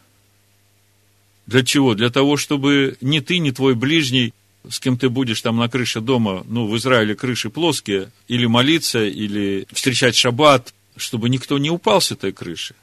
Для 1.47 1.63
чего? 1.63 1.95
Для 1.95 2.11
того, 2.11 2.37
чтобы 2.37 2.97
ни 3.01 3.19
ты, 3.19 3.39
ни 3.39 3.49
твой 3.49 3.73
ближний, 3.73 4.31
с 4.69 4.79
кем 4.79 4.97
ты 4.97 5.09
будешь 5.09 5.41
там 5.41 5.57
на 5.57 5.67
крыше 5.67 5.99
дома, 5.99 6.43
ну, 6.47 6.67
в 6.67 6.77
Израиле 6.77 7.15
крыши 7.15 7.49
плоские, 7.49 8.11
или 8.27 8.45
молиться, 8.45 9.03
или 9.03 9.65
встречать 9.71 10.15
шаббат, 10.15 10.73
чтобы 10.95 11.29
никто 11.29 11.57
не 11.57 11.71
упал 11.71 11.99
с 11.99 12.11
этой 12.11 12.31
крыши. 12.31 12.75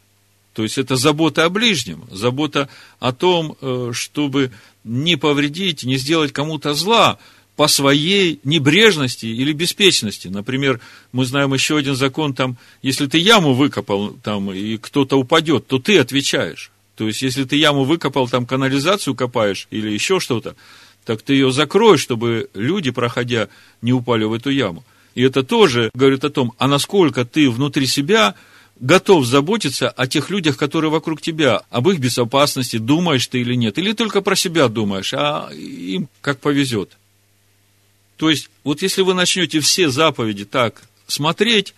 То 0.59 0.65
есть 0.65 0.77
это 0.77 0.97
забота 0.97 1.45
о 1.45 1.51
ближнем, 1.51 2.03
забота 2.11 2.69
о 2.99 3.13
том, 3.13 3.57
э, 3.61 3.93
чтобы 3.95 4.51
не 4.83 5.15
повредить, 5.15 5.85
не 5.85 5.99
сделать 5.99 6.33
кому-то 6.33 6.75
зла 6.75 7.21
по 7.55 7.69
своей 7.69 8.41
небрежности 8.43 9.27
или 9.27 9.53
беспечности. 9.53 10.27
Например, 10.27 10.81
мы 11.13 11.27
знаем 11.27 11.55
еще 11.55 11.77
один 11.77 11.95
закон, 11.95 12.35
там, 12.35 12.57
если 12.83 13.07
ты 13.07 13.19
яму 13.19 13.55
выкопал, 13.55 14.15
там, 14.25 14.51
и 14.51 14.79
кто-то 14.79 15.17
упадет, 15.17 15.69
то 15.69 15.79
ты 15.79 15.97
отвечаешь. 16.01 16.73
То 16.97 17.07
есть, 17.07 17.23
если 17.23 17.45
ты 17.45 17.55
яму 17.55 17.85
выкопал, 17.85 18.27
там, 18.29 18.45
канализацию 18.45 19.15
копаешь 19.15 19.69
или 19.71 19.89
еще 19.89 20.19
что-то, 20.19 20.57
так 21.05 21.23
ты 21.23 21.35
ее 21.35 21.53
закроешь, 21.53 22.01
чтобы 22.01 22.51
люди, 22.53 22.91
проходя, 22.91 23.49
не 23.81 23.93
упали 23.93 24.25
в 24.25 24.33
эту 24.33 24.51
яму. 24.51 24.83
И 25.15 25.23
это 25.23 25.45
тоже 25.45 25.93
говорит 25.95 26.25
о 26.25 26.31
том, 26.31 26.53
а 26.59 26.67
насколько 26.67 27.25
ты 27.25 27.49
внутри 27.49 27.87
себя 27.87 28.35
готов 28.81 29.27
заботиться 29.27 29.89
о 29.89 30.07
тех 30.07 30.31
людях, 30.31 30.57
которые 30.57 30.91
вокруг 30.91 31.21
тебя, 31.21 31.63
об 31.71 31.89
их 31.89 31.99
безопасности, 31.99 32.79
думаешь 32.79 33.27
ты 33.27 33.41
или 33.41 33.55
нет, 33.55 33.79
или 33.79 33.93
только 33.93 34.21
про 34.21 34.37
себя 34.37 34.69
думаешь, 34.69 35.13
а 35.15 35.51
им 35.53 36.09
как 36.21 36.41
повезет. 36.41 36.97
То 38.17 38.31
есть, 38.31 38.51
вот 38.65 38.83
если 38.83 39.03
вы 39.03 39.15
начнете 39.15 39.61
все 39.61 39.89
заповеди 39.89 40.45
так 40.45 40.83
смотреть, 41.07 41.75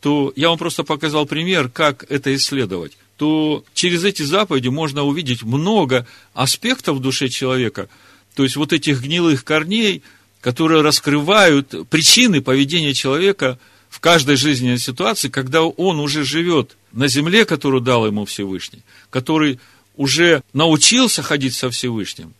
то 0.00 0.32
я 0.36 0.48
вам 0.48 0.58
просто 0.58 0.84
показал 0.84 1.26
пример, 1.26 1.68
как 1.68 2.04
это 2.10 2.34
исследовать, 2.34 2.96
то 3.16 3.64
через 3.74 4.04
эти 4.04 4.22
заповеди 4.22 4.68
можно 4.68 5.04
увидеть 5.04 5.42
много 5.42 6.06
аспектов 6.34 6.96
в 6.96 7.00
душе 7.00 7.28
человека, 7.28 7.88
то 8.34 8.42
есть 8.42 8.56
вот 8.56 8.72
этих 8.72 9.02
гнилых 9.02 9.44
корней, 9.44 10.02
которые 10.40 10.82
раскрывают 10.82 11.88
причины 11.88 12.42
поведения 12.42 12.94
человека– 12.94 13.58
в 13.92 14.00
каждой 14.00 14.36
жизненной 14.36 14.78
ситуации, 14.78 15.28
когда 15.28 15.64
он 15.64 16.00
уже 16.00 16.24
живет 16.24 16.78
на 16.92 17.08
земле, 17.08 17.44
которую 17.44 17.82
дал 17.82 18.06
ему 18.06 18.24
Всевышний, 18.24 18.80
который 19.10 19.60
уже 19.96 20.42
научился 20.54 21.22
ходить 21.22 21.54
со 21.54 21.68
Всевышним, 21.68 22.32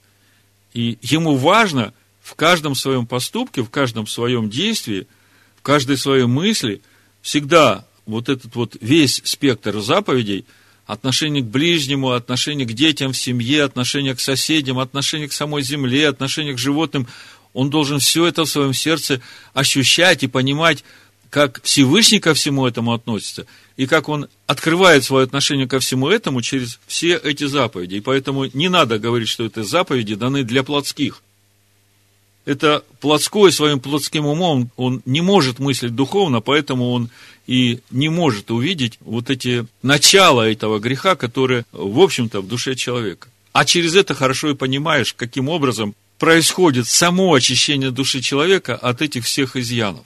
и 0.73 0.97
ему 1.03 1.37
важно 1.37 1.93
в 2.23 2.37
каждом 2.37 2.75
своем 2.75 3.07
поступке, 3.07 3.63
в 3.63 3.69
каждом 3.69 4.07
своем 4.07 4.49
действии, 4.49 5.07
в 5.59 5.61
каждой 5.61 5.99
своей 5.99 6.25
мысли 6.25 6.81
всегда 7.21 7.85
вот 8.07 8.31
этот 8.31 8.55
вот 8.57 8.79
весь 8.81 9.21
спектр 9.23 9.79
заповедей 9.81 10.47
отношение 10.87 11.43
к 11.43 11.49
ближнему, 11.49 12.13
отношение 12.13 12.67
к 12.67 12.73
детям 12.73 13.13
в 13.13 13.19
семье, 13.19 13.65
отношение 13.65 14.15
к 14.15 14.21
соседям, 14.21 14.79
отношение 14.79 15.29
к 15.29 15.35
самой 15.35 15.63
земле, 15.63 16.09
отношение 16.09 16.55
к 16.55 16.59
животным. 16.59 17.07
Он 17.53 17.69
должен 17.69 17.99
все 17.99 18.25
это 18.25 18.47
в 18.47 18.49
своем 18.49 18.73
сердце 18.73 19.21
ощущать 19.53 20.23
и 20.23 20.29
понимать, 20.29 20.83
как 21.33 21.63
Всевышний 21.63 22.21
ко 22.21 22.35
всему 22.35 22.67
этому 22.67 22.93
относится, 22.93 23.47
и 23.79 23.87
как 23.87 24.11
он 24.11 24.29
открывает 24.47 25.03
свое 25.03 25.25
отношение 25.25 25.67
ко 25.67 25.81
всему 25.81 26.11
этому 26.11 26.43
через 26.43 26.79
все 26.87 27.17
эти 27.17 27.45
заповеди. 27.45 27.95
И 27.95 28.01
поэтому 28.01 28.45
не 28.53 28.69
надо 28.69 28.99
говорить, 28.99 29.31
что 29.31 29.47
это 29.47 29.65
заповеди 29.65 30.15
даны 30.15 30.45
для 30.45 30.63
плотских. 30.63 31.23
Это 32.45 32.85
плотской 33.01 33.51
своим 33.51 33.81
плотским 33.81 34.27
умом, 34.27 34.71
он 34.77 35.01
не 35.07 35.23
может 35.23 35.59
мыслить 35.59 35.95
духовно, 35.95 36.43
поэтому 36.43 36.91
он 36.91 37.09
и 37.47 37.81
не 37.91 38.11
может 38.11 38.51
увидеть 38.51 38.99
вот 39.01 39.31
эти 39.31 39.65
начала 39.83 40.47
этого 40.47 40.81
греха, 40.81 41.15
которые, 41.17 41.65
в 41.73 41.99
общем-то, 42.01 42.43
в 42.43 42.47
душе 42.47 42.75
человека. 42.75 43.29
А 43.53 43.65
через 43.65 43.95
это 43.95 44.13
хорошо 44.13 44.51
и 44.51 44.55
понимаешь, 44.55 45.15
каким 45.15 45.49
образом 45.49 45.95
происходит 46.19 46.89
само 46.89 47.33
очищение 47.33 47.91
души 47.91 48.21
человека 48.21 48.77
от 48.77 49.01
этих 49.01 49.25
всех 49.25 49.57
изъянов. 49.57 50.05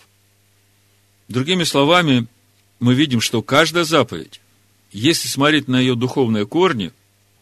Другими 1.28 1.64
словами, 1.64 2.26
мы 2.78 2.94
видим, 2.94 3.20
что 3.20 3.42
каждая 3.42 3.84
заповедь, 3.84 4.40
если 4.92 5.28
смотреть 5.28 5.68
на 5.68 5.80
ее 5.80 5.94
духовные 5.96 6.46
корни, 6.46 6.92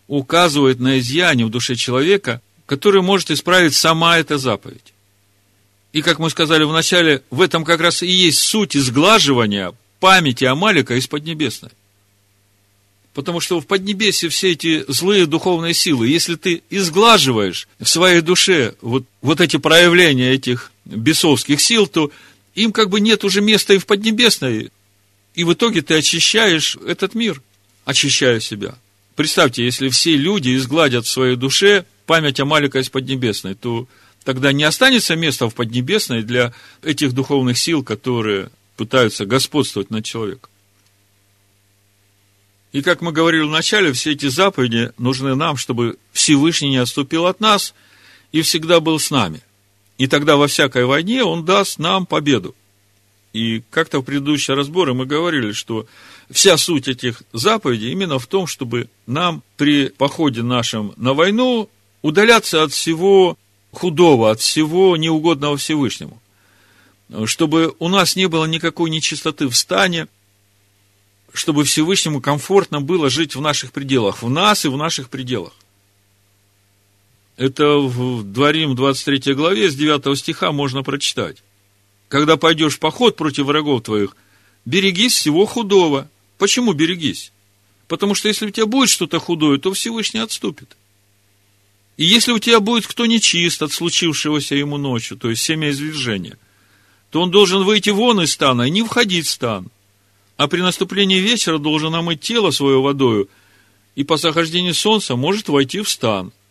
указывает 0.06 0.80
на 0.80 0.98
изъяне 0.98 1.46
в 1.46 1.50
душе 1.50 1.74
человека, 1.74 2.40
который 2.66 3.02
может 3.02 3.30
исправить 3.30 3.74
сама 3.74 4.18
эта 4.18 4.38
заповедь. 4.38 4.92
И, 5.92 6.02
как 6.02 6.18
мы 6.18 6.30
сказали 6.30 6.64
в 6.64 6.72
начале, 6.72 7.22
в 7.30 7.40
этом 7.40 7.64
как 7.64 7.80
раз 7.80 8.02
и 8.02 8.08
есть 8.08 8.38
суть 8.40 8.76
изглаживания 8.76 9.72
памяти 10.00 10.44
Амалика 10.44 10.96
из 10.96 11.06
Поднебесной. 11.06 11.70
Потому 13.12 13.38
что 13.38 13.60
в 13.60 13.66
Поднебесье 13.66 14.28
все 14.28 14.52
эти 14.52 14.84
злые 14.88 15.26
духовные 15.26 15.72
силы, 15.72 16.08
если 16.08 16.34
ты 16.34 16.62
изглаживаешь 16.68 17.68
в 17.78 17.88
своей 17.88 18.22
душе 18.22 18.74
вот, 18.82 19.04
вот 19.22 19.40
эти 19.40 19.56
проявления 19.56 20.32
этих 20.32 20.72
бесовских 20.84 21.60
сил, 21.60 21.86
то 21.86 22.10
им 22.54 22.72
как 22.72 22.88
бы 22.88 23.00
нет 23.00 23.24
уже 23.24 23.40
места 23.40 23.74
и 23.74 23.78
в 23.78 23.86
Поднебесной. 23.86 24.70
И 25.34 25.44
в 25.44 25.52
итоге 25.52 25.82
ты 25.82 25.94
очищаешь 25.94 26.76
этот 26.86 27.14
мир, 27.14 27.42
очищая 27.84 28.40
себя. 28.40 28.76
Представьте, 29.16 29.64
если 29.64 29.88
все 29.88 30.16
люди 30.16 30.56
изгладят 30.56 31.06
в 31.06 31.10
своей 31.10 31.36
душе 31.36 31.84
память 32.06 32.40
о 32.40 32.44
Малика 32.44 32.78
из 32.78 32.88
Поднебесной, 32.88 33.54
то 33.54 33.88
тогда 34.24 34.52
не 34.52 34.64
останется 34.64 35.16
места 35.16 35.48
в 35.48 35.54
Поднебесной 35.54 36.22
для 36.22 36.52
этих 36.82 37.12
духовных 37.12 37.58
сил, 37.58 37.82
которые 37.82 38.50
пытаются 38.76 39.26
господствовать 39.26 39.90
над 39.90 40.04
человеком. 40.04 40.50
И 42.72 42.82
как 42.82 43.00
мы 43.00 43.12
говорили 43.12 43.42
в 43.42 43.50
начале, 43.50 43.92
все 43.92 44.12
эти 44.12 44.26
заповеди 44.26 44.92
нужны 44.98 45.36
нам, 45.36 45.56
чтобы 45.56 45.96
Всевышний 46.12 46.70
не 46.70 46.78
отступил 46.78 47.26
от 47.26 47.38
нас 47.40 47.72
и 48.32 48.42
всегда 48.42 48.80
был 48.80 49.00
с 49.00 49.10
нами– 49.10 49.42
и 49.98 50.06
тогда 50.06 50.36
во 50.36 50.46
всякой 50.46 50.86
войне 50.86 51.22
он 51.24 51.44
даст 51.44 51.78
нам 51.78 52.06
победу. 52.06 52.54
И 53.32 53.62
как-то 53.70 53.98
в 53.98 54.02
предыдущие 54.04 54.56
разборы 54.56 54.94
мы 54.94 55.06
говорили, 55.06 55.52
что 55.52 55.86
вся 56.30 56.56
суть 56.56 56.88
этих 56.88 57.22
заповедей 57.32 57.90
именно 57.90 58.18
в 58.18 58.26
том, 58.26 58.46
чтобы 58.46 58.88
нам 59.06 59.42
при 59.56 59.88
походе 59.88 60.42
нашем 60.42 60.92
на 60.96 61.14
войну 61.14 61.68
удаляться 62.02 62.62
от 62.62 62.72
всего 62.72 63.36
худого, 63.72 64.30
от 64.30 64.40
всего 64.40 64.96
неугодного 64.96 65.56
Всевышнему. 65.56 66.20
Чтобы 67.24 67.74
у 67.80 67.88
нас 67.88 68.16
не 68.16 68.28
было 68.28 68.44
никакой 68.44 68.90
нечистоты 68.90 69.48
в 69.48 69.56
стане, 69.56 70.06
чтобы 71.32 71.64
Всевышнему 71.64 72.20
комфортно 72.20 72.80
было 72.80 73.10
жить 73.10 73.34
в 73.34 73.40
наших 73.40 73.72
пределах, 73.72 74.22
в 74.22 74.30
нас 74.30 74.64
и 74.64 74.68
в 74.68 74.76
наших 74.76 75.08
пределах. 75.08 75.52
Это 77.36 77.78
в 77.78 78.22
Дворим 78.22 78.76
23 78.76 79.34
главе 79.34 79.68
с 79.68 79.74
9 79.74 80.16
стиха 80.18 80.52
можно 80.52 80.82
прочитать. 80.82 81.42
Когда 82.08 82.36
пойдешь 82.36 82.76
в 82.76 82.78
поход 82.78 83.16
против 83.16 83.46
врагов 83.46 83.82
твоих, 83.82 84.16
берегись 84.64 85.14
всего 85.14 85.46
худого. 85.46 86.08
Почему 86.38 86.72
берегись? 86.74 87.32
Потому 87.88 88.14
что 88.14 88.28
если 88.28 88.46
у 88.46 88.50
тебя 88.50 88.66
будет 88.66 88.88
что-то 88.88 89.18
худое, 89.18 89.58
то 89.58 89.72
Всевышний 89.72 90.20
отступит. 90.20 90.76
И 91.96 92.04
если 92.04 92.32
у 92.32 92.38
тебя 92.38 92.60
будет 92.60 92.86
кто 92.86 93.06
нечист 93.06 93.62
от 93.62 93.72
случившегося 93.72 94.54
ему 94.54 94.78
ночью, 94.78 95.16
то 95.16 95.30
есть 95.30 95.42
семя 95.42 95.70
извержения, 95.70 96.38
то 97.10 97.20
он 97.20 97.30
должен 97.30 97.64
выйти 97.64 97.90
вон 97.90 98.20
из 98.20 98.32
стана 98.32 98.62
и 98.62 98.70
не 98.70 98.82
входить 98.82 99.26
в 99.26 99.30
стан. 99.30 99.70
А 100.36 100.48
при 100.48 100.60
наступлении 100.60 101.18
вечера 101.18 101.58
должен 101.58 101.94
омыть 101.94 102.20
тело 102.20 102.50
свое 102.50 102.80
водою, 102.80 103.28
и 103.94 104.02
по 104.02 104.16
захождении 104.16 104.72
солнца 104.72 105.14
может 105.16 105.48
войти 105.48 105.80
в 105.80 105.88
стан– 105.88 106.32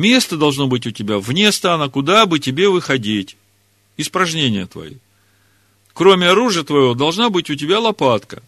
Место 0.00 0.38
должно 0.38 0.66
быть 0.66 0.86
у 0.86 0.92
тебя 0.92 1.18
вне 1.18 1.52
стана, 1.52 1.90
куда 1.90 2.24
бы 2.24 2.38
тебе 2.38 2.70
выходить. 2.70 3.36
Испражнения 3.98 4.64
твои. 4.64 4.94
Кроме 5.92 6.28
оружия 6.28 6.64
твоего 6.64 6.94
должна 6.94 7.28
быть 7.28 7.50
у 7.50 7.54
тебя 7.54 7.80
лопатка. 7.80 8.42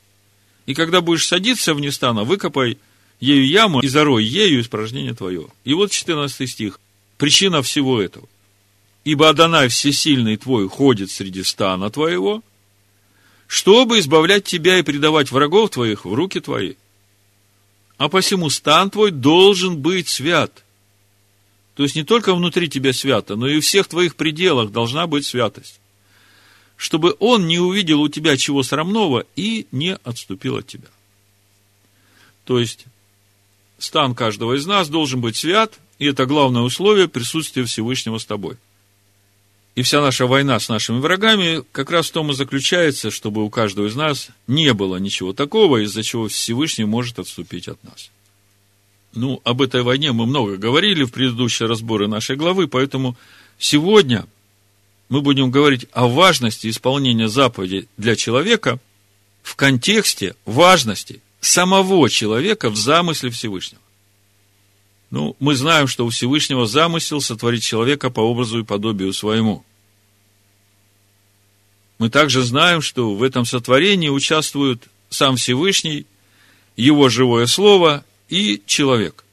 И 0.64 0.72
когда 0.72 1.02
будешь 1.02 1.26
садиться 1.26 1.74
вне 1.74 1.92
стана, 1.92 2.24
выкопай 2.24 2.78
ею 3.20 3.46
яму 3.46 3.80
и 3.80 3.88
зарой 3.88 4.24
ею 4.24 4.62
испражнение 4.62 5.12
твое. 5.12 5.48
И 5.64 5.74
вот 5.74 5.90
14 5.90 6.48
стих. 6.48 6.80
Причина 7.18 7.60
всего 7.60 8.00
этого. 8.00 8.26
Ибо 9.04 9.28
Адонай 9.28 9.68
Всесильный 9.68 10.38
твой 10.38 10.70
ходит 10.70 11.10
среди 11.10 11.42
стана 11.42 11.90
твоего, 11.90 12.42
чтобы 13.46 13.98
избавлять 13.98 14.44
тебя 14.44 14.78
и 14.78 14.82
предавать 14.82 15.30
врагов 15.30 15.68
твоих 15.68 16.06
в 16.06 16.14
руки 16.14 16.40
твои. 16.40 16.76
А 17.98 18.08
посему 18.08 18.48
стан 18.48 18.88
твой 18.88 19.10
должен 19.10 19.76
быть 19.76 20.08
свят– 20.08 20.61
то 21.74 21.82
есть 21.82 21.96
не 21.96 22.04
только 22.04 22.34
внутри 22.34 22.68
тебя 22.68 22.92
свято, 22.92 23.36
но 23.36 23.48
и 23.48 23.60
в 23.60 23.64
всех 23.64 23.88
твоих 23.88 24.16
пределах 24.16 24.70
должна 24.70 25.06
быть 25.06 25.24
святость. 25.24 25.80
Чтобы 26.76 27.16
он 27.18 27.46
не 27.46 27.58
увидел 27.58 28.02
у 28.02 28.08
тебя 28.08 28.36
чего 28.36 28.62
срамного 28.62 29.24
и 29.36 29.66
не 29.72 29.96
отступил 30.04 30.56
от 30.56 30.66
тебя. 30.66 30.88
То 32.44 32.58
есть, 32.58 32.86
стан 33.78 34.14
каждого 34.14 34.54
из 34.54 34.66
нас 34.66 34.88
должен 34.88 35.20
быть 35.20 35.36
свят, 35.36 35.78
и 35.98 36.06
это 36.06 36.26
главное 36.26 36.62
условие 36.62 37.08
присутствия 37.08 37.64
Всевышнего 37.64 38.18
с 38.18 38.24
тобой. 38.24 38.56
И 39.74 39.82
вся 39.82 40.02
наша 40.02 40.26
война 40.26 40.60
с 40.60 40.68
нашими 40.68 40.98
врагами 40.98 41.64
как 41.72 41.90
раз 41.90 42.08
в 42.08 42.12
том 42.12 42.30
и 42.30 42.34
заключается, 42.34 43.10
чтобы 43.10 43.42
у 43.42 43.48
каждого 43.48 43.86
из 43.86 43.94
нас 43.94 44.28
не 44.46 44.74
было 44.74 44.96
ничего 44.96 45.32
такого, 45.32 45.82
из-за 45.84 46.02
чего 46.02 46.28
Всевышний 46.28 46.84
может 46.84 47.18
отступить 47.18 47.68
от 47.68 47.82
нас. 47.82 48.10
Ну, 49.14 49.40
об 49.44 49.60
этой 49.60 49.82
войне 49.82 50.12
мы 50.12 50.26
много 50.26 50.56
говорили 50.56 51.04
в 51.04 51.12
предыдущие 51.12 51.68
разборы 51.68 52.08
нашей 52.08 52.36
главы, 52.36 52.66
поэтому 52.66 53.16
сегодня 53.58 54.26
мы 55.10 55.20
будем 55.20 55.50
говорить 55.50 55.86
о 55.92 56.08
важности 56.08 56.68
исполнения 56.70 57.28
заповедей 57.28 57.88
для 57.98 58.16
человека 58.16 58.80
в 59.42 59.54
контексте 59.56 60.34
важности 60.46 61.20
самого 61.40 62.08
человека 62.08 62.70
в 62.70 62.76
замысле 62.76 63.30
Всевышнего. 63.30 63.82
Ну, 65.10 65.36
мы 65.40 65.56
знаем, 65.56 65.88
что 65.88 66.06
у 66.06 66.08
Всевышнего 66.08 66.66
замысел 66.66 67.20
сотворить 67.20 67.62
человека 67.62 68.08
по 68.08 68.20
образу 68.20 68.60
и 68.60 68.64
подобию 68.64 69.12
своему. 69.12 69.62
Мы 71.98 72.08
также 72.08 72.42
знаем, 72.42 72.80
что 72.80 73.14
в 73.14 73.22
этом 73.22 73.44
сотворении 73.44 74.08
участвуют 74.08 74.84
сам 75.10 75.36
Всевышний, 75.36 76.06
его 76.76 77.10
живое 77.10 77.44
слово 77.44 78.04
и 78.32 78.62
человек. 78.64 79.24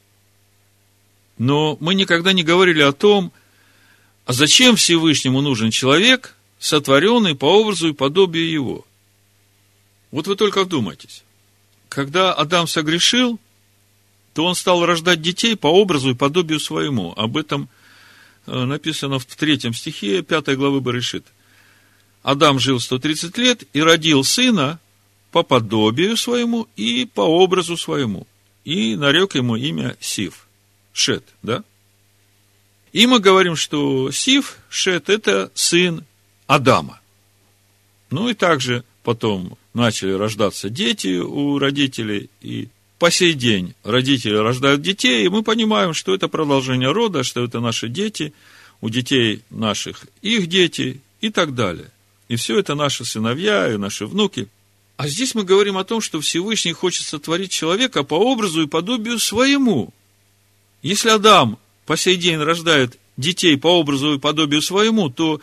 Но 1.37 1.77
мы 1.79 1.95
никогда 1.95 2.33
не 2.33 2.43
говорили 2.43 2.81
о 2.81 2.91
том, 2.91 3.31
а 4.25 4.33
зачем 4.33 4.75
Всевышнему 4.75 5.39
нужен 5.39 5.71
человек, 5.71 6.35
сотворенный 6.59 7.33
по 7.33 7.45
образу 7.45 7.87
и 7.87 7.93
подобию 7.93 8.51
его. 8.51 8.85
Вот 10.11 10.27
вы 10.27 10.35
только 10.35 10.65
вдумайтесь. 10.65 11.23
Когда 11.87 12.33
Адам 12.33 12.67
согрешил, 12.67 13.39
то 14.33 14.43
он 14.43 14.53
стал 14.53 14.85
рождать 14.85 15.21
детей 15.21 15.55
по 15.55 15.67
образу 15.67 16.09
и 16.09 16.13
подобию 16.13 16.59
своему. 16.59 17.13
Об 17.15 17.37
этом 17.37 17.69
э, 18.47 18.65
написано 18.65 19.17
в 19.17 19.25
третьем 19.25 19.73
стихе 19.73 20.23
пятой 20.23 20.57
главы 20.57 20.81
Барышит. 20.81 21.25
Адам 22.21 22.59
жил 22.59 22.81
130 22.81 23.37
лет 23.37 23.63
и 23.71 23.81
родил 23.81 24.25
сына 24.25 24.77
по 25.31 25.43
подобию 25.43 26.17
своему 26.17 26.67
и 26.75 27.05
по 27.05 27.21
образу 27.21 27.77
своему 27.77 28.27
и 28.65 28.95
нарек 28.95 29.35
ему 29.35 29.55
имя 29.55 29.95
Сив, 29.99 30.47
Шет, 30.93 31.23
да? 31.41 31.63
И 32.91 33.05
мы 33.05 33.19
говорим, 33.19 33.55
что 33.55 34.11
Сив, 34.11 34.57
Шет, 34.69 35.09
это 35.09 35.51
сын 35.53 36.05
Адама. 36.47 36.99
Ну 38.09 38.29
и 38.29 38.33
также 38.33 38.83
потом 39.03 39.57
начали 39.73 40.11
рождаться 40.11 40.69
дети 40.69 41.19
у 41.19 41.59
родителей, 41.59 42.29
и 42.41 42.69
по 42.97 43.11
сей 43.11 43.33
день 43.33 43.75
родители 43.83 44.35
рождают 44.35 44.81
детей, 44.81 45.25
и 45.25 45.29
мы 45.29 45.43
понимаем, 45.43 45.93
что 45.93 46.13
это 46.13 46.27
продолжение 46.27 46.91
рода, 46.91 47.23
что 47.23 47.43
это 47.43 47.59
наши 47.59 47.87
дети, 47.87 48.33
у 48.81 48.89
детей 48.89 49.43
наших 49.49 50.05
их 50.21 50.47
дети 50.47 51.01
и 51.21 51.29
так 51.29 51.53
далее. 51.53 51.91
И 52.27 52.35
все 52.35 52.59
это 52.59 52.75
наши 52.75 53.05
сыновья 53.05 53.71
и 53.71 53.77
наши 53.77 54.05
внуки. 54.05 54.47
А 54.99 55.07
здесь 55.07 55.33
мы 55.33 55.45
говорим 55.45 55.77
о 55.77 55.85
том, 55.85 56.01
что 56.01 56.19
Всевышний 56.19 56.73
хочет 56.73 57.05
сотворить 57.05 57.51
человека 57.51 58.03
по 58.03 58.15
образу 58.15 58.63
и 58.63 58.67
подобию 58.67 59.17
своему. 59.17 59.93
Если 60.81 61.07
Адам 61.07 61.57
по 61.85 61.95
сей 61.95 62.17
день 62.17 62.35
рождает 62.35 62.99
детей 63.15 63.55
по 63.57 63.79
образу 63.79 64.15
и 64.15 64.19
подобию 64.19 64.61
своему, 64.61 65.09
то 65.09 65.39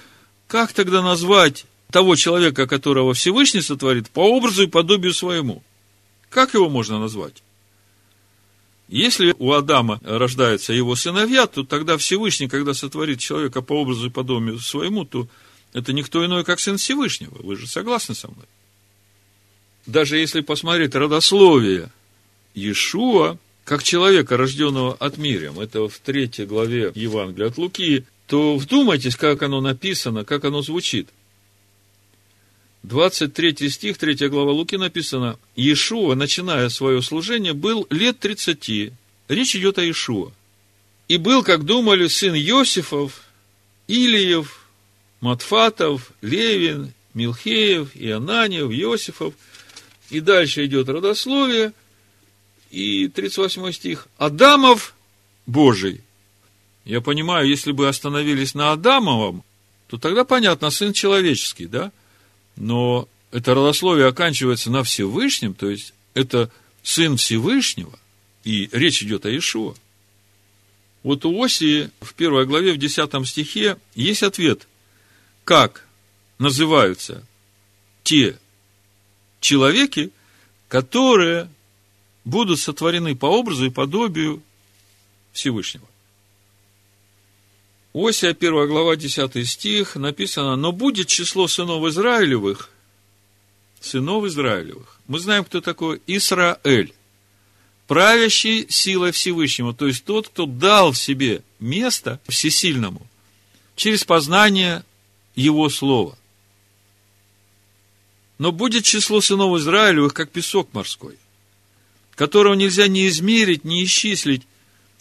как 0.46 0.74
тогда 0.74 1.00
назвать 1.00 1.64
того 1.90 2.16
человека, 2.16 2.66
которого 2.66 3.14
Всевышний 3.14 3.62
сотворит, 3.62 4.10
по 4.10 4.28
образу 4.28 4.64
и 4.64 4.66
подобию 4.66 5.14
своему? 5.14 5.62
Как 6.28 6.52
его 6.52 6.68
можно 6.68 7.00
назвать? 7.00 7.42
Если 8.88 9.34
у 9.38 9.52
Адама 9.52 10.00
рождаются 10.04 10.74
его 10.74 10.96
сыновья, 10.96 11.46
то 11.46 11.64
тогда 11.64 11.96
Всевышний, 11.96 12.48
когда 12.48 12.74
сотворит 12.74 13.20
человека 13.20 13.62
по 13.62 13.72
образу 13.72 14.08
и 14.08 14.10
подобию 14.10 14.58
своему, 14.58 15.06
то 15.06 15.28
это 15.72 15.94
никто 15.94 16.22
иной, 16.26 16.44
как 16.44 16.60
Сын 16.60 16.76
Всевышнего. 16.76 17.38
Вы 17.42 17.56
же 17.56 17.66
согласны 17.66 18.14
со 18.14 18.28
мной? 18.28 18.44
Даже 19.86 20.18
если 20.18 20.40
посмотреть 20.40 20.94
родословие 20.94 21.90
Иешуа, 22.54 23.38
как 23.64 23.82
человека, 23.82 24.36
рожденного 24.36 24.94
от 24.94 25.16
Мириам, 25.16 25.60
это 25.60 25.88
в 25.88 25.98
третьей 25.98 26.46
главе 26.46 26.92
Евангелия 26.94 27.48
от 27.48 27.58
Луки, 27.58 28.04
то 28.26 28.56
вдумайтесь, 28.56 29.16
как 29.16 29.42
оно 29.42 29.60
написано, 29.60 30.24
как 30.24 30.44
оно 30.44 30.62
звучит. 30.62 31.08
23 32.82 33.68
стих, 33.68 33.98
3 33.98 34.28
глава 34.28 34.52
Луки 34.52 34.76
написано, 34.76 35.38
Иешуа, 35.56 36.14
начиная 36.14 36.68
свое 36.68 37.02
служение, 37.02 37.52
был 37.52 37.86
лет 37.90 38.18
30. 38.20 38.92
Речь 39.28 39.56
идет 39.56 39.78
о 39.78 39.82
Иешуа. 39.82 40.32
И 41.08 41.16
был, 41.16 41.42
как 41.42 41.64
думали, 41.64 42.06
сын 42.08 42.34
Иосифов, 42.34 43.22
Илиев, 43.86 44.66
Матфатов, 45.20 46.12
Левин, 46.20 46.92
Милхеев, 47.14 47.90
Ионаниев, 47.94 48.70
Иосифов. 48.70 49.34
И 50.10 50.20
дальше 50.20 50.64
идет 50.66 50.88
родословие. 50.88 51.72
И 52.70 53.08
38 53.08 53.72
стих. 53.72 54.08
Адамов 54.18 54.94
Божий. 55.46 56.00
Я 56.84 57.00
понимаю, 57.00 57.48
если 57.48 57.72
бы 57.72 57.88
остановились 57.88 58.54
на 58.54 58.72
Адамовом, 58.72 59.42
то 59.88 59.98
тогда 59.98 60.24
понятно, 60.24 60.70
сын 60.70 60.92
человеческий, 60.92 61.66
да? 61.66 61.92
но 62.56 63.08
это 63.30 63.54
родословие 63.54 64.06
оканчивается 64.06 64.70
на 64.70 64.82
Всевышнем, 64.82 65.54
то 65.54 65.68
есть 65.68 65.92
это 66.14 66.50
сын 66.82 67.16
Всевышнего, 67.16 67.98
и 68.44 68.68
речь 68.72 69.02
идет 69.02 69.26
о 69.26 69.30
Иешуа. 69.30 69.74
Вот 71.02 71.24
у 71.24 71.42
Осии 71.42 71.90
в 72.00 72.14
первой 72.14 72.46
главе, 72.46 72.72
в 72.72 72.78
десятом 72.78 73.24
стихе 73.24 73.76
есть 73.94 74.22
ответ, 74.22 74.66
как 75.44 75.84
называются 76.38 77.24
те 78.02 78.38
человеки, 79.40 80.10
которые 80.68 81.48
будут 82.24 82.58
сотворены 82.60 83.14
по 83.14 83.26
образу 83.26 83.66
и 83.66 83.70
подобию 83.70 84.42
Всевышнего. 85.32 85.86
Осия, 87.94 88.36
1 88.38 88.68
глава, 88.68 88.96
10 88.96 89.48
стих, 89.48 89.96
написано, 89.96 90.56
«Но 90.56 90.72
будет 90.72 91.06
число 91.06 91.48
сынов 91.48 91.86
Израилевых, 91.86 92.68
сынов 93.80 94.26
Израилевых». 94.26 95.00
Мы 95.06 95.18
знаем, 95.18 95.44
кто 95.44 95.62
такой 95.62 96.02
Исраэль, 96.06 96.92
правящий 97.86 98.66
силой 98.68 99.12
Всевышнего, 99.12 99.72
то 99.72 99.86
есть 99.86 100.04
тот, 100.04 100.28
кто 100.28 100.46
дал 100.46 100.92
себе 100.92 101.42
место 101.58 102.20
всесильному 102.28 103.06
через 103.76 104.04
познание 104.04 104.84
Его 105.34 105.68
Слова. 105.68 106.18
Но 108.38 108.52
будет 108.52 108.84
число 108.84 109.20
сынов 109.20 109.58
Израилевых, 109.58 110.12
как 110.12 110.30
песок 110.30 110.68
морской, 110.72 111.16
которого 112.14 112.54
нельзя 112.54 112.86
ни 112.86 113.08
измерить, 113.08 113.64
ни 113.64 113.84
исчислить, 113.84 114.42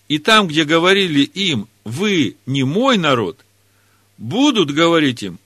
и 0.08 0.20
там, 0.20 0.48
где 0.48 0.64
говорили 0.64 1.22
им, 1.22 1.68
вы 1.84 2.36
не 2.46 2.64
мой 2.64 2.98
народ, 2.98 3.40
будут 4.18 4.72
говорить 4.72 5.24
им, 5.24 5.40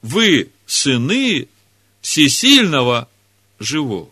вы 0.00 0.50
сыны 0.66 1.48
всесильного 2.00 3.08
живого. 3.60 4.10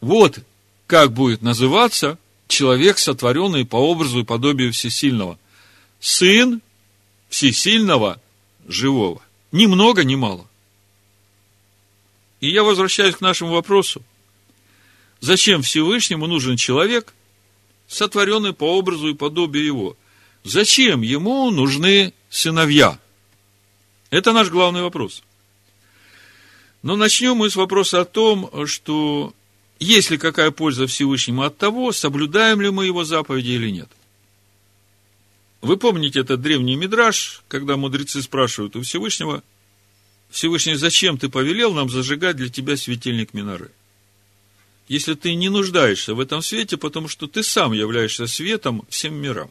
Вот 0.00 0.40
как 0.86 1.12
будет 1.12 1.40
называться 1.40 2.18
человек, 2.48 2.98
сотворенный 2.98 3.64
по 3.64 3.76
образу 3.76 4.20
и 4.20 4.24
подобию 4.24 4.72
всесильного. 4.72 5.38
Сын 6.00 6.60
всесильного 7.28 8.20
живого. 8.66 9.22
Ни 9.52 9.66
много, 9.66 10.04
ни 10.04 10.16
мало. 10.16 10.49
И 12.40 12.50
я 12.50 12.62
возвращаюсь 12.62 13.16
к 13.16 13.20
нашему 13.20 13.52
вопросу. 13.52 14.02
Зачем 15.20 15.62
Всевышнему 15.62 16.26
нужен 16.26 16.56
человек, 16.56 17.12
сотворенный 17.86 18.54
по 18.54 18.78
образу 18.78 19.08
и 19.08 19.14
подобию 19.14 19.64
его? 19.64 19.96
Зачем 20.42 21.02
ему 21.02 21.50
нужны 21.50 22.14
сыновья? 22.30 22.98
Это 24.08 24.32
наш 24.32 24.48
главный 24.48 24.82
вопрос. 24.82 25.22
Но 26.82 26.96
начнем 26.96 27.36
мы 27.36 27.50
с 27.50 27.56
вопроса 27.56 28.00
о 28.00 28.04
том, 28.06 28.50
что 28.66 29.34
есть 29.78 30.10
ли 30.10 30.16
какая 30.16 30.50
польза 30.50 30.86
Всевышнему 30.86 31.42
от 31.42 31.58
того, 31.58 31.92
соблюдаем 31.92 32.60
ли 32.62 32.70
мы 32.70 32.86
его 32.86 33.04
заповеди 33.04 33.50
или 33.50 33.70
нет. 33.70 33.88
Вы 35.60 35.76
помните 35.76 36.20
этот 36.20 36.40
древний 36.40 36.76
мидраж, 36.76 37.42
когда 37.48 37.76
мудрецы 37.76 38.22
спрашивают 38.22 38.76
у 38.76 38.82
Всевышнего, 38.82 39.42
Всевышний, 40.30 40.76
зачем 40.76 41.18
ты 41.18 41.28
повелел 41.28 41.74
нам 41.74 41.90
зажигать 41.90 42.36
для 42.36 42.48
тебя 42.48 42.76
светильник 42.76 43.34
Миноры? 43.34 43.70
Если 44.88 45.14
ты 45.14 45.34
не 45.34 45.48
нуждаешься 45.48 46.14
в 46.14 46.20
этом 46.20 46.42
свете, 46.42 46.76
потому 46.76 47.08
что 47.08 47.26
ты 47.26 47.42
сам 47.42 47.72
являешься 47.72 48.26
светом 48.26 48.84
всем 48.88 49.14
мирам. 49.14 49.50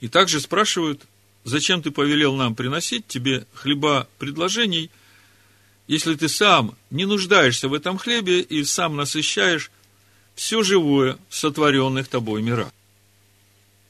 И 0.00 0.08
также 0.08 0.40
спрашивают, 0.40 1.02
зачем 1.44 1.82
ты 1.82 1.90
повелел 1.90 2.34
нам 2.36 2.54
приносить 2.54 3.06
тебе 3.06 3.46
хлеба 3.54 4.08
предложений, 4.18 4.90
если 5.86 6.14
ты 6.14 6.28
сам 6.28 6.76
не 6.90 7.04
нуждаешься 7.04 7.68
в 7.68 7.74
этом 7.74 7.98
хлебе 7.98 8.40
и 8.40 8.64
сам 8.64 8.96
насыщаешь 8.96 9.70
все 10.34 10.62
живое 10.62 11.18
в 11.28 11.36
сотворенных 11.36 12.08
тобой 12.08 12.42
мирах. 12.42 12.72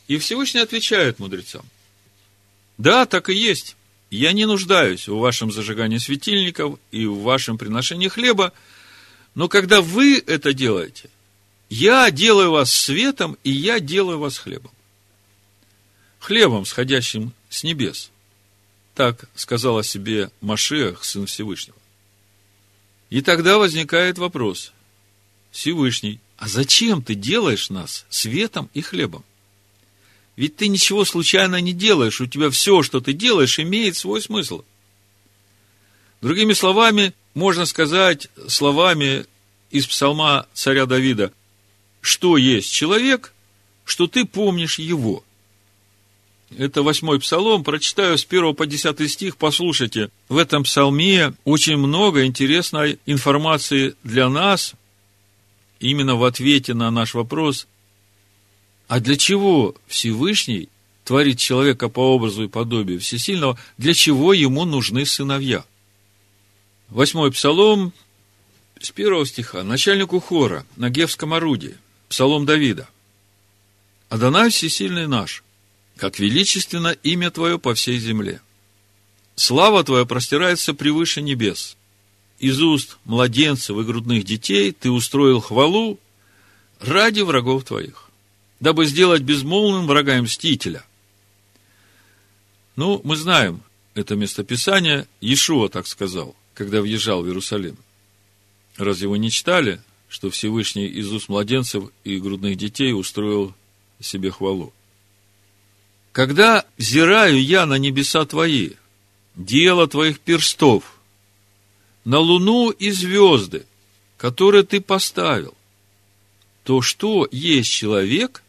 И 0.08 0.18
Всевышний 0.18 0.60
отвечает 0.60 1.18
мудрецам, 1.18 1.64
да, 2.76 3.06
так 3.06 3.30
и 3.30 3.34
есть. 3.34 3.76
Я 4.14 4.32
не 4.32 4.46
нуждаюсь 4.46 5.08
в 5.08 5.18
вашем 5.18 5.50
зажигании 5.50 5.98
светильников 5.98 6.78
и 6.90 7.06
в 7.06 7.20
вашем 7.20 7.58
приношении 7.58 8.08
хлеба, 8.08 8.52
но 9.34 9.48
когда 9.48 9.80
вы 9.80 10.22
это 10.26 10.52
делаете, 10.52 11.10
я 11.68 12.10
делаю 12.10 12.52
вас 12.52 12.72
светом, 12.72 13.36
и 13.42 13.50
я 13.50 13.80
делаю 13.80 14.18
вас 14.18 14.38
хлебом 14.38 14.70
хлебом, 16.24 16.64
сходящим 16.64 17.32
с 17.50 17.64
небес. 17.64 18.10
Так 18.94 19.26
сказал 19.34 19.78
о 19.78 19.84
себе 19.84 20.30
Машех, 20.40 21.04
Сын 21.04 21.26
Всевышнего. 21.26 21.76
И 23.10 23.20
тогда 23.20 23.58
возникает 23.58 24.16
вопрос. 24.16 24.72
Всевышний, 25.50 26.20
а 26.38 26.48
зачем 26.48 27.02
ты 27.02 27.14
делаешь 27.14 27.68
нас 27.68 28.06
светом 28.08 28.70
и 28.72 28.80
хлебом? 28.80 29.22
Ведь 30.36 30.56
ты 30.56 30.68
ничего 30.68 31.04
случайно 31.04 31.60
не 31.60 31.72
делаешь, 31.72 32.20
у 32.20 32.26
тебя 32.26 32.50
все, 32.50 32.82
что 32.82 33.00
ты 33.00 33.12
делаешь, 33.12 33.58
имеет 33.60 33.96
свой 33.96 34.20
смысл. 34.20 34.62
Другими 36.20 36.52
словами, 36.52 37.14
можно 37.34 37.66
сказать 37.66 38.28
словами 38.48 39.26
из 39.70 39.86
псалма 39.86 40.46
царя 40.54 40.86
Давида, 40.86 41.32
что 42.00 42.36
есть 42.36 42.72
человек, 42.72 43.32
что 43.84 44.06
ты 44.06 44.24
помнишь 44.24 44.78
его– 44.78 45.24
это 46.56 46.82
восьмой 46.82 47.18
псалом, 47.18 47.64
прочитаю 47.64 48.16
с 48.16 48.24
1 48.24 48.54
по 48.54 48.66
10 48.66 49.10
стих, 49.10 49.36
послушайте. 49.36 50.10
В 50.28 50.36
этом 50.36 50.62
псалме 50.62 51.34
очень 51.44 51.76
много 51.76 52.24
интересной 52.24 52.98
информации 53.06 53.96
для 54.04 54.28
нас, 54.28 54.74
именно 55.80 56.14
в 56.16 56.24
ответе 56.24 56.74
на 56.74 56.90
наш 56.90 57.14
вопрос, 57.14 57.66
а 58.88 59.00
для 59.00 59.16
чего 59.16 59.74
Всевышний 59.86 60.68
творит 61.04 61.38
человека 61.38 61.88
по 61.88 62.14
образу 62.14 62.44
и 62.44 62.48
подобию 62.48 63.00
Всесильного, 63.00 63.58
для 63.78 63.94
чего 63.94 64.32
ему 64.32 64.64
нужны 64.64 65.06
сыновья? 65.06 65.64
Восьмой 66.88 67.32
псалом, 67.32 67.92
с 68.80 68.90
первого 68.90 69.26
стиха, 69.26 69.62
начальнику 69.62 70.20
хора 70.20 70.66
на 70.76 70.90
Гевском 70.90 71.34
орудии, 71.34 71.76
псалом 72.08 72.46
Давида. 72.46 72.88
«Адонай 74.08 74.50
всесильный 74.50 75.06
наш, 75.06 75.42
как 75.96 76.18
величественно 76.18 76.88
имя 77.02 77.30
Твое 77.30 77.58
по 77.58 77.74
всей 77.74 77.98
земле. 77.98 78.40
Слава 79.34 79.82
Твоя 79.82 80.04
простирается 80.04 80.74
превыше 80.74 81.22
небес. 81.22 81.76
Из 82.38 82.60
уст 82.60 82.98
младенцев 83.04 83.76
и 83.76 83.82
грудных 83.82 84.24
детей 84.24 84.72
Ты 84.72 84.90
устроил 84.90 85.40
хвалу 85.40 85.98
ради 86.80 87.22
врагов 87.22 87.64
Твоих, 87.64 88.10
дабы 88.64 88.86
сделать 88.86 89.20
безмолвным 89.20 89.86
врага 89.86 90.16
и 90.16 90.22
мстителя. 90.22 90.82
Ну, 92.76 93.02
мы 93.04 93.14
знаем 93.14 93.60
это 93.92 94.16
местописание, 94.16 95.06
Иешуа 95.20 95.68
так 95.68 95.86
сказал, 95.86 96.34
когда 96.54 96.80
въезжал 96.80 97.22
в 97.22 97.26
Иерусалим. 97.26 97.76
Разве 98.78 99.06
вы 99.06 99.18
не 99.18 99.30
читали, 99.30 99.82
что 100.08 100.30
Всевышний 100.30 100.88
уст 101.02 101.28
младенцев 101.28 101.90
и 102.04 102.18
грудных 102.18 102.56
детей 102.56 102.94
устроил 102.94 103.54
себе 104.00 104.30
хвалу? 104.30 104.72
Когда 106.12 106.64
взираю 106.78 107.44
я 107.44 107.66
на 107.66 107.74
небеса 107.74 108.24
твои, 108.24 108.70
дело 109.34 109.86
твоих 109.86 110.20
перстов, 110.20 110.98
на 112.06 112.18
луну 112.18 112.70
и 112.70 112.90
звезды, 112.90 113.66
которые 114.16 114.62
ты 114.62 114.80
поставил, 114.80 115.54
то 116.62 116.80
что 116.80 117.28
есть 117.30 117.70
человек, 117.70 118.40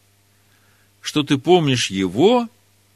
что 1.06 1.22
ты 1.22 1.38
помнишь 1.38 1.90
его, 1.90 2.48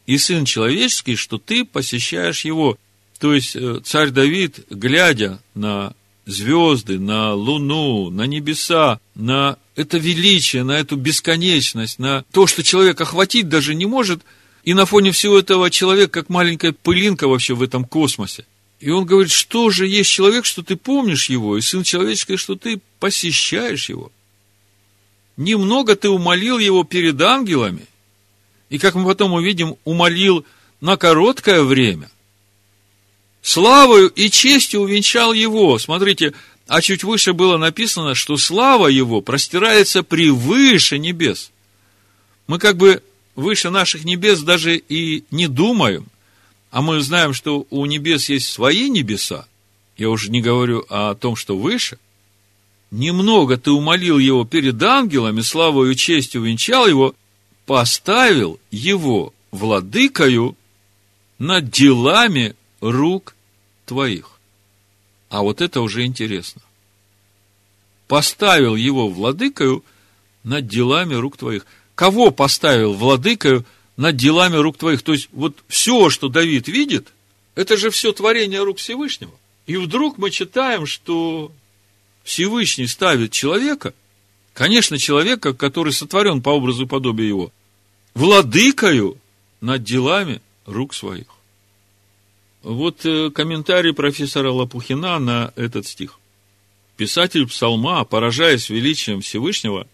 и 0.07 0.19
сын 0.19 0.45
человеческий, 0.45 1.15
что 1.15 1.39
ты 1.39 1.65
посещаешь 1.65 2.45
его. 2.45 2.77
То 3.21 3.35
есть, 3.35 3.55
э, 3.55 3.81
царь 3.85 4.11
Давид, 4.11 4.67
глядя 4.71 5.41
на 5.55 5.95
звезды, 6.27 6.99
на 6.99 7.35
луну, 7.35 8.11
на 8.11 8.27
небеса, 8.27 8.99
на 9.15 9.57
это 9.77 9.99
величие, 9.99 10.65
на 10.65 10.73
эту 10.73 10.97
бесконечность, 10.97 11.99
на 11.99 12.25
то, 12.33 12.47
что 12.47 12.63
человек 12.63 13.01
охватить 13.01 13.49
даже 13.49 13.75
не 13.75 13.87
может, 13.87 14.23
и 14.65 14.75
на 14.75 14.87
фоне 14.87 15.13
всего 15.13 15.39
этого 15.39 15.71
человек, 15.71 16.11
как 16.11 16.29
маленькая 16.29 16.73
пылинка 16.73 17.29
вообще 17.29 17.55
в 17.55 17.63
этом 17.63 17.85
космосе. 17.85 18.45
И 18.81 18.91
он 18.91 19.05
говорит, 19.05 19.31
что 19.31 19.71
же 19.71 19.87
есть 19.87 20.11
человек, 20.11 20.45
что 20.45 20.63
ты 20.63 20.75
помнишь 20.77 21.29
его, 21.29 21.57
и 21.57 21.61
сын 21.61 21.83
человеческий, 21.83 22.37
что 22.37 22.57
ты 22.57 22.81
посещаешь 22.99 23.89
его. 23.89 24.11
Немного 25.37 25.97
ты 25.97 26.09
умолил 26.09 26.59
его 26.59 26.85
перед 26.85 27.21
ангелами, 27.21 27.87
и, 28.71 28.79
как 28.79 28.95
мы 28.95 29.05
потом 29.05 29.35
увидим, 29.35 29.77
умолил 29.85 30.47
на 30.81 30.97
короткое 30.97 31.63
время. 31.63 32.11
Славою 33.43 34.09
и 34.09 34.31
честью 34.31 34.81
увенчал 34.81 35.33
его. 35.33 35.79
Смотрите, 35.79 36.33
а 36.67 36.81
чуть 36.81 37.05
выше 37.05 37.33
было 37.33 37.57
написано, 37.59 38.15
что 38.15 38.37
слава 38.37 38.87
его 38.87 39.21
простирается 39.21 40.03
превыше 40.03 40.99
небес. 40.99 41.51
Мы 42.47 42.59
как 42.59 42.77
бы 42.77 43.03
выше 43.35 43.71
наших 43.71 44.05
небес 44.05 44.41
даже 44.41 44.77
и 44.77 45.25
не 45.31 45.49
думаем, 45.49 46.07
а 46.71 46.81
мы 46.81 47.01
знаем, 47.01 47.35
что 47.35 47.67
у 47.71 47.87
небес 47.87 48.29
есть 48.29 48.49
свои 48.49 48.89
небеса, 48.89 49.47
я 49.97 50.09
уже 50.11 50.31
не 50.31 50.41
говорю 50.41 50.85
о 50.89 51.15
том, 51.15 51.35
что 51.37 51.57
выше, 51.57 51.99
немного 52.91 53.57
ты 53.57 53.71
умолил 53.71 54.19
его 54.19 54.45
перед 54.45 54.81
ангелами, 54.83 55.41
славою 55.41 55.93
и 55.93 55.97
честью 55.97 56.43
венчал 56.43 56.87
его, 56.87 57.15
поставил 57.71 58.59
его 58.73 59.33
владыкою 59.53 60.57
над 61.39 61.71
делами 61.71 62.57
рук 62.81 63.37
твоих. 63.87 64.41
А 65.29 65.43
вот 65.43 65.61
это 65.61 65.81
уже 65.81 66.05
интересно. 66.05 66.63
Поставил 68.09 68.75
его 68.75 69.09
владыкою 69.09 69.85
над 70.43 70.67
делами 70.67 71.15
рук 71.15 71.37
твоих. 71.37 71.65
Кого 71.95 72.33
поставил 72.33 72.93
владыкою 72.93 73.65
над 73.97 74.17
делами 74.17 74.57
рук 74.57 74.77
твоих? 74.77 75.03
То 75.03 75.13
есть, 75.13 75.29
вот 75.31 75.57
все, 75.69 76.11
что 76.11 76.29
Давид 76.29 76.67
видит, 76.67 77.13
это 77.55 77.77
же 77.77 77.91
все 77.91 78.13
творение 78.13 78.65
рук 78.65 78.79
Всевышнего. 78.79 79.31
И 79.69 79.77
вдруг 79.77 80.19
мы 80.19 80.33
читаем, 80.33 80.87
что 80.87 81.53
Всевышний 82.25 82.89
ставит 82.89 83.31
человека, 83.31 83.95
конечно, 84.55 84.99
человека, 84.99 85.55
который 85.55 85.93
сотворен 85.93 86.43
по 86.43 86.49
образу 86.51 86.83
и 86.83 86.89
подобию 86.89 87.29
его, 87.29 87.53
владыкою 88.15 89.19
над 89.61 89.83
делами 89.83 90.41
рук 90.67 90.95
своих. 90.95 91.27
Вот 92.63 93.05
э, 93.07 93.31
комментарий 93.31 93.95
профессора 93.95 94.51
Лопухина 94.51 95.19
на 95.19 95.53
этот 95.57 95.87
стих. 95.87 96.19
Писатель 96.97 97.47
псалма, 97.47 98.05
поражаясь 98.05 98.69
величием 98.69 99.23
Всевышнего, 99.23 99.87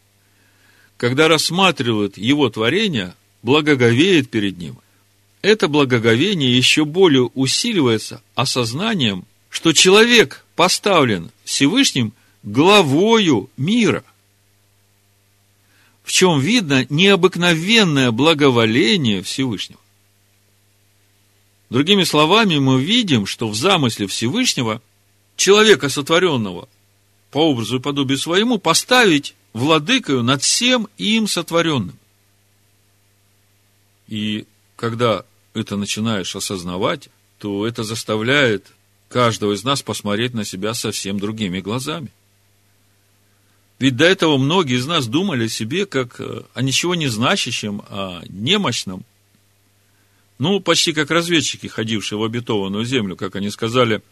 когда 0.96 1.28
рассматривает 1.28 2.18
его 2.18 2.48
творение, 2.50 3.14
благоговеет 3.42 4.30
перед 4.30 4.58
ним. 4.58 4.78
Это 5.42 5.68
благоговение 5.68 6.56
еще 6.56 6.84
более 6.84 7.24
усиливается 7.34 8.22
осознанием, 8.34 9.24
что 9.50 9.72
человек 9.72 10.44
поставлен 10.56 11.30
Всевышним 11.44 12.12
главою 12.42 13.48
мира– 13.56 14.02
в 16.06 16.12
чем 16.12 16.38
видно 16.38 16.86
необыкновенное 16.88 18.12
благоволение 18.12 19.24
Всевышнего. 19.24 19.80
Другими 21.68 22.04
словами, 22.04 22.58
мы 22.58 22.80
видим, 22.80 23.26
что 23.26 23.48
в 23.48 23.56
замысле 23.56 24.06
Всевышнего 24.06 24.80
человека, 25.36 25.88
сотворенного 25.88 26.68
по 27.32 27.50
образу 27.50 27.78
и 27.78 27.80
подобию 27.80 28.18
своему, 28.18 28.58
поставить 28.58 29.34
владыкою 29.52 30.22
над 30.22 30.44
всем 30.44 30.86
им 30.96 31.26
сотворенным. 31.26 31.98
И 34.06 34.46
когда 34.76 35.24
это 35.54 35.76
начинаешь 35.76 36.36
осознавать, 36.36 37.08
то 37.40 37.66
это 37.66 37.82
заставляет 37.82 38.68
каждого 39.08 39.54
из 39.54 39.64
нас 39.64 39.82
посмотреть 39.82 40.34
на 40.34 40.44
себя 40.44 40.72
совсем 40.72 41.18
другими 41.18 41.58
глазами. 41.58 42.12
Ведь 43.78 43.96
до 43.96 44.04
этого 44.04 44.38
многие 44.38 44.76
из 44.76 44.86
нас 44.86 45.06
думали 45.06 45.46
о 45.46 45.48
себе 45.48 45.84
как 45.84 46.18
э, 46.20 46.42
о 46.54 46.62
ничего 46.62 46.94
не 46.94 47.08
значащем, 47.08 47.82
о 47.90 48.22
немощном. 48.28 49.04
Ну, 50.38 50.60
почти 50.60 50.92
как 50.92 51.10
разведчики, 51.10 51.66
ходившие 51.66 52.18
в 52.18 52.24
обетованную 52.24 52.84
землю, 52.84 53.16
как 53.16 53.36
они 53.36 53.50
сказали, 53.50 54.02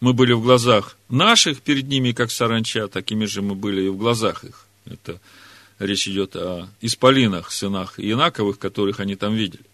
мы 0.00 0.14
были 0.14 0.32
в 0.32 0.42
глазах 0.42 0.96
наших 1.08 1.60
перед 1.60 1.88
ними, 1.88 2.12
как 2.12 2.30
саранча, 2.30 2.88
такими 2.88 3.26
же 3.26 3.42
мы 3.42 3.54
были 3.54 3.82
и 3.82 3.88
в 3.88 3.96
глазах 3.96 4.44
их. 4.44 4.66
Это 4.86 5.20
речь 5.78 6.08
идет 6.08 6.36
о 6.36 6.68
исполинах, 6.80 7.50
сынах 7.50 7.98
Инаковых, 7.98 8.58
которых 8.58 9.00
они 9.00 9.14
там 9.14 9.34
видели. 9.34 9.64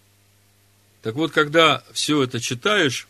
Так 1.01 1.15
вот, 1.15 1.31
когда 1.31 1.83
все 1.93 2.23
это 2.23 2.41
читаешь 2.41 3.07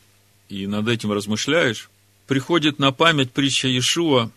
и 0.49 0.67
над 0.67 0.87
этим 0.87 1.11
размышляешь, 1.11 1.89
приходит 2.27 2.77
на 2.77 2.91
память 2.91 3.31
притча 3.31 3.67
Иешуа 3.67 4.29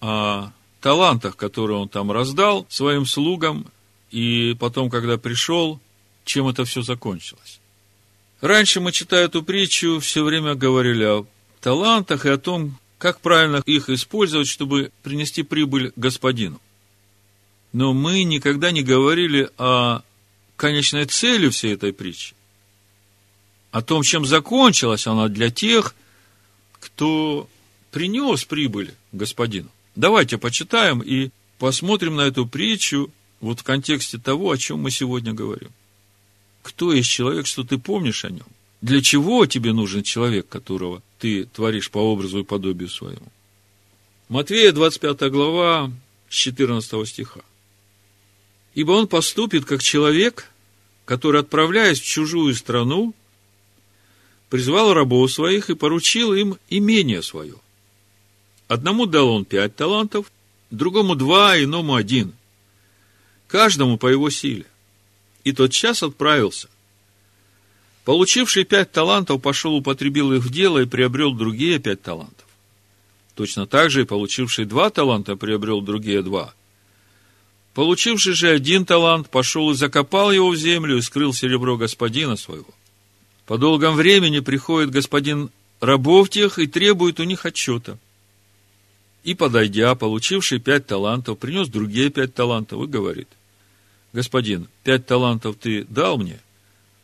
о 0.00 0.52
талантах, 0.80 1.36
которые 1.36 1.78
он 1.78 1.88
там 1.88 2.10
раздал 2.10 2.66
своим 2.68 3.06
слугам, 3.06 3.66
и 4.10 4.56
потом, 4.58 4.90
когда 4.90 5.18
пришел, 5.18 5.80
чем 6.24 6.48
это 6.48 6.64
все 6.64 6.82
закончилось. 6.82 7.60
Раньше 8.40 8.80
мы, 8.80 8.92
читая 8.92 9.26
эту 9.26 9.42
притчу, 9.42 10.00
все 10.00 10.24
время 10.24 10.54
говорили 10.54 11.04
о 11.04 11.26
талантах 11.60 12.26
и 12.26 12.30
о 12.30 12.38
том, 12.38 12.78
как 12.98 13.20
правильно 13.20 13.62
их 13.66 13.88
использовать, 13.90 14.48
чтобы 14.48 14.92
принести 15.02 15.42
прибыль 15.42 15.92
господину. 15.96 16.60
Но 17.72 17.92
мы 17.92 18.24
никогда 18.24 18.72
не 18.72 18.82
говорили 18.82 19.50
о 19.58 20.02
конечной 20.56 21.06
цели 21.06 21.48
всей 21.50 21.74
этой 21.74 21.92
притчи, 21.92 22.34
о 23.70 23.82
том, 23.82 24.02
чем 24.02 24.24
закончилась 24.24 25.06
она 25.06 25.28
для 25.28 25.50
тех, 25.50 25.94
кто 26.80 27.48
принес 27.90 28.44
прибыль 28.44 28.94
господину. 29.12 29.70
Давайте 30.00 30.38
почитаем 30.38 31.02
и 31.02 31.28
посмотрим 31.58 32.16
на 32.16 32.22
эту 32.22 32.46
притчу 32.46 33.10
вот 33.40 33.60
в 33.60 33.64
контексте 33.64 34.16
того, 34.16 34.50
о 34.50 34.56
чем 34.56 34.78
мы 34.78 34.90
сегодня 34.90 35.34
говорим. 35.34 35.68
Кто 36.62 36.94
есть 36.94 37.10
человек, 37.10 37.46
что 37.46 37.64
ты 37.64 37.76
помнишь 37.76 38.24
о 38.24 38.30
нем? 38.30 38.46
Для 38.80 39.02
чего 39.02 39.44
тебе 39.44 39.74
нужен 39.74 40.02
человек, 40.02 40.48
которого 40.48 41.02
ты 41.18 41.44
творишь 41.44 41.90
по 41.90 41.98
образу 41.98 42.38
и 42.38 42.44
подобию 42.44 42.88
своему? 42.88 43.26
Матвея, 44.30 44.72
25 44.72 45.30
глава, 45.30 45.92
с 46.30 46.34
14 46.34 47.06
стиха. 47.06 47.42
«Ибо 48.74 48.92
он 48.92 49.06
поступит, 49.06 49.66
как 49.66 49.82
человек, 49.82 50.50
который, 51.04 51.42
отправляясь 51.42 52.00
в 52.00 52.06
чужую 52.06 52.54
страну, 52.54 53.12
призвал 54.48 54.94
рабов 54.94 55.30
своих 55.30 55.68
и 55.68 55.74
поручил 55.74 56.32
им 56.32 56.56
имение 56.70 57.20
свое– 57.20 57.56
Одному 58.70 59.06
дал 59.06 59.28
он 59.30 59.44
пять 59.44 59.74
талантов, 59.74 60.30
другому 60.70 61.16
два, 61.16 61.60
иному 61.60 61.96
один. 61.96 62.34
Каждому 63.48 63.98
по 63.98 64.06
его 64.06 64.30
силе. 64.30 64.64
И 65.42 65.50
тот 65.50 65.72
час 65.72 66.04
отправился. 66.04 66.68
Получивший 68.04 68.62
пять 68.62 68.92
талантов 68.92 69.42
пошел, 69.42 69.74
употребил 69.74 70.32
их 70.32 70.44
в 70.44 70.52
дело 70.52 70.78
и 70.78 70.86
приобрел 70.86 71.32
другие 71.34 71.80
пять 71.80 72.00
талантов. 72.00 72.46
Точно 73.34 73.66
так 73.66 73.90
же 73.90 74.02
и 74.02 74.04
получивший 74.04 74.66
два 74.66 74.90
таланта 74.90 75.34
приобрел 75.34 75.80
другие 75.80 76.22
два. 76.22 76.54
Получивший 77.74 78.34
же 78.34 78.50
один 78.50 78.86
талант 78.86 79.30
пошел 79.30 79.72
и 79.72 79.74
закопал 79.74 80.30
его 80.30 80.48
в 80.48 80.56
землю 80.56 80.96
и 80.96 81.02
скрыл 81.02 81.34
серебро 81.34 81.76
господина 81.76 82.36
своего. 82.36 82.72
По 83.46 83.58
долгом 83.58 83.96
времени 83.96 84.38
приходит 84.38 84.92
господин 84.92 85.50
рабов 85.80 86.30
тех 86.30 86.60
и 86.60 86.68
требует 86.68 87.18
у 87.18 87.24
них 87.24 87.44
отчета– 87.44 87.98
и, 89.22 89.34
подойдя, 89.34 89.94
получивший 89.94 90.58
пять 90.58 90.86
талантов, 90.86 91.38
принес 91.38 91.68
другие 91.68 92.10
пять 92.10 92.34
талантов 92.34 92.82
и 92.82 92.86
говорит, 92.86 93.28
«Господин, 94.12 94.68
пять 94.82 95.06
талантов 95.06 95.56
ты 95.56 95.84
дал 95.84 96.18
мне, 96.18 96.40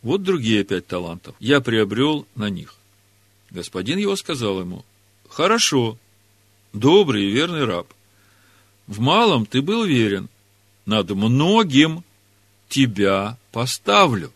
вот 0.03 0.23
другие 0.23 0.65
пять 0.65 0.87
талантов 0.87 1.35
я 1.39 1.61
приобрел 1.61 2.27
на 2.35 2.49
них». 2.49 2.75
Господин 3.51 3.99
его 3.99 4.17
сказал 4.17 4.61
ему, 4.61 4.85
«Хорошо, 5.29 5.99
добрый 6.73 7.25
и 7.25 7.31
верный 7.31 7.65
раб. 7.65 7.87
В 8.87 9.01
малом 9.01 9.47
ты 9.47 9.63
был 9.63 9.85
верен, 9.85 10.29
над 10.85 11.11
многим 11.11 12.05
тебя 12.69 13.37
поставлю. 13.53 14.33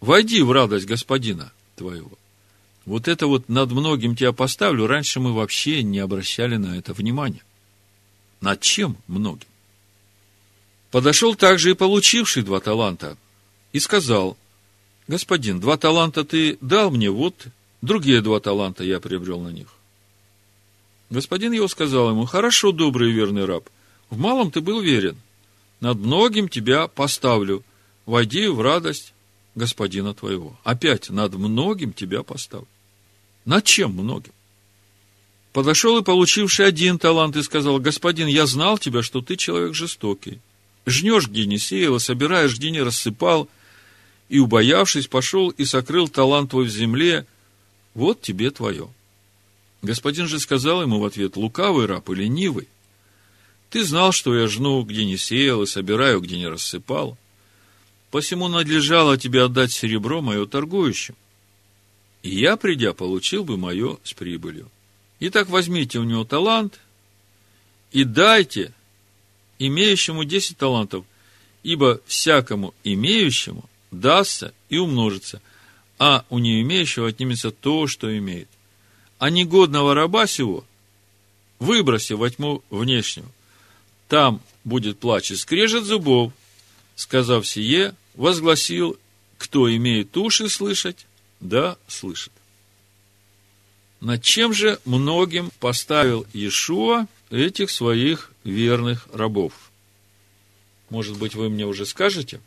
Войди 0.00 0.42
в 0.42 0.50
радость 0.52 0.86
господина 0.86 1.52
твоего. 1.76 2.18
Вот 2.86 3.08
это 3.08 3.26
вот 3.26 3.48
над 3.48 3.72
многим 3.72 4.14
тебя 4.14 4.32
поставлю, 4.32 4.86
раньше 4.86 5.18
мы 5.18 5.32
вообще 5.32 5.82
не 5.82 5.98
обращали 5.98 6.56
на 6.56 6.78
это 6.78 6.94
внимания. 6.94 7.42
Над 8.40 8.60
чем 8.60 8.96
многим? 9.08 9.48
Подошел 10.92 11.34
также 11.34 11.72
и 11.72 11.74
получивший 11.74 12.44
два 12.44 12.60
таланта 12.60 13.18
и 13.72 13.80
сказал, 13.80 14.36
господин, 15.08 15.58
два 15.58 15.76
таланта 15.76 16.24
ты 16.24 16.58
дал 16.60 16.92
мне, 16.92 17.10
вот 17.10 17.48
другие 17.82 18.22
два 18.22 18.38
таланта 18.38 18.84
я 18.84 19.00
приобрел 19.00 19.40
на 19.40 19.48
них. 19.48 19.66
Господин 21.10 21.52
его 21.52 21.66
сказал 21.66 22.10
ему, 22.10 22.24
хорошо, 22.24 22.70
добрый 22.70 23.10
и 23.10 23.12
верный 23.12 23.46
раб, 23.46 23.68
в 24.10 24.18
малом 24.18 24.52
ты 24.52 24.60
был 24.60 24.80
верен, 24.80 25.16
над 25.80 25.98
многим 25.98 26.48
тебя 26.48 26.86
поставлю, 26.86 27.64
войди 28.06 28.46
в 28.46 28.60
радость 28.60 29.12
господина 29.56 30.14
твоего. 30.14 30.56
Опять, 30.62 31.10
над 31.10 31.34
многим 31.34 31.92
тебя 31.92 32.22
поставлю. 32.22 32.68
Над 33.46 33.64
чем 33.64 33.92
многим? 33.92 34.32
Подошел 35.54 35.96
и 35.98 36.04
получивший 36.04 36.66
один 36.66 36.98
талант 36.98 37.34
и 37.36 37.42
сказал, 37.42 37.78
господин, 37.78 38.26
я 38.26 38.44
знал 38.44 38.76
тебя, 38.76 39.02
что 39.02 39.22
ты 39.22 39.36
человек 39.36 39.74
жестокий. 39.74 40.40
Жнешь, 40.84 41.28
где 41.28 41.46
не 41.46 41.56
сеял, 41.56 41.98
собираешь, 41.98 42.56
где 42.56 42.70
не 42.70 42.82
рассыпал, 42.82 43.48
и, 44.28 44.38
убоявшись, 44.38 45.06
пошел 45.06 45.48
и 45.48 45.64
сокрыл 45.64 46.08
талант 46.08 46.50
твой 46.50 46.66
в 46.66 46.70
земле, 46.70 47.26
вот 47.94 48.20
тебе 48.20 48.50
твое. 48.50 48.88
Господин 49.80 50.26
же 50.26 50.38
сказал 50.38 50.82
ему 50.82 50.98
в 50.98 51.06
ответ, 51.06 51.36
лукавый 51.36 51.86
раб 51.86 52.10
и 52.10 52.14
ленивый, 52.14 52.68
ты 53.70 53.84
знал, 53.84 54.12
что 54.12 54.36
я 54.36 54.46
жну, 54.46 54.82
где 54.82 55.04
не 55.04 55.16
сеял, 55.16 55.62
и 55.62 55.66
собираю, 55.66 56.20
где 56.20 56.38
не 56.38 56.48
рассыпал. 56.48 57.18
Посему 58.10 58.48
надлежало 58.48 59.18
тебе 59.18 59.42
отдать 59.42 59.72
серебро 59.72 60.22
мое 60.22 60.46
торгующим. 60.46 61.14
И 62.26 62.40
я, 62.40 62.56
придя, 62.56 62.92
получил 62.92 63.44
бы 63.44 63.56
мое 63.56 63.98
с 64.02 64.12
прибылью. 64.12 64.68
Итак, 65.20 65.48
возьмите 65.48 66.00
у 66.00 66.02
него 66.02 66.24
талант 66.24 66.80
и 67.92 68.02
дайте 68.02 68.72
имеющему 69.60 70.24
десять 70.24 70.56
талантов, 70.56 71.04
ибо 71.62 72.00
всякому 72.04 72.74
имеющему 72.82 73.70
дастся 73.92 74.52
и 74.68 74.76
умножится, 74.76 75.40
а 76.00 76.24
у 76.28 76.40
не 76.40 76.60
имеющего 76.62 77.06
отнимется 77.06 77.52
то, 77.52 77.86
что 77.86 78.18
имеет. 78.18 78.48
А 79.20 79.30
негодного 79.30 79.94
раба 79.94 80.26
сего 80.26 80.64
выброси 81.60 82.14
во 82.14 82.28
тьму 82.28 82.64
внешнюю. 82.70 83.30
Там 84.08 84.42
будет 84.64 84.98
плач 84.98 85.30
и 85.30 85.36
скрежет 85.36 85.84
зубов. 85.84 86.32
Сказав 86.96 87.46
сие, 87.46 87.94
возгласил, 88.14 88.98
кто 89.38 89.72
имеет 89.72 90.16
уши 90.16 90.48
слышать, 90.48 91.06
да 91.48 91.76
слышит. 91.86 92.32
Над 94.00 94.22
чем 94.22 94.52
же 94.52 94.78
многим 94.84 95.50
поставил 95.58 96.26
Иешуа 96.32 97.06
этих 97.30 97.70
своих 97.70 98.32
верных 98.44 99.08
рабов? 99.12 99.52
Может 100.90 101.18
быть, 101.18 101.34
вы 101.34 101.48
мне 101.48 101.66
уже 101.66 101.86
скажете? 101.86 102.40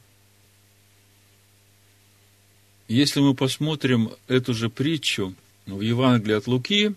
Если 2.87 3.19
мы 3.19 3.35
посмотрим 3.35 4.11
эту 4.27 4.53
же 4.53 4.69
притчу 4.69 5.35
в 5.65 5.81
Евангелии 5.81 6.35
от 6.35 6.47
Луки, 6.47 6.95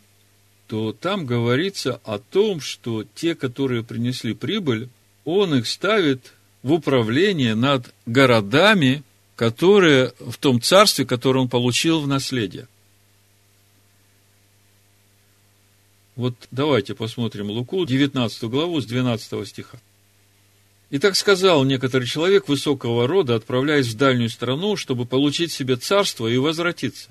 то 0.66 0.92
там 0.92 1.26
говорится 1.26 2.00
о 2.04 2.18
том, 2.18 2.60
что 2.60 3.04
те, 3.14 3.34
которые 3.34 3.82
принесли 3.82 4.32
прибыль, 4.32 4.88
он 5.24 5.54
их 5.54 5.66
ставит 5.66 6.32
в 6.62 6.72
управление 6.72 7.54
над 7.54 7.92
городами, 8.06 9.02
которые 9.36 10.12
в 10.20 10.36
том 10.38 10.60
царстве, 10.60 11.04
которое 11.04 11.40
он 11.40 11.48
получил 11.48 12.00
в 12.00 12.08
наследие. 12.08 12.68
Вот 16.14 16.34
давайте 16.50 16.94
посмотрим 16.94 17.50
Луку, 17.50 17.84
19 17.84 18.44
главу, 18.44 18.80
с 18.80 18.86
12 18.86 19.48
стиха. 19.48 19.78
И 20.90 20.98
так 20.98 21.16
сказал 21.16 21.64
некоторый 21.64 22.04
человек 22.04 22.48
высокого 22.48 23.08
рода, 23.08 23.34
отправляясь 23.34 23.86
в 23.86 23.96
дальнюю 23.96 24.28
страну, 24.28 24.76
чтобы 24.76 25.06
получить 25.06 25.50
себе 25.50 25.76
царство 25.76 26.26
и 26.26 26.36
возвратиться. 26.36 27.08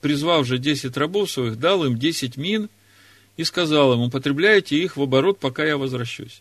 Призвав 0.00 0.46
же 0.46 0.56
десять 0.56 0.96
рабов 0.96 1.30
своих, 1.30 1.58
дал 1.58 1.84
им 1.84 1.98
десять 1.98 2.38
мин 2.38 2.70
и 3.36 3.44
сказал 3.44 3.92
им, 3.92 4.00
употребляйте 4.00 4.82
их 4.82 4.96
в 4.96 5.02
оборот, 5.02 5.38
пока 5.38 5.62
я 5.64 5.76
возвращусь. 5.76 6.40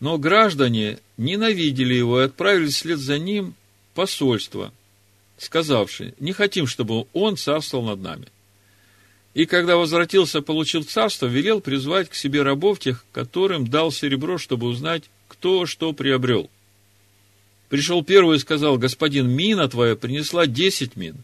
Но 0.00 0.16
граждане 0.16 0.98
ненавидели 1.18 1.92
его 1.92 2.22
и 2.22 2.24
отправили 2.24 2.68
вслед 2.68 2.98
за 2.98 3.18
ним 3.18 3.54
посольство, 3.94 4.72
сказавшие, 5.38 6.14
не 6.18 6.32
хотим, 6.32 6.66
чтобы 6.66 7.06
он 7.12 7.36
царствовал 7.36 7.84
над 7.86 8.00
нами. 8.00 8.26
И 9.34 9.46
когда 9.46 9.76
возвратился, 9.76 10.42
получил 10.42 10.84
царство, 10.84 11.26
велел 11.26 11.60
призвать 11.60 12.08
к 12.08 12.14
себе 12.14 12.42
рабов 12.42 12.78
тех, 12.78 13.04
которым 13.12 13.66
дал 13.66 13.90
серебро, 13.90 14.38
чтобы 14.38 14.68
узнать, 14.68 15.04
кто 15.26 15.66
что 15.66 15.92
приобрел. 15.92 16.48
Пришел 17.68 18.04
первый 18.04 18.36
и 18.36 18.40
сказал, 18.40 18.78
господин, 18.78 19.28
мина 19.28 19.68
твоя 19.68 19.96
принесла 19.96 20.46
десять 20.46 20.94
мин. 20.94 21.16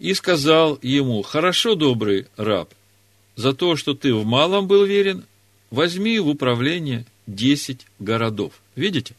И 0.00 0.14
сказал 0.14 0.80
ему, 0.82 1.22
хорошо, 1.22 1.76
добрый 1.76 2.26
раб, 2.36 2.74
за 3.36 3.52
то, 3.52 3.76
что 3.76 3.94
ты 3.94 4.12
в 4.12 4.24
малом 4.24 4.66
был 4.66 4.84
верен, 4.84 5.24
возьми 5.70 6.18
в 6.18 6.28
управление 6.28 7.06
десять 7.28 7.86
городов. 8.00 8.54
Видите? 8.74 9.14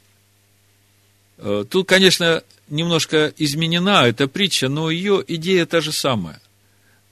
Э, 1.37 1.65
тут, 1.69 1.87
конечно, 1.87 2.43
немножко 2.69 3.33
изменена 3.37 4.07
эта 4.07 4.27
притча, 4.27 4.69
но 4.69 4.89
ее 4.89 5.23
идея 5.27 5.65
та 5.65 5.81
же 5.81 5.91
самая. 5.91 6.41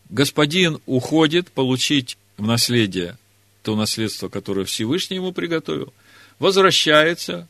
Господин 0.10 0.80
уходит 0.86 1.52
получить 1.52 2.18
в 2.38 2.46
наследие 2.46 3.18
то 3.64 3.76
наследство, 3.76 4.28
которое 4.28 4.66
Всевышний 4.66 5.18
ему 5.18 5.32
приготовил– 5.32 5.94
возвращается 6.42 7.48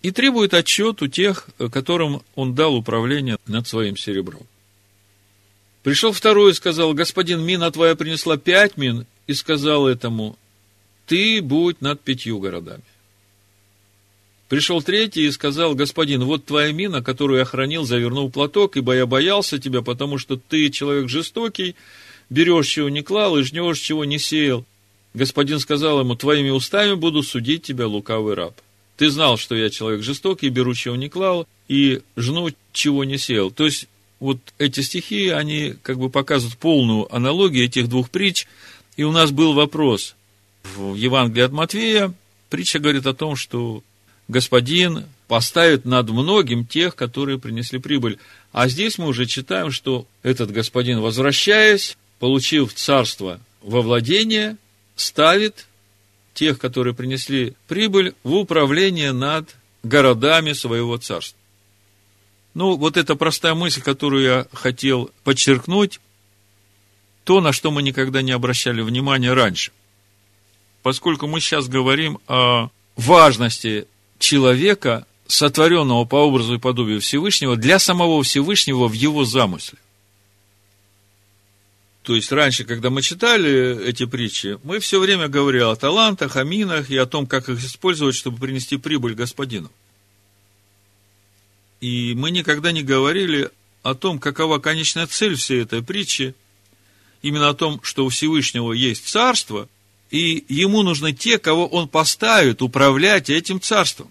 и 0.00 0.10
требует 0.10 0.54
отчет 0.54 1.02
у 1.02 1.08
тех, 1.08 1.46
которым 1.70 2.22
он 2.34 2.54
дал 2.54 2.74
управление 2.74 3.36
над 3.46 3.68
своим 3.68 3.98
серебром. 3.98 4.46
Пришел 5.82 6.12
второй 6.12 6.52
и 6.52 6.54
сказал, 6.54 6.94
господин, 6.94 7.42
мина 7.42 7.70
твоя 7.70 7.94
принесла 7.94 8.38
пять 8.38 8.78
мин, 8.78 9.06
и 9.26 9.34
сказал 9.34 9.86
этому, 9.86 10.38
ты 11.06 11.42
будь 11.42 11.82
над 11.82 12.00
пятью 12.00 12.38
городами. 12.38 12.82
Пришел 14.50 14.82
третий 14.82 15.26
и 15.26 15.30
сказал, 15.30 15.76
господин, 15.76 16.24
вот 16.24 16.44
твоя 16.44 16.72
мина, 16.72 17.04
которую 17.04 17.38
я 17.38 17.44
хранил, 17.44 17.84
завернул 17.84 18.32
платок, 18.32 18.76
ибо 18.76 18.96
я 18.96 19.06
боялся 19.06 19.60
тебя, 19.60 19.80
потому 19.80 20.18
что 20.18 20.36
ты 20.36 20.70
человек 20.70 21.08
жестокий, 21.08 21.76
берешь, 22.30 22.66
чего 22.66 22.88
не 22.88 23.02
клал, 23.02 23.38
и 23.38 23.44
жнешь, 23.44 23.78
чего 23.78 24.04
не 24.04 24.18
сеял. 24.18 24.64
Господин 25.14 25.60
сказал 25.60 26.00
ему, 26.00 26.16
твоими 26.16 26.50
устами 26.50 26.94
буду 26.94 27.22
судить 27.22 27.62
тебя, 27.62 27.86
лукавый 27.86 28.34
раб. 28.34 28.60
Ты 28.96 29.08
знал, 29.10 29.36
что 29.36 29.54
я 29.54 29.70
человек 29.70 30.02
жестокий, 30.02 30.48
беру, 30.48 30.74
чего 30.74 30.96
не 30.96 31.08
клал, 31.08 31.46
и 31.68 32.02
жну, 32.16 32.48
чего 32.72 33.04
не 33.04 33.18
сеял. 33.18 33.52
То 33.52 33.66
есть, 33.66 33.86
вот 34.18 34.38
эти 34.58 34.80
стихи, 34.80 35.28
они 35.28 35.74
как 35.80 36.00
бы 36.00 36.10
показывают 36.10 36.58
полную 36.58 37.14
аналогию 37.14 37.66
этих 37.66 37.88
двух 37.88 38.10
притч. 38.10 38.48
И 38.96 39.04
у 39.04 39.12
нас 39.12 39.30
был 39.30 39.52
вопрос 39.52 40.16
в 40.64 40.96
Евангелии 40.96 41.44
от 41.44 41.52
Матвея. 41.52 42.12
Притча 42.48 42.80
говорит 42.80 43.06
о 43.06 43.14
том, 43.14 43.36
что 43.36 43.84
господин 44.30 45.04
поставит 45.28 45.84
над 45.84 46.08
многим 46.10 46.66
тех, 46.66 46.96
которые 46.96 47.38
принесли 47.38 47.78
прибыль. 47.78 48.18
А 48.52 48.68
здесь 48.68 48.98
мы 48.98 49.06
уже 49.06 49.26
читаем, 49.26 49.70
что 49.70 50.06
этот 50.22 50.50
господин, 50.50 51.00
возвращаясь, 51.00 51.96
получив 52.18 52.74
царство 52.74 53.40
во 53.62 53.82
владение– 53.82 54.56
ставит 55.00 55.66
тех, 56.34 56.58
которые 56.58 56.94
принесли 56.94 57.54
прибыль, 57.66 58.14
в 58.22 58.34
управление 58.34 59.12
над 59.12 59.56
городами 59.82 60.52
своего 60.52 60.96
царства. 60.98 61.38
Ну, 62.54 62.76
вот 62.76 62.96
эта 62.96 63.16
простая 63.16 63.54
мысль, 63.54 63.80
которую 63.80 64.24
я 64.24 64.46
хотел 64.52 65.10
подчеркнуть, 65.24 66.00
то, 67.24 67.40
на 67.40 67.52
что 67.52 67.70
мы 67.70 67.82
никогда 67.82 68.22
не 68.22 68.32
обращали 68.32 68.82
внимания 68.82 69.32
раньше. 69.32 69.72
Поскольку 70.82 71.26
мы 71.26 71.40
сейчас 71.40 71.68
говорим 71.68 72.18
о 72.26 72.68
важности 72.96 73.86
человека, 74.20 75.06
сотворенного 75.26 76.04
по 76.04 76.16
образу 76.16 76.54
и 76.54 76.58
подобию 76.58 77.00
Всевышнего, 77.00 77.56
для 77.56 77.80
самого 77.80 78.22
Всевышнего 78.22 78.86
в 78.86 78.92
его 78.92 79.24
замысле. 79.24 79.78
То 82.02 82.14
есть 82.14 82.32
раньше, 82.32 82.64
когда 82.64 82.90
мы 82.90 83.02
читали 83.02 83.86
эти 83.86 84.06
притчи, 84.06 84.58
мы 84.64 84.78
все 84.78 85.00
время 85.00 85.28
говорили 85.28 85.62
о 85.62 85.76
талантах, 85.76 86.36
о 86.36 86.44
минах 86.44 86.90
и 86.90 86.96
о 86.96 87.06
том, 87.06 87.26
как 87.26 87.48
их 87.48 87.62
использовать, 87.62 88.14
чтобы 88.14 88.38
принести 88.38 88.76
прибыль 88.76 89.14
господину. 89.14 89.70
И 91.80 92.14
мы 92.14 92.30
никогда 92.30 92.72
не 92.72 92.82
говорили 92.82 93.50
о 93.82 93.94
том, 93.94 94.18
какова 94.18 94.58
конечная 94.58 95.06
цель 95.06 95.34
всей 95.34 95.62
этой 95.62 95.82
притчи 95.82 96.34
именно 97.22 97.48
о 97.48 97.54
том, 97.54 97.80
что 97.82 98.04
у 98.04 98.08
Всевышнего 98.08 98.72
есть 98.72 99.06
царство, 99.06 99.68
и 100.10 100.44
ему 100.48 100.82
нужны 100.82 101.12
те, 101.12 101.38
кого 101.38 101.66
он 101.66 101.88
поставит 101.88 102.62
управлять 102.62 103.30
этим 103.30 103.60
царством. 103.60 104.10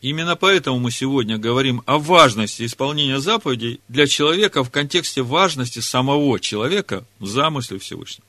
Именно 0.00 0.34
поэтому 0.34 0.78
мы 0.78 0.90
сегодня 0.90 1.36
говорим 1.36 1.82
о 1.84 1.98
важности 1.98 2.64
исполнения 2.64 3.20
заповедей 3.20 3.80
для 3.88 4.06
человека 4.06 4.64
в 4.64 4.70
контексте 4.70 5.22
важности 5.22 5.80
самого 5.80 6.40
человека 6.40 7.04
в 7.18 7.26
замысле 7.26 7.78
Всевышнего. 7.78 8.26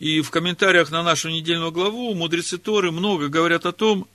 И 0.00 0.22
в 0.22 0.30
комментариях 0.30 0.90
на 0.90 1.02
нашу 1.02 1.28
недельную 1.28 1.70
главу 1.70 2.14
мудрецы 2.14 2.58
Торы 2.58 2.90
много 2.90 3.28
говорят 3.28 3.64
о 3.64 3.72
том, 3.72 4.08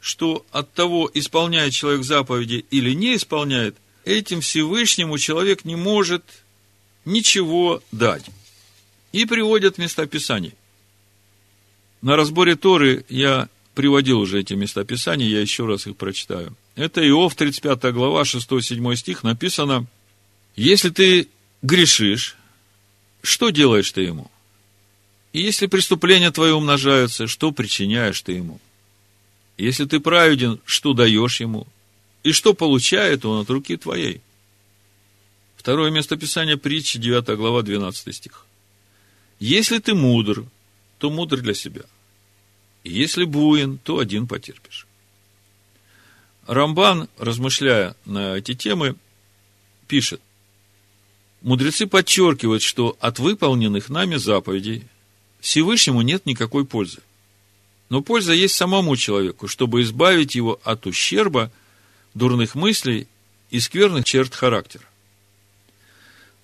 что 0.00 0.46
от 0.52 0.72
того, 0.72 1.10
исполняет 1.12 1.72
человек 1.72 2.04
заповеди 2.04 2.64
или 2.70 2.92
не 2.92 3.16
исполняет, 3.16 3.76
этим 4.04 4.40
Всевышнему 4.40 5.18
человек 5.18 5.64
не 5.64 5.76
может 5.76 6.24
ничего 7.04 7.82
дать. 7.90 8.24
И 9.12 9.26
приводят 9.26 9.76
места 9.76 10.06
Писаний. 10.06 10.54
На 12.02 12.16
разборе 12.16 12.56
Торы 12.56 13.04
я 13.08 13.48
приводил 13.74 14.20
уже 14.20 14.40
эти 14.40 14.54
места 14.54 14.84
Писания, 14.84 15.26
я 15.26 15.40
еще 15.40 15.66
раз 15.66 15.86
их 15.86 15.96
прочитаю. 15.96 16.56
Это 16.74 17.06
Иов, 17.06 17.34
35 17.34 17.92
глава, 17.92 18.22
6-7 18.22 18.96
стих, 18.96 19.22
написано, 19.22 19.86
«Если 20.56 20.90
ты 20.90 21.28
грешишь, 21.62 22.36
что 23.22 23.50
делаешь 23.50 23.90
ты 23.92 24.02
ему? 24.02 24.30
И 25.32 25.40
если 25.40 25.66
преступления 25.66 26.30
твои 26.30 26.50
умножаются, 26.50 27.26
что 27.26 27.52
причиняешь 27.52 28.20
ты 28.22 28.32
ему? 28.32 28.60
Если 29.58 29.84
ты 29.84 30.00
праведен, 30.00 30.58
что 30.64 30.94
даешь 30.94 31.40
ему? 31.40 31.66
И 32.22 32.32
что 32.32 32.54
получает 32.54 33.24
он 33.24 33.42
от 33.42 33.50
руки 33.50 33.76
твоей?» 33.76 34.22
Второе 35.56 35.90
место 35.90 36.16
Писания 36.16 36.56
притчи, 36.56 36.98
9 36.98 37.36
глава, 37.36 37.62
12 37.62 38.14
стих. 38.16 38.46
«Если 39.38 39.78
ты 39.78 39.94
мудр, 39.94 40.46
то 41.00 41.10
мудр 41.10 41.40
для 41.40 41.54
себя– 41.54 41.82
если 42.84 43.24
буин, 43.24 43.78
то 43.78 43.98
один 43.98 44.26
потерпишь. 44.26 44.86
Рамбан, 46.46 47.08
размышляя 47.18 47.94
на 48.06 48.36
эти 48.36 48.54
темы, 48.54 48.96
пишет, 49.86 50.20
мудрецы 51.42 51.86
подчеркивают, 51.86 52.62
что 52.62 52.96
от 53.00 53.18
выполненных 53.18 53.88
нами 53.88 54.16
заповедей 54.16 54.84
Всевышнему 55.40 56.02
нет 56.02 56.26
никакой 56.26 56.64
пользы. 56.64 57.00
Но 57.88 58.02
польза 58.02 58.32
есть 58.32 58.54
самому 58.54 58.96
человеку, 58.96 59.48
чтобы 59.48 59.82
избавить 59.82 60.34
его 60.34 60.60
от 60.64 60.86
ущерба, 60.86 61.50
дурных 62.14 62.54
мыслей 62.54 63.08
и 63.50 63.60
скверных 63.60 64.04
черт 64.04 64.34
характера. 64.34 64.84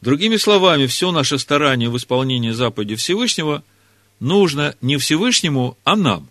Другими 0.01 0.37
словами, 0.37 0.87
все 0.87 1.11
наше 1.13 1.39
старание 1.39 1.89
в 1.89 1.97
исполнении 1.97 2.51
заповеди 2.51 2.97
Всевышнего– 2.97 3.65
нужно 4.21 4.75
не 4.81 4.97
Всевышнему, 4.97 5.77
а 5.85 5.97
нам. 5.97 6.29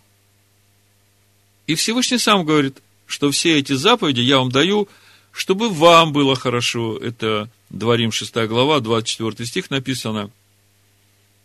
И 1.66 1.74
Всевышний 1.74 2.18
сам 2.18 2.44
говорит, 2.44 2.78
что 3.06 3.30
все 3.30 3.58
эти 3.58 3.72
заповеди 3.72 4.20
я 4.20 4.38
вам 4.38 4.50
даю, 4.50 4.88
чтобы 5.32 5.68
вам 5.68 6.12
было 6.12 6.34
хорошо. 6.34 6.96
Это 6.96 7.48
Дворим 7.70 8.12
6 8.12 8.34
глава, 8.46 8.80
24 8.80 9.46
стих 9.46 9.70
написано. 9.70 10.30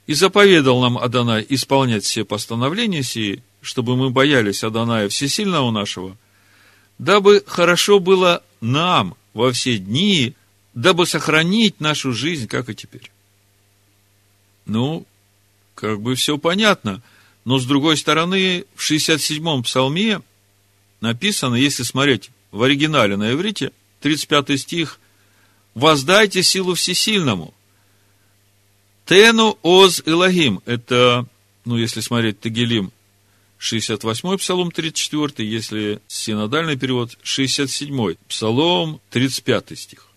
И 0.08 0.14
заповедал 0.14 0.82
нам 0.82 0.98
Адонай 0.98 1.46
исполнять 1.50 2.04
все 2.04 2.26
постановления 2.26 3.04
сии, 3.04 3.44
чтобы 3.62 3.96
мы 3.96 4.10
боялись 4.10 4.64
Адоная 4.64 5.10
Всесильного 5.10 5.72
нашего, 5.72 6.18
дабы 6.98 7.44
хорошо 7.46 8.00
было 8.00 8.44
нам 8.62 9.16
во 9.34 9.52
все 9.52 9.78
дни, 9.78 10.36
дабы 10.74 11.06
сохранить 11.06 11.80
нашу 11.80 12.14
жизнь, 12.14 12.48
как 12.48 12.70
и 12.70 12.76
теперь. 12.76 13.12
Ну, 14.66 15.06
как 15.82 16.00
бы 16.00 16.14
все 16.14 16.38
понятно. 16.38 17.02
Но 17.44 17.58
с 17.58 17.66
другой 17.66 17.98
стороны, 17.98 18.66
в 18.76 18.90
67-м 18.90 19.64
псалме 19.64 20.22
написано, 21.02 21.56
если 21.56 21.82
смотреть 21.82 22.30
в 22.52 22.62
оригинале 22.62 23.18
на 23.18 23.34
иврите, 23.34 23.72
35 24.02 24.60
стих, 24.60 25.00
«Воздайте 25.74 26.44
силу 26.44 26.76
всесильному». 26.76 27.54
Тену 29.06 29.58
оз 29.64 30.04
Элогим. 30.06 30.62
Это, 30.66 31.26
ну, 31.66 31.78
если 31.78 32.02
смотреть 32.02 32.40
Тагилим, 32.40 32.92
68-й 33.60 34.38
псалом 34.38 34.72
34, 34.72 35.50
если 35.50 36.00
синодальный 36.08 36.78
перевод, 36.78 37.18
67-й 37.24 38.18
псалом 38.28 39.02
35 39.10 39.80
стих. 39.80 40.08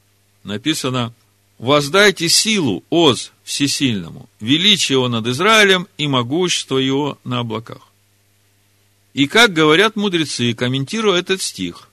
Написано, 0.42 1.14
воздайте 1.58 2.28
силу, 2.28 2.84
Оз, 2.90 3.32
всесильному, 3.42 4.28
величие 4.40 4.96
его 4.96 5.08
над 5.08 5.26
Израилем 5.26 5.88
и 5.98 6.06
могущество 6.06 6.78
его 6.78 7.18
на 7.24 7.40
облаках. 7.40 7.88
И 9.12 9.26
как 9.26 9.52
говорят 9.52 9.96
мудрецы, 9.96 10.54
комментируя 10.54 11.20
этот 11.20 11.40
стих, 11.40 11.88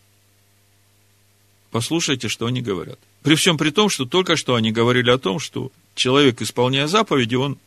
послушайте, 1.72 2.28
что 2.28 2.48
они 2.48 2.62
говорят. 2.62 3.00
При 3.22 3.36
всем 3.36 3.58
при 3.58 3.70
том, 3.70 3.90
что 3.90 4.06
только 4.06 4.36
что 4.36 4.56
они 4.56 4.72
говорили 4.72 5.12
о 5.12 5.20
том, 5.20 5.40
что 5.40 5.72
человек, 5.94 6.42
исполняя 6.42 6.88
заповеди, 6.88 7.36
он 7.36 7.60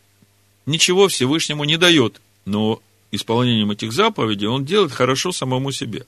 ничего 0.67 1.07
Всевышнему 1.07 1.65
не 1.65 1.77
дает, 1.77 2.21
но 2.45 2.83
исполнением 3.13 3.71
этих 3.71 3.93
заповедей 3.93 4.49
он 4.49 4.65
делает 4.65 4.91
хорошо 4.91 5.31
самому 5.31 5.71
себе. 5.71 6.07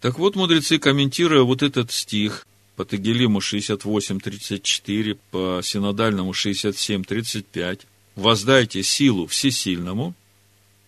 Так 0.00 0.18
вот, 0.18 0.36
мудрецы, 0.36 0.78
комментируя 0.78 1.42
вот 1.42 1.62
этот 1.62 1.90
стих, 1.92 2.46
по 2.78 2.84
Тагелиму 2.84 3.40
68.34, 3.40 5.18
по 5.32 5.60
Синодальному 5.64 6.30
67.35, 6.30 7.80
воздайте 8.14 8.84
силу 8.84 9.26
всесильному, 9.26 10.14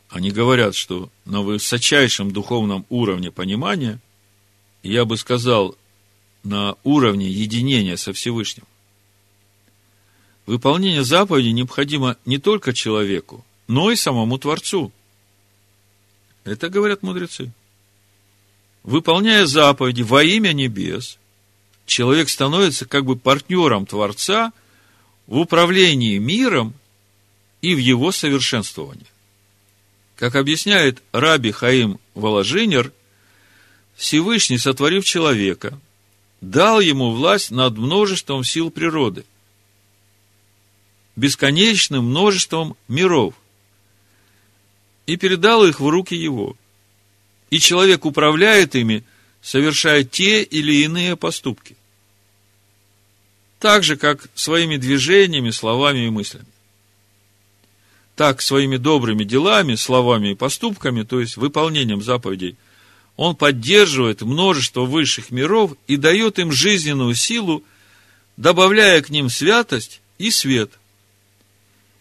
они 0.09 0.31
говорят, 0.31 0.77
что 0.77 1.11
на 1.25 1.41
высочайшем 1.41 2.31
духовном 2.31 2.87
уровне 2.91 3.33
понимания, 3.33 3.99
я 4.85 5.05
бы 5.05 5.17
сказал, 5.17 5.77
на 6.45 6.77
уровне 6.85 7.29
единения 7.29 7.97
со 7.97 8.13
Всевышним. 8.13 8.67
Выполнение 10.47 11.03
заповедей 11.03 11.51
необходимо 11.51 12.17
не 12.25 12.39
только 12.39 12.73
человеку, 12.73 13.45
но 13.67 13.91
и 13.91 13.97
самому 13.97 14.39
Творцу. 14.39 14.93
Это 16.45 16.69
говорят 16.69 17.03
мудрецы. 17.03 17.51
Выполняя 18.85 19.45
заповеди 19.45 20.03
во 20.03 20.23
имя 20.23 20.53
небес, 20.53 21.19
человек 21.91 22.29
становится 22.29 22.87
как 22.87 23.05
бы 23.05 23.17
партнером 23.17 23.85
Творца 23.85 24.53
в 25.27 25.39
управлении 25.39 26.19
миром 26.19 26.73
и 27.63 27.75
в 27.75 27.79
его 27.79 28.13
совершенствовании. 28.13 29.07
Как 30.15 30.37
объясняет 30.37 31.03
Раби 31.11 31.51
Хаим 31.51 31.99
Воложинер, 32.15 32.93
Всевышний, 33.97 34.57
сотворив 34.57 35.05
человека, 35.05 35.79
дал 36.41 36.81
ему 36.81 37.11
власть 37.11 37.51
над 37.51 37.77
множеством 37.77 38.45
сил 38.45 38.71
природы, 38.71 39.25
бесконечным 41.17 42.05
множеством 42.05 42.77
миров, 42.87 43.35
и 45.07 45.17
передал 45.17 45.67
их 45.67 45.81
в 45.81 45.89
руки 45.89 46.15
его. 46.15 46.57
И 47.51 47.59
человек 47.59 48.05
управляет 48.05 48.77
ими, 48.77 49.03
совершая 49.43 50.05
те 50.05 50.45
или 50.45 50.85
иные 50.85 51.17
поступки 51.17 51.77
так 53.61 53.85
же, 53.85 53.97
как 53.97 54.27
своими 54.35 54.79
движениями, 54.79 55.51
словами 55.51 56.07
и 56.07 56.11
мыслями. 56.11 56.47
Так, 58.17 58.41
своими 58.41 58.79
добрыми 58.79 59.23
делами, 59.23 59.75
словами 59.75 60.31
и 60.31 60.35
поступками, 60.35 61.03
то 61.03 61.21
есть 61.21 61.37
выполнением 61.37 62.03
заповедей, 62.03 62.57
он 63.17 63.37
поддерживает 63.37 64.23
множество 64.23 64.83
высших 64.87 65.31
миров 65.31 65.75
и 65.87 65.97
дает 65.97 66.39
им 66.39 66.51
жизненную 66.51 67.15
силу, 67.15 67.63
добавляя 68.39 69.03
к 69.03 69.11
ним 69.11 69.29
святость 69.29 70.01
и 70.17 70.31
свет. 70.31 70.73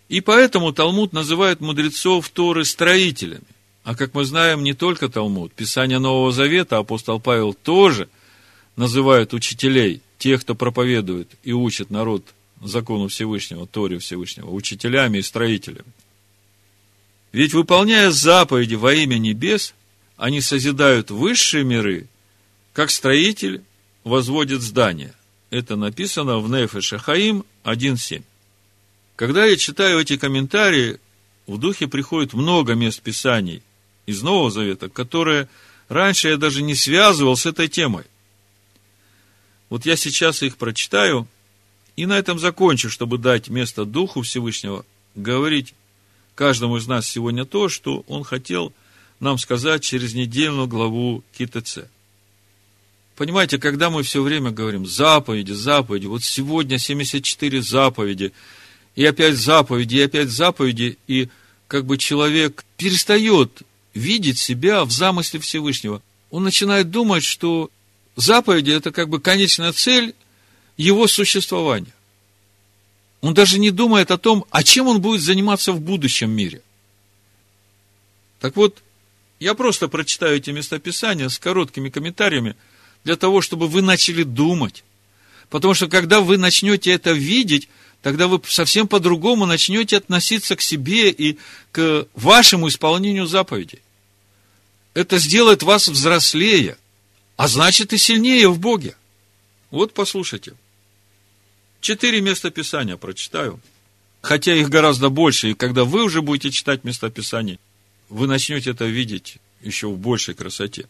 И 0.07 0.21
поэтому 0.21 0.71
Талмуд 0.71 1.11
называет 1.11 1.59
мудрецов 1.59 2.29
Торы 2.29 2.63
строителями. 2.63 3.43
А 3.83 3.95
как 3.95 4.13
мы 4.13 4.23
знаем, 4.23 4.63
не 4.63 4.73
только 4.73 5.09
Талмуд, 5.09 5.53
Писание 5.53 5.99
Нового 5.99 6.31
Завета, 6.31 6.77
апостол 6.77 7.19
Павел 7.19 7.53
тоже 7.53 8.07
называет 8.77 9.33
учителей– 9.33 10.01
тех, 10.19 10.41
кто 10.41 10.53
проповедует 10.53 11.29
и 11.43 11.53
учит 11.53 11.89
народ 11.89 12.23
закону 12.61 13.07
Всевышнего, 13.07 13.65
Торе 13.65 13.97
Всевышнего, 13.97 14.51
учителями 14.51 15.19
и 15.19 15.23
строителями. 15.23 15.91
Ведь 17.31 17.53
выполняя 17.53 18.11
заповеди 18.11 18.75
во 18.75 18.93
имя 18.93 19.17
небес, 19.17 19.73
они 20.17 20.41
созидают 20.41 21.09
высшие 21.09 21.63
миры, 21.63 22.07
как 22.73 22.91
строитель 22.91 23.63
возводит 24.03 24.61
здание. 24.61 25.13
Это 25.49 25.75
написано 25.75 26.39
в 26.39 26.49
Нефе 26.49 26.81
Шахаим 26.81 27.45
1.7. 27.63 28.23
Когда 29.15 29.45
я 29.45 29.55
читаю 29.55 29.99
эти 29.99 30.17
комментарии, 30.17 30.99
в 31.47 31.57
духе 31.57 31.87
приходит 31.87 32.33
много 32.33 32.73
мест 32.73 33.01
Писаний 33.01 33.63
из 34.05 34.21
Нового 34.21 34.51
Завета, 34.51 34.89
которые 34.89 35.47
раньше 35.87 36.29
я 36.29 36.37
даже 36.37 36.61
не 36.61 36.75
связывал 36.75 37.37
с 37.37 37.45
этой 37.45 37.69
темой– 37.69 38.03
вот 39.69 39.85
я 39.85 39.95
сейчас 39.95 40.43
их 40.43 40.57
прочитаю, 40.57 41.27
И 41.95 42.05
на 42.05 42.17
этом 42.17 42.39
закончу, 42.39 42.89
чтобы 42.89 43.17
дать 43.17 43.49
место 43.49 43.83
Духу 43.83 44.21
Всевышнего 44.21 44.85
говорить 45.15 45.73
каждому 46.33 46.77
из 46.77 46.87
нас 46.87 47.05
сегодня 47.05 47.43
то, 47.43 47.67
что 47.67 48.05
он 48.07 48.23
хотел 48.23 48.71
нам 49.19 49.37
сказать 49.37 49.83
через 49.83 50.13
недельную 50.13 50.67
главу 50.67 51.23
КТЦ. 51.37 51.79
Понимаете, 53.17 53.57
когда 53.57 53.89
мы 53.89 54.03
все 54.03 54.21
время 54.21 54.51
говорим 54.51 54.85
заповеди, 54.85 55.51
заповеди, 55.51 56.05
вот 56.05 56.23
сегодня 56.23 56.77
74 56.77 57.61
заповеди, 57.61 58.31
и 58.95 59.03
опять 59.03 59.35
заповеди, 59.35 59.97
и 59.97 60.01
опять 60.01 60.29
заповеди, 60.29 60.97
и 61.07 61.27
как 61.67 61.85
бы 61.85 61.97
человек 61.97 62.63
перестает 62.77 63.63
видеть 63.93 64.39
себя 64.39 64.85
в 64.85 64.91
замысле 64.91 65.41
Всевышнего. 65.41 66.01
Он 66.31 66.43
начинает 66.43 66.91
думать, 66.91 67.25
что 67.25 67.69
заповеди– 68.21 68.71
это 68.71 68.91
как 68.91 69.09
бы 69.09 69.19
конечная 69.19 69.71
цель 69.71 70.15
его 70.77 71.07
существования. 71.07 71.93
Он 73.21 73.33
даже 73.33 73.59
не 73.59 73.71
думает 73.71 74.11
о 74.11 74.17
том, 74.17 74.45
а 74.49 74.63
чем 74.63 74.87
он 74.87 75.01
будет 75.01 75.21
заниматься 75.21 75.73
в 75.73 75.81
будущем 75.81 76.31
мире. 76.31 76.61
Так 78.39 78.55
вот, 78.55 78.81
я 79.39 79.53
просто 79.53 79.87
прочитаю 79.87 80.37
эти 80.37 80.51
местописания 80.51 81.27
с 81.27 81.37
короткими 81.39 81.89
комментариями, 81.89 82.55
для 83.03 83.15
того, 83.15 83.41
чтобы 83.41 83.67
вы 83.67 83.81
начали 83.81 84.23
думать. 84.23 84.83
Потому 85.49 85.73
что 85.73 85.87
когда 85.87 86.21
вы 86.21 86.37
начнете 86.37 86.91
это 86.91 87.11
видеть, 87.11 87.69
тогда 88.01 88.27
вы 88.27 88.41
совсем 88.47 88.87
по-другому 88.87 89.45
начнете 89.45 89.97
относиться 89.97 90.55
к 90.55 90.61
себе 90.61 91.09
и 91.09 91.37
к 91.71 92.07
вашему 92.13 92.67
исполнению 92.67 93.25
заповедей. 93.25 93.79
Это 94.93 95.17
сделает 95.17 95.63
вас 95.63 95.87
взрослее, 95.87 96.77
а 97.39 97.47
значит 97.47 97.93
и 97.93 97.97
сильнее 97.97 98.49
в 98.49 98.59
Боге. 98.59 98.97
Вот 99.71 99.93
послушайте. 99.93 100.55
Четыре 101.79 102.19
места 102.19 102.51
Писания 102.51 102.97
прочитаю. 102.97 103.61
Хотя 104.21 104.53
их 104.53 104.67
гораздо 104.67 105.07
больше, 105.07 105.51
и 105.51 105.53
когда 105.53 105.85
вы 105.85 106.03
уже 106.03 106.21
будете 106.21 106.51
читать 106.51 106.83
места 106.83 107.09
Писания, 107.09 107.57
вы 108.09 108.27
начнете 108.27 108.71
это 108.71 108.87
видеть 108.87 109.37
еще 109.61 109.87
в 109.87 109.97
большей 109.97 110.33
красоте. 110.33 110.89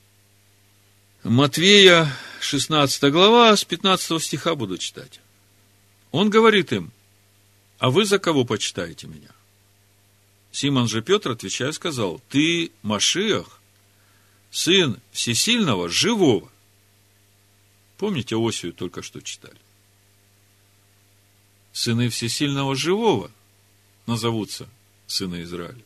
Матвея, 1.24 2.12
16 2.40 3.12
глава, 3.12 3.56
с 3.56 3.64
15 3.64 4.20
стиха 4.20 4.56
буду 4.56 4.80
читать. 4.80 5.20
Он 6.10 6.32
говорит 6.32 6.74
им, 6.74 6.92
а 7.78 7.92
вы 7.92 8.06
за 8.06 8.18
кого 8.18 8.44
почитаете 8.44 9.06
меня? 9.06 9.30
Симон 10.52 10.88
же 10.88 11.04
Петр, 11.04 11.30
отвечая, 11.30 11.74
сказал, 11.74 12.20
ты 12.28 12.72
Машиах, 12.82 13.59
сын 14.52 15.00
всесильного, 15.12 15.90
живого. 15.90 16.52
Помните, 17.98 18.36
Осию 18.36 18.74
только 18.74 19.02
что 19.02 19.22
читали 19.22 19.58
сыны 21.80 22.10
всесильного 22.10 22.76
живого 22.76 23.32
назовутся 24.06 24.68
сыны 25.08 25.44
Израиля. 25.44 25.82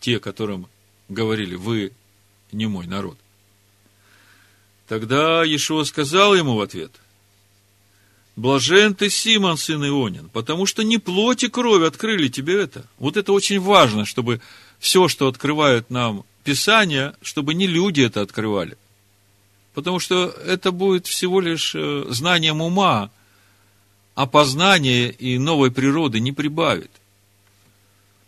Те, 0.00 0.20
которым 0.20 0.68
говорили, 1.08 1.56
вы 1.56 1.92
не 2.52 2.66
мой 2.66 2.86
народ. 2.86 3.18
Тогда 4.86 5.42
Иешуа 5.42 5.84
сказал 5.84 6.34
ему 6.34 6.54
в 6.54 6.60
ответ, 6.60 6.92
Блажен 8.36 8.94
ты, 8.94 9.10
Симон, 9.10 9.56
сын 9.56 9.84
Ионин, 9.84 10.28
потому 10.28 10.66
что 10.66 10.82
не 10.82 10.98
плоть 10.98 11.44
и 11.44 11.48
кровь 11.48 11.84
открыли 11.84 12.28
тебе 12.28 12.60
это. 12.62 12.84
Вот 12.98 13.16
это 13.16 13.32
очень 13.32 13.60
важно, 13.60 14.04
чтобы 14.04 14.40
все, 14.80 15.06
что 15.08 15.28
открывают 15.28 15.88
нам 15.90 16.24
Писание, 16.44 17.14
чтобы 17.22 17.54
не 17.54 17.66
люди 17.66 18.02
это 18.02 18.20
открывали. 18.20 18.76
Потому 19.72 19.98
что 19.98 20.26
это 20.46 20.70
будет 20.70 21.06
всего 21.06 21.40
лишь 21.40 21.74
э, 21.74 22.04
знанием 22.10 22.60
ума, 22.60 23.10
опознания 24.14 25.10
и 25.10 25.38
новой 25.38 25.72
природы 25.72 26.20
не 26.20 26.32
прибавит. 26.32 26.90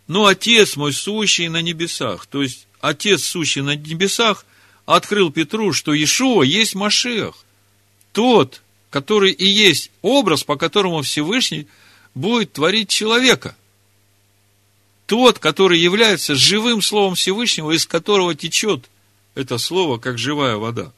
Но 0.08 0.26
Отец 0.26 0.76
мой, 0.76 0.92
сущий 0.92 1.48
на 1.48 1.62
небесах, 1.62 2.26
то 2.26 2.42
есть 2.42 2.66
Отец, 2.80 3.24
сущий 3.24 3.62
на 3.62 3.76
небесах, 3.76 4.44
открыл 4.86 5.30
Петру, 5.30 5.72
что 5.72 5.92
Иешуа 5.92 6.42
есть 6.42 6.74
Машех, 6.74 7.34
тот, 8.12 8.62
который 8.90 9.32
и 9.32 9.46
есть 9.46 9.90
образ, 10.02 10.44
по 10.44 10.56
которому 10.56 11.02
Всевышний 11.02 11.66
будет 12.14 12.52
творить 12.52 12.88
человека. 12.88 13.56
Тот, 15.06 15.38
который 15.38 15.78
является 15.78 16.34
живым 16.34 16.82
Словом 16.82 17.14
Всевышнего, 17.14 17.70
из 17.70 17.86
которого 17.86 18.34
течет 18.34 18.84
это 19.34 19.58
Слово, 19.58 19.98
как 19.98 20.18
живая 20.18 20.56
вода. 20.56 20.92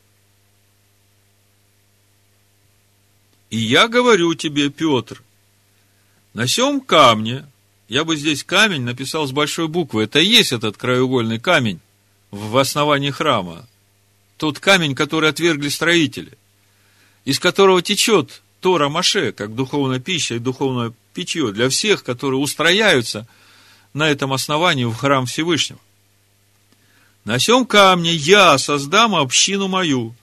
И 3.50 3.58
я 3.58 3.88
говорю 3.88 4.34
тебе, 4.34 4.70
Петр, 4.70 5.22
на 6.34 6.46
сем 6.46 6.80
камне, 6.80 7.46
я 7.88 8.04
бы 8.04 8.16
здесь 8.16 8.44
камень 8.44 8.82
написал 8.82 9.26
с 9.26 9.32
большой 9.32 9.68
буквы, 9.68 10.04
это 10.04 10.20
и 10.20 10.26
есть 10.26 10.52
этот 10.52 10.76
краеугольный 10.76 11.38
камень 11.38 11.80
в 12.30 12.56
основании 12.58 13.10
храма. 13.10 13.66
Тот 14.36 14.58
камень, 14.60 14.94
который 14.94 15.30
отвергли 15.30 15.68
строители, 15.68 16.32
из 17.24 17.40
которого 17.40 17.82
течет 17.82 18.42
Тора 18.60 18.88
Маше, 18.88 19.32
как 19.32 19.54
духовная 19.54 20.00
пища 20.00 20.36
и 20.36 20.38
духовное 20.38 20.92
питье 21.14 21.52
для 21.52 21.68
всех, 21.68 22.04
которые 22.04 22.40
устрояются 22.40 23.26
на 23.92 24.08
этом 24.08 24.32
основании 24.32 24.84
в 24.84 24.94
храм 24.94 25.26
Всевышнего. 25.26 25.80
На 27.24 27.38
сем 27.38 27.66
камне 27.66 28.12
я 28.12 28.56
создам 28.58 29.14
общину 29.14 29.68
мою, 29.68 30.14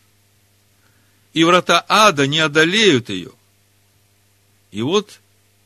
и 1.33 1.43
врата 1.43 1.85
ада 1.87 2.27
не 2.27 2.39
одолеют 2.39 3.09
ее. 3.09 3.31
И 4.71 4.81
вот 4.81 5.19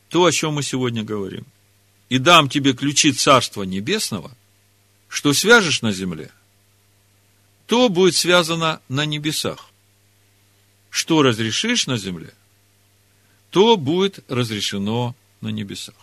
то, 0.08 0.24
о 0.24 0.32
чем 0.32 0.54
мы 0.54 0.62
сегодня 0.62 1.02
говорим. 1.02 1.46
И 2.08 2.18
дам 2.18 2.48
тебе 2.48 2.72
ключи 2.72 3.12
Царства 3.12 3.62
Небесного, 3.62 4.36
что 5.08 5.32
свяжешь 5.32 5.80
на 5.80 5.92
земле, 5.92 6.30
то 7.66 7.88
будет 7.88 8.16
связано 8.16 8.80
на 8.88 9.06
небесах. 9.06 9.70
Что 10.90 11.22
разрешишь 11.22 11.86
на 11.86 11.96
земле, 11.96 12.34
то 13.50 13.76
будет 13.76 14.24
разрешено 14.28 15.14
на 15.40 15.48
небесах. 15.48 15.94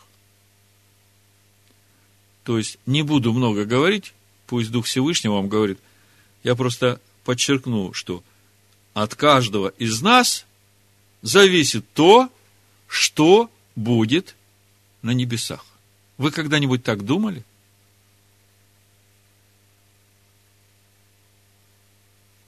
То 2.48 2.58
есть, 2.58 2.80
не 2.88 3.04
буду 3.04 3.32
много 3.32 3.66
говорить, 3.66 4.14
пусть 4.48 4.72
Дух 4.72 4.88
Всевышнего 4.88 5.34
вам 5.34 5.50
говорит, 5.50 5.78
я 6.43 6.56
просто 6.56 7.00
подчеркну, 7.24 7.93
что– 7.93 8.24
от 8.98 9.14
каждого 9.14 9.68
из 9.78 10.02
нас 10.02 10.45
зависит 11.22 11.86
то, 11.93 12.32
что 12.88 13.48
будет 13.76 14.36
на 15.04 15.12
небесах. 15.12 15.64
Вы 16.18 16.32
когда-нибудь 16.32 16.84
так 16.84 17.06
думали? 17.06 17.43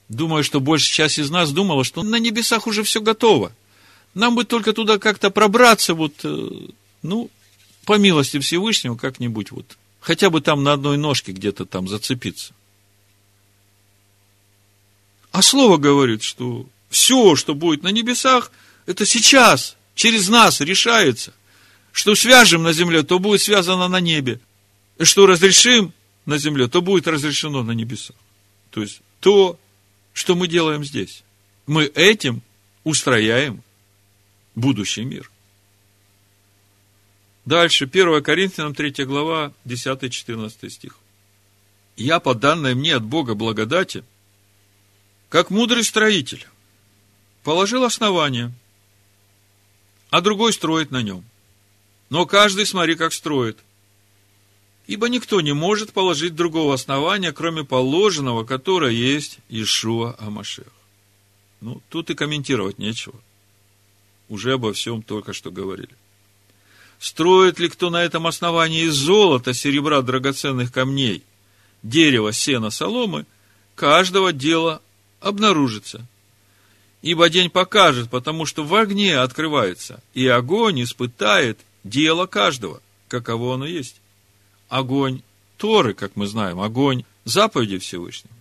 Думаю, 0.07 0.43
что 0.43 0.59
большая 0.59 1.07
часть 1.07 1.19
из 1.19 1.29
нас 1.29 1.51
думала, 1.51 1.83
что 1.83 2.01
на 2.01 2.17
небесах 2.17 2.65
уже 2.65 2.81
все 2.81 2.99
готово. 2.99 3.51
Нам 4.15 4.33
бы 4.33 4.43
только 4.43 4.73
туда 4.73 4.97
как-то 4.97 5.29
пробраться, 5.29 5.93
вот, 5.93 6.13
э, 6.23 6.49
ну, 7.03 7.29
по 7.85 7.99
милости 7.99 8.39
Всевышнего, 8.39 8.95
как-нибудь 8.95 9.51
вот, 9.51 9.77
хотя 9.99 10.29
бы 10.29 10.41
там 10.41 10.63
на 10.63 10.73
одной 10.73 10.97
ножке 10.97 11.31
где-то 11.31 11.65
там 11.65 11.87
зацепиться. 11.87 12.53
А 15.31 15.41
слово 15.41 15.77
говорит, 15.77 16.23
что 16.23 16.67
все, 16.89 17.35
что 17.35 17.53
будет 17.53 17.83
на 17.83 17.89
небесах, 17.89 18.51
это 18.85 19.05
сейчас, 19.05 19.77
через 19.95 20.27
нас 20.27 20.61
решается. 20.61 21.33
Что 21.91 22.15
свяжем 22.15 22.63
на 22.63 22.73
земле, 22.73 23.03
то 23.03 23.19
будет 23.19 23.41
связано 23.41 23.87
на 23.87 23.99
небе. 23.99 24.39
И 24.97 25.03
что 25.03 25.25
разрешим 25.25 25.93
на 26.25 26.37
земле, 26.37 26.67
то 26.67 26.81
будет 26.81 27.07
разрешено 27.07 27.63
на 27.63 27.71
небесах. 27.71 28.15
То 28.71 28.81
есть, 28.81 29.01
то, 29.19 29.59
что 30.13 30.35
мы 30.35 30.47
делаем 30.47 30.83
здесь. 30.83 31.23
Мы 31.67 31.85
этим 31.85 32.41
устрояем 32.83 33.63
будущий 34.55 35.03
мир. 35.03 35.29
Дальше, 37.45 37.85
1 37.85 38.23
Коринфянам 38.23 38.75
3 38.75 39.05
глава, 39.05 39.53
10-14 39.65 40.69
стих. 40.69 40.97
«Я, 41.95 42.19
по 42.19 42.33
данной 42.33 42.75
мне 42.75 42.95
от 42.95 43.03
Бога 43.03 43.35
благодати, 43.35 44.03
как 45.29 45.49
мудрый 45.49 45.83
строитель, 45.83 46.47
положил 47.43 47.83
основание, 47.83 48.51
а 50.09 50.21
другой 50.21 50.53
строит 50.53 50.91
на 50.91 51.01
нем. 51.01 51.23
Но 52.09 52.25
каждый 52.25 52.65
смотри, 52.65 52.95
как 52.95 53.13
строит. 53.13 53.59
Ибо 54.87 55.07
никто 55.07 55.39
не 55.41 55.53
может 55.53 55.93
положить 55.93 56.35
другого 56.35 56.73
основания, 56.73 57.31
кроме 57.31 57.63
положенного, 57.63 58.43
которое 58.43 58.91
есть 58.91 59.37
Ишуа 59.49 60.15
Амашех. 60.17 60.71
Ну, 61.61 61.81
тут 61.89 62.09
и 62.09 62.15
комментировать 62.15 62.79
нечего. 62.79 63.19
Уже 64.29 64.53
обо 64.53 64.73
всем 64.73 65.03
только 65.03 65.33
что 65.33 65.51
говорили. 65.51 65.95
Строит 66.99 67.59
ли 67.59 67.69
кто 67.69 67.89
на 67.89 68.03
этом 68.03 68.27
основании 68.27 68.83
из 68.83 68.93
золота, 68.93 69.53
серебра, 69.53 70.01
драгоценных 70.01 70.71
камней, 70.71 71.23
дерева, 71.81 72.33
сена, 72.33 72.69
соломы, 72.69 73.25
каждого 73.75 74.33
дела 74.33 74.81
обнаружится. 75.21 76.05
Ибо 77.01 77.29
день 77.29 77.49
покажет, 77.49 78.09
потому 78.09 78.45
что 78.45 78.65
в 78.65 78.75
огне 78.75 79.17
открывается, 79.17 80.03
и 80.13 80.27
огонь 80.27 80.83
испытает 80.83 81.57
дело 81.85 82.25
каждого, 82.25 82.81
каково 83.07 83.55
оно 83.55 83.65
есть. 83.65 83.95
Огонь 84.67 85.21
Торы, 85.57 85.93
как 85.93 86.15
мы 86.15 86.27
знаем, 86.27 86.59
огонь 86.59 87.05
заповеди 87.23 87.77
Всевышнего. 87.77 88.33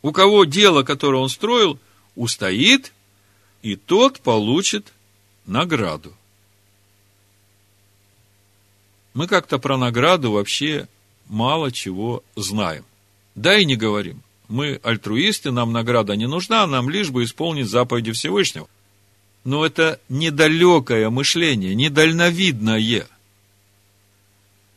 У 0.00 0.12
кого 0.12 0.44
дело, 0.44 0.82
которое 0.82 1.18
он 1.18 1.28
строил, 1.28 1.78
устоит, 2.14 2.92
и 3.62 3.76
тот 3.76 4.20
получит 4.20 4.92
награду. 5.44 6.14
Мы 9.16 9.28
как-то 9.28 9.58
про 9.58 9.78
награду 9.78 10.32
вообще 10.32 10.88
мало 11.28 11.72
чего 11.72 12.22
знаем. 12.36 12.84
Да 13.34 13.56
и 13.56 13.64
не 13.64 13.74
говорим. 13.74 14.22
Мы 14.48 14.78
альтруисты, 14.82 15.52
нам 15.52 15.72
награда 15.72 16.16
не 16.16 16.28
нужна, 16.28 16.66
нам 16.66 16.90
лишь 16.90 17.08
бы 17.08 17.24
исполнить 17.24 17.66
заповеди 17.66 18.12
Всевышнего. 18.12 18.68
Но 19.42 19.64
это 19.64 19.98
недалекое 20.10 21.08
мышление, 21.08 21.74
недальновидное. 21.74 23.06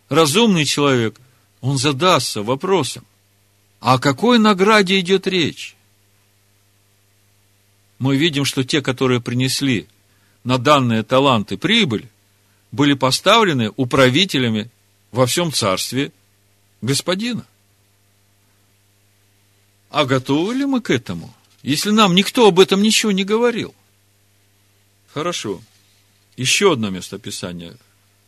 Разумный 0.07 0.63
человек, 0.63 1.19
он 1.59 1.77
задастся 1.77 2.41
вопросом, 2.41 3.03
а 3.81 3.95
о 3.95 3.99
какой 3.99 4.39
награде 4.39 5.01
идет 5.01 5.27
речь? 5.27 5.75
Мы 7.97 8.15
видим, 8.15 8.45
что 8.45 8.63
те, 8.63 8.81
которые 8.81 9.19
принесли 9.19 9.89
на 10.45 10.57
данные 10.57 11.03
таланты 11.03 11.57
прибыль, 11.57 12.07
были 12.71 12.93
поставлены 12.93 13.71
управителями 13.75 14.69
во 15.11 15.25
всем 15.25 15.51
царстве 15.51 16.11
господина. 16.81 17.45
А 19.89 20.05
готовы 20.05 20.53
ли 20.53 20.65
мы 20.65 20.81
к 20.81 20.91
этому, 20.91 21.33
если 21.63 21.89
нам 21.89 22.13
никто 22.13 22.47
об 22.47 22.59
этом 22.59 22.81
ничего 22.81 23.11
не 23.11 23.23
говорил? 23.23 23.73
Хорошо. 25.13 25.61
Еще 26.37 26.73
одно 26.73 26.89
местописание. 26.89 27.75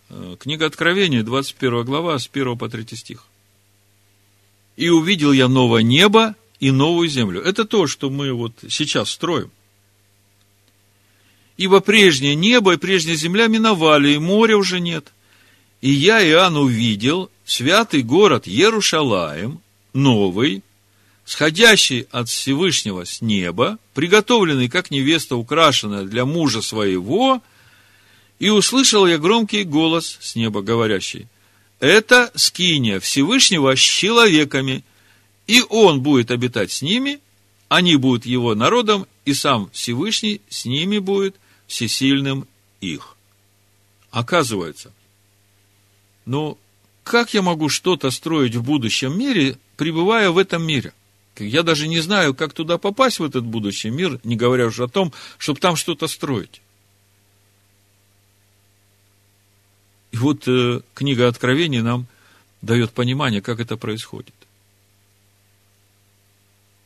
Э, 0.09 0.35
книга 0.39 0.65
Откровения, 0.65 1.23
21 1.23 1.85
глава, 1.85 2.17
с 2.17 2.27
1 2.27 2.57
по 2.57 2.67
3 2.67 2.97
стих. 2.97 3.25
«И 4.75 4.89
увидел 4.89 5.31
я 5.31 5.47
новое 5.47 5.83
небо 5.83 6.35
и 6.59 6.71
новую 6.71 7.07
землю». 7.07 7.41
Это 7.41 7.65
то, 7.65 7.85
что 7.87 8.09
мы 8.09 8.33
вот 8.33 8.53
сейчас 8.69 9.11
строим. 9.11 9.51
Ибо 11.61 11.79
прежнее 11.79 12.33
небо 12.33 12.73
и 12.73 12.77
прежняя 12.77 13.15
земля 13.15 13.45
миновали, 13.45 14.13
и 14.13 14.17
моря 14.17 14.57
уже 14.57 14.79
нет. 14.79 15.13
И 15.79 15.91
я, 15.91 16.19
Иоанн, 16.27 16.57
увидел 16.57 17.29
святый 17.45 18.01
город 18.01 18.47
Иерушалаем, 18.47 19.61
новый, 19.93 20.63
сходящий 21.23 22.07
от 22.09 22.29
Всевышнего 22.29 23.05
с 23.05 23.21
неба, 23.21 23.77
приготовленный 23.93 24.69
как 24.69 24.89
невеста, 24.89 25.35
украшенная 25.35 26.05
для 26.05 26.25
мужа 26.25 26.63
своего, 26.63 27.43
и 28.39 28.49
услышал 28.49 29.05
я 29.05 29.19
громкий 29.19 29.63
голос 29.63 30.17
с 30.19 30.35
неба, 30.35 30.63
говорящий, 30.63 31.27
это 31.79 32.31
скиния 32.33 32.99
Всевышнего 32.99 33.75
с 33.75 33.79
человеками, 33.79 34.83
и 35.45 35.61
он 35.69 36.01
будет 36.01 36.31
обитать 36.31 36.71
с 36.71 36.81
ними, 36.81 37.19
они 37.69 37.97
будут 37.97 38.25
его 38.25 38.55
народом, 38.55 39.05
и 39.25 39.35
сам 39.35 39.69
Всевышний 39.73 40.41
с 40.49 40.65
ними 40.65 40.97
будет 40.97 41.35
всесильным 41.71 42.47
их. 42.81 43.15
Оказывается, 44.11 44.91
ну, 46.25 46.57
как 47.03 47.33
я 47.33 47.41
могу 47.41 47.69
что-то 47.69 48.11
строить 48.11 48.55
в 48.55 48.63
будущем 48.63 49.17
мире, 49.17 49.57
пребывая 49.77 50.31
в 50.31 50.37
этом 50.37 50.63
мире? 50.63 50.93
Я 51.37 51.63
даже 51.63 51.87
не 51.87 52.01
знаю, 52.01 52.35
как 52.35 52.51
туда 52.51 52.77
попасть, 52.77 53.19
в 53.19 53.23
этот 53.23 53.45
будущий 53.45 53.89
мир, 53.89 54.19
не 54.25 54.35
говоря 54.35 54.65
уже 54.67 54.83
о 54.83 54.89
том, 54.89 55.13
чтобы 55.37 55.61
там 55.61 55.77
что-то 55.77 56.07
строить. 56.07 56.61
И 60.11 60.17
вот 60.17 60.45
э, 60.49 60.81
книга 60.93 61.29
Откровений 61.29 61.81
нам 61.81 62.05
дает 62.61 62.91
понимание, 62.91 63.41
как 63.41 63.61
это 63.61 63.77
происходит. 63.77 64.35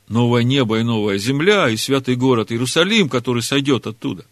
Новое 0.08 0.44
небо 0.44 0.80
и 0.80 0.84
новая 0.84 1.18
земля, 1.18 1.70
и 1.70 1.76
святый 1.76 2.16
город 2.16 2.52
Иерусалим, 2.52 3.10
который 3.10 3.42
сойдет 3.42 3.88
оттуда. 3.88 4.26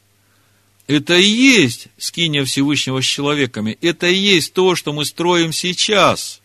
Это 0.88 1.16
и 1.16 1.26
есть 1.26 1.88
скиния 1.98 2.44
Всевышнего 2.44 3.02
с 3.02 3.06
человеками. 3.06 3.78
Это 3.82 4.08
и 4.08 4.16
есть 4.16 4.54
то, 4.54 4.76
что 4.76 4.92
мы 4.92 5.06
строим 5.06 5.54
сейчас. 5.54 6.42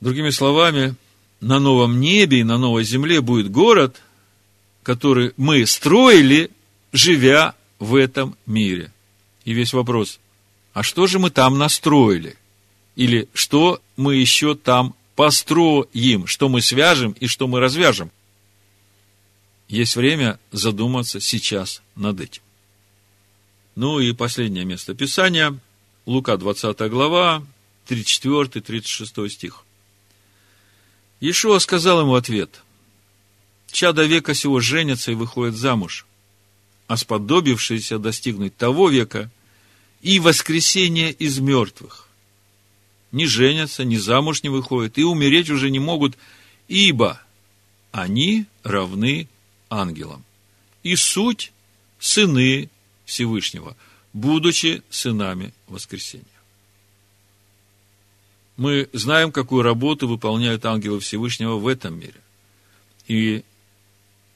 Другими 0.00 0.30
словами, 0.30 0.94
на 1.40 1.58
новом 1.58 2.00
небе 2.00 2.40
и 2.40 2.44
на 2.44 2.58
новой 2.58 2.84
земле 2.84 3.20
будет 3.20 3.50
город, 3.50 4.00
который 4.82 5.32
мы 5.36 5.66
строили, 5.66 6.50
живя 6.92 7.54
в 7.78 7.94
этом 7.94 8.36
мире. 8.46 8.92
И 9.44 9.52
весь 9.52 9.72
вопрос, 9.72 10.20
а 10.72 10.82
что 10.82 11.06
же 11.06 11.18
мы 11.18 11.30
там 11.30 11.58
настроили? 11.58 12.36
Или 12.96 13.28
что 13.32 13.80
мы 13.96 14.16
еще 14.16 14.54
там 14.54 14.94
построим, 15.16 16.26
что 16.26 16.48
мы 16.48 16.62
свяжем 16.62 17.12
и 17.12 17.26
что 17.26 17.48
мы 17.48 17.60
развяжем? 17.60 18.10
Есть 19.68 19.96
время 19.96 20.38
задуматься 20.52 21.20
сейчас 21.20 21.82
над 21.94 22.20
этим. 22.20 22.42
Ну 23.78 24.00
и 24.00 24.12
последнее 24.12 24.64
место 24.64 24.92
Писания, 24.92 25.56
Лука 26.04 26.36
20 26.36 26.76
глава, 26.90 27.46
34-36 27.88 29.28
стих. 29.28 29.62
Иешуа 31.20 31.60
сказал 31.60 32.00
ему 32.00 32.16
ответ. 32.16 32.64
Чада 33.70 34.04
века 34.04 34.34
сего 34.34 34.58
женятся 34.58 35.12
и 35.12 35.14
выходят 35.14 35.54
замуж, 35.54 36.06
а 36.88 36.96
сподобившиеся 36.96 38.00
достигнуть 38.00 38.56
того 38.56 38.88
века 38.88 39.30
и 40.02 40.18
воскресения 40.18 41.10
из 41.10 41.38
мертвых. 41.38 42.08
Не 43.12 43.26
женятся, 43.26 43.84
ни 43.84 43.96
замуж 43.96 44.42
не 44.42 44.48
выходят, 44.48 44.98
и 44.98 45.04
умереть 45.04 45.50
уже 45.50 45.70
не 45.70 45.78
могут, 45.78 46.18
ибо 46.66 47.22
они 47.92 48.46
равны 48.64 49.28
ангелам. 49.70 50.24
И 50.82 50.96
суть– 50.96 51.52
сыны 52.00 52.70
Всевышнего, 53.08 53.74
будучи 54.12 54.82
сынами 54.90 55.54
воскресения. 55.66 56.26
Мы 58.58 58.90
знаем, 58.92 59.32
какую 59.32 59.62
работу 59.62 60.06
выполняют 60.06 60.66
ангелы 60.66 61.00
Всевышнего 61.00 61.56
в 61.56 61.66
этом 61.66 61.98
мире. 61.98 62.20
И 63.06 63.44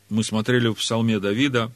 мы 0.08 0.24
смотрели 0.24 0.68
в 0.68 0.74
псалме 0.74 1.18
Давида, 1.18 1.70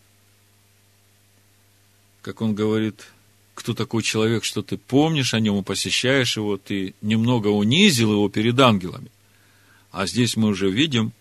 как 2.22 2.40
он 2.40 2.55
говорит, 2.55 3.09
кто 3.55 3.74
такой 3.74 4.03
человек, 4.03 4.42
что 4.42 4.62
ты 4.62 4.78
помнишь 4.78 5.34
о 5.34 5.40
нем 5.40 5.59
и 5.59 5.62
посещаешь 5.62 6.38
его, 6.38 6.57
ты 6.57 6.94
немного 7.03 7.49
унизил 7.49 8.12
его 8.12 8.30
перед 8.30 8.59
ангелами. 8.59 9.11
А 9.92 10.07
здесь 10.07 10.34
мы 10.36 10.49
уже 10.49 10.70
видим, 10.70 11.12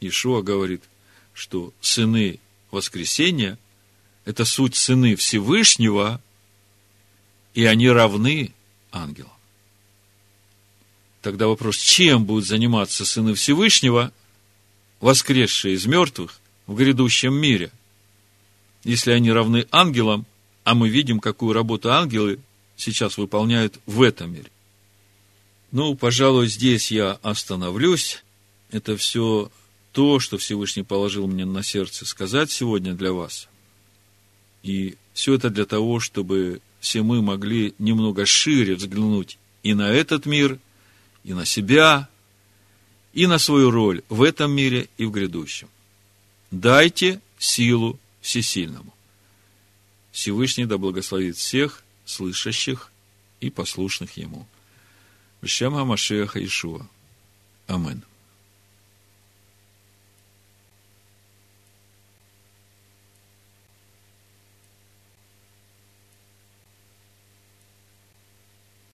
Ишуа 0.00 0.40
говорит, 0.40 0.82
что 1.34 1.74
сыны 1.82 2.40
воскресения– 2.70 3.58
это 4.24 4.44
суть 4.44 4.76
сыны 4.76 5.16
Всевышнего, 5.16 6.20
и 7.54 7.64
они 7.64 7.88
равны 7.88 8.52
ангелам. 8.90 9.30
Тогда 11.20 11.46
вопрос, 11.46 11.76
чем 11.76 12.24
будут 12.24 12.46
заниматься 12.46 13.04
сыны 13.04 13.34
Всевышнего, 13.34 14.12
воскресшие 15.00 15.74
из 15.74 15.86
мертвых 15.86 16.40
в 16.66 16.74
грядущем 16.74 17.34
мире, 17.34 17.70
если 18.84 19.12
они 19.12 19.30
равны 19.30 19.66
ангелам, 19.70 20.26
а 20.64 20.74
мы 20.74 20.88
видим, 20.88 21.20
какую 21.20 21.52
работу 21.52 21.92
ангелы 21.92 22.38
сейчас 22.76 23.18
выполняют 23.18 23.78
в 23.86 24.02
этом 24.02 24.32
мире. 24.32 24.50
Ну, 25.70 25.94
пожалуй, 25.94 26.48
здесь 26.48 26.90
я 26.90 27.12
остановлюсь. 27.22 28.22
Это 28.70 28.96
все 28.96 29.50
то, 29.92 30.20
что 30.20 30.38
Всевышний 30.38 30.82
положил 30.82 31.26
мне 31.26 31.44
на 31.44 31.62
сердце 31.62 32.04
сказать 32.04 32.50
сегодня 32.50 32.94
для 32.94 33.12
вас. 33.12 33.48
И 34.62 34.96
все 35.12 35.34
это 35.34 35.50
для 35.50 35.64
того, 35.64 36.00
чтобы 36.00 36.60
все 36.80 37.02
мы 37.02 37.22
могли 37.22 37.74
немного 37.78 38.26
шире 38.26 38.74
взглянуть 38.74 39.38
и 39.62 39.74
на 39.74 39.90
этот 39.90 40.26
мир– 40.26 40.58
и 41.24 41.34
на 41.34 41.44
себя, 41.44 42.08
и 43.12 43.26
на 43.26 43.38
свою 43.38 43.70
роль 43.70 44.02
в 44.08 44.22
этом 44.22 44.52
мире 44.52 44.88
и 44.96 45.04
в 45.04 45.10
грядущем. 45.10 45.68
Дайте 46.50 47.20
силу 47.38 47.98
всесильному. 48.20 48.92
Всевышний 50.10 50.66
да 50.66 50.78
благословит 50.78 51.36
всех 51.36 51.84
слышащих 52.04 52.90
и 53.40 53.50
послушных 53.50 54.16
Ему. 54.16 54.46
Вишема 55.40 55.84
Машеха 55.84 56.44
Ишуа. 56.44 56.86
Аминь. 57.66 58.02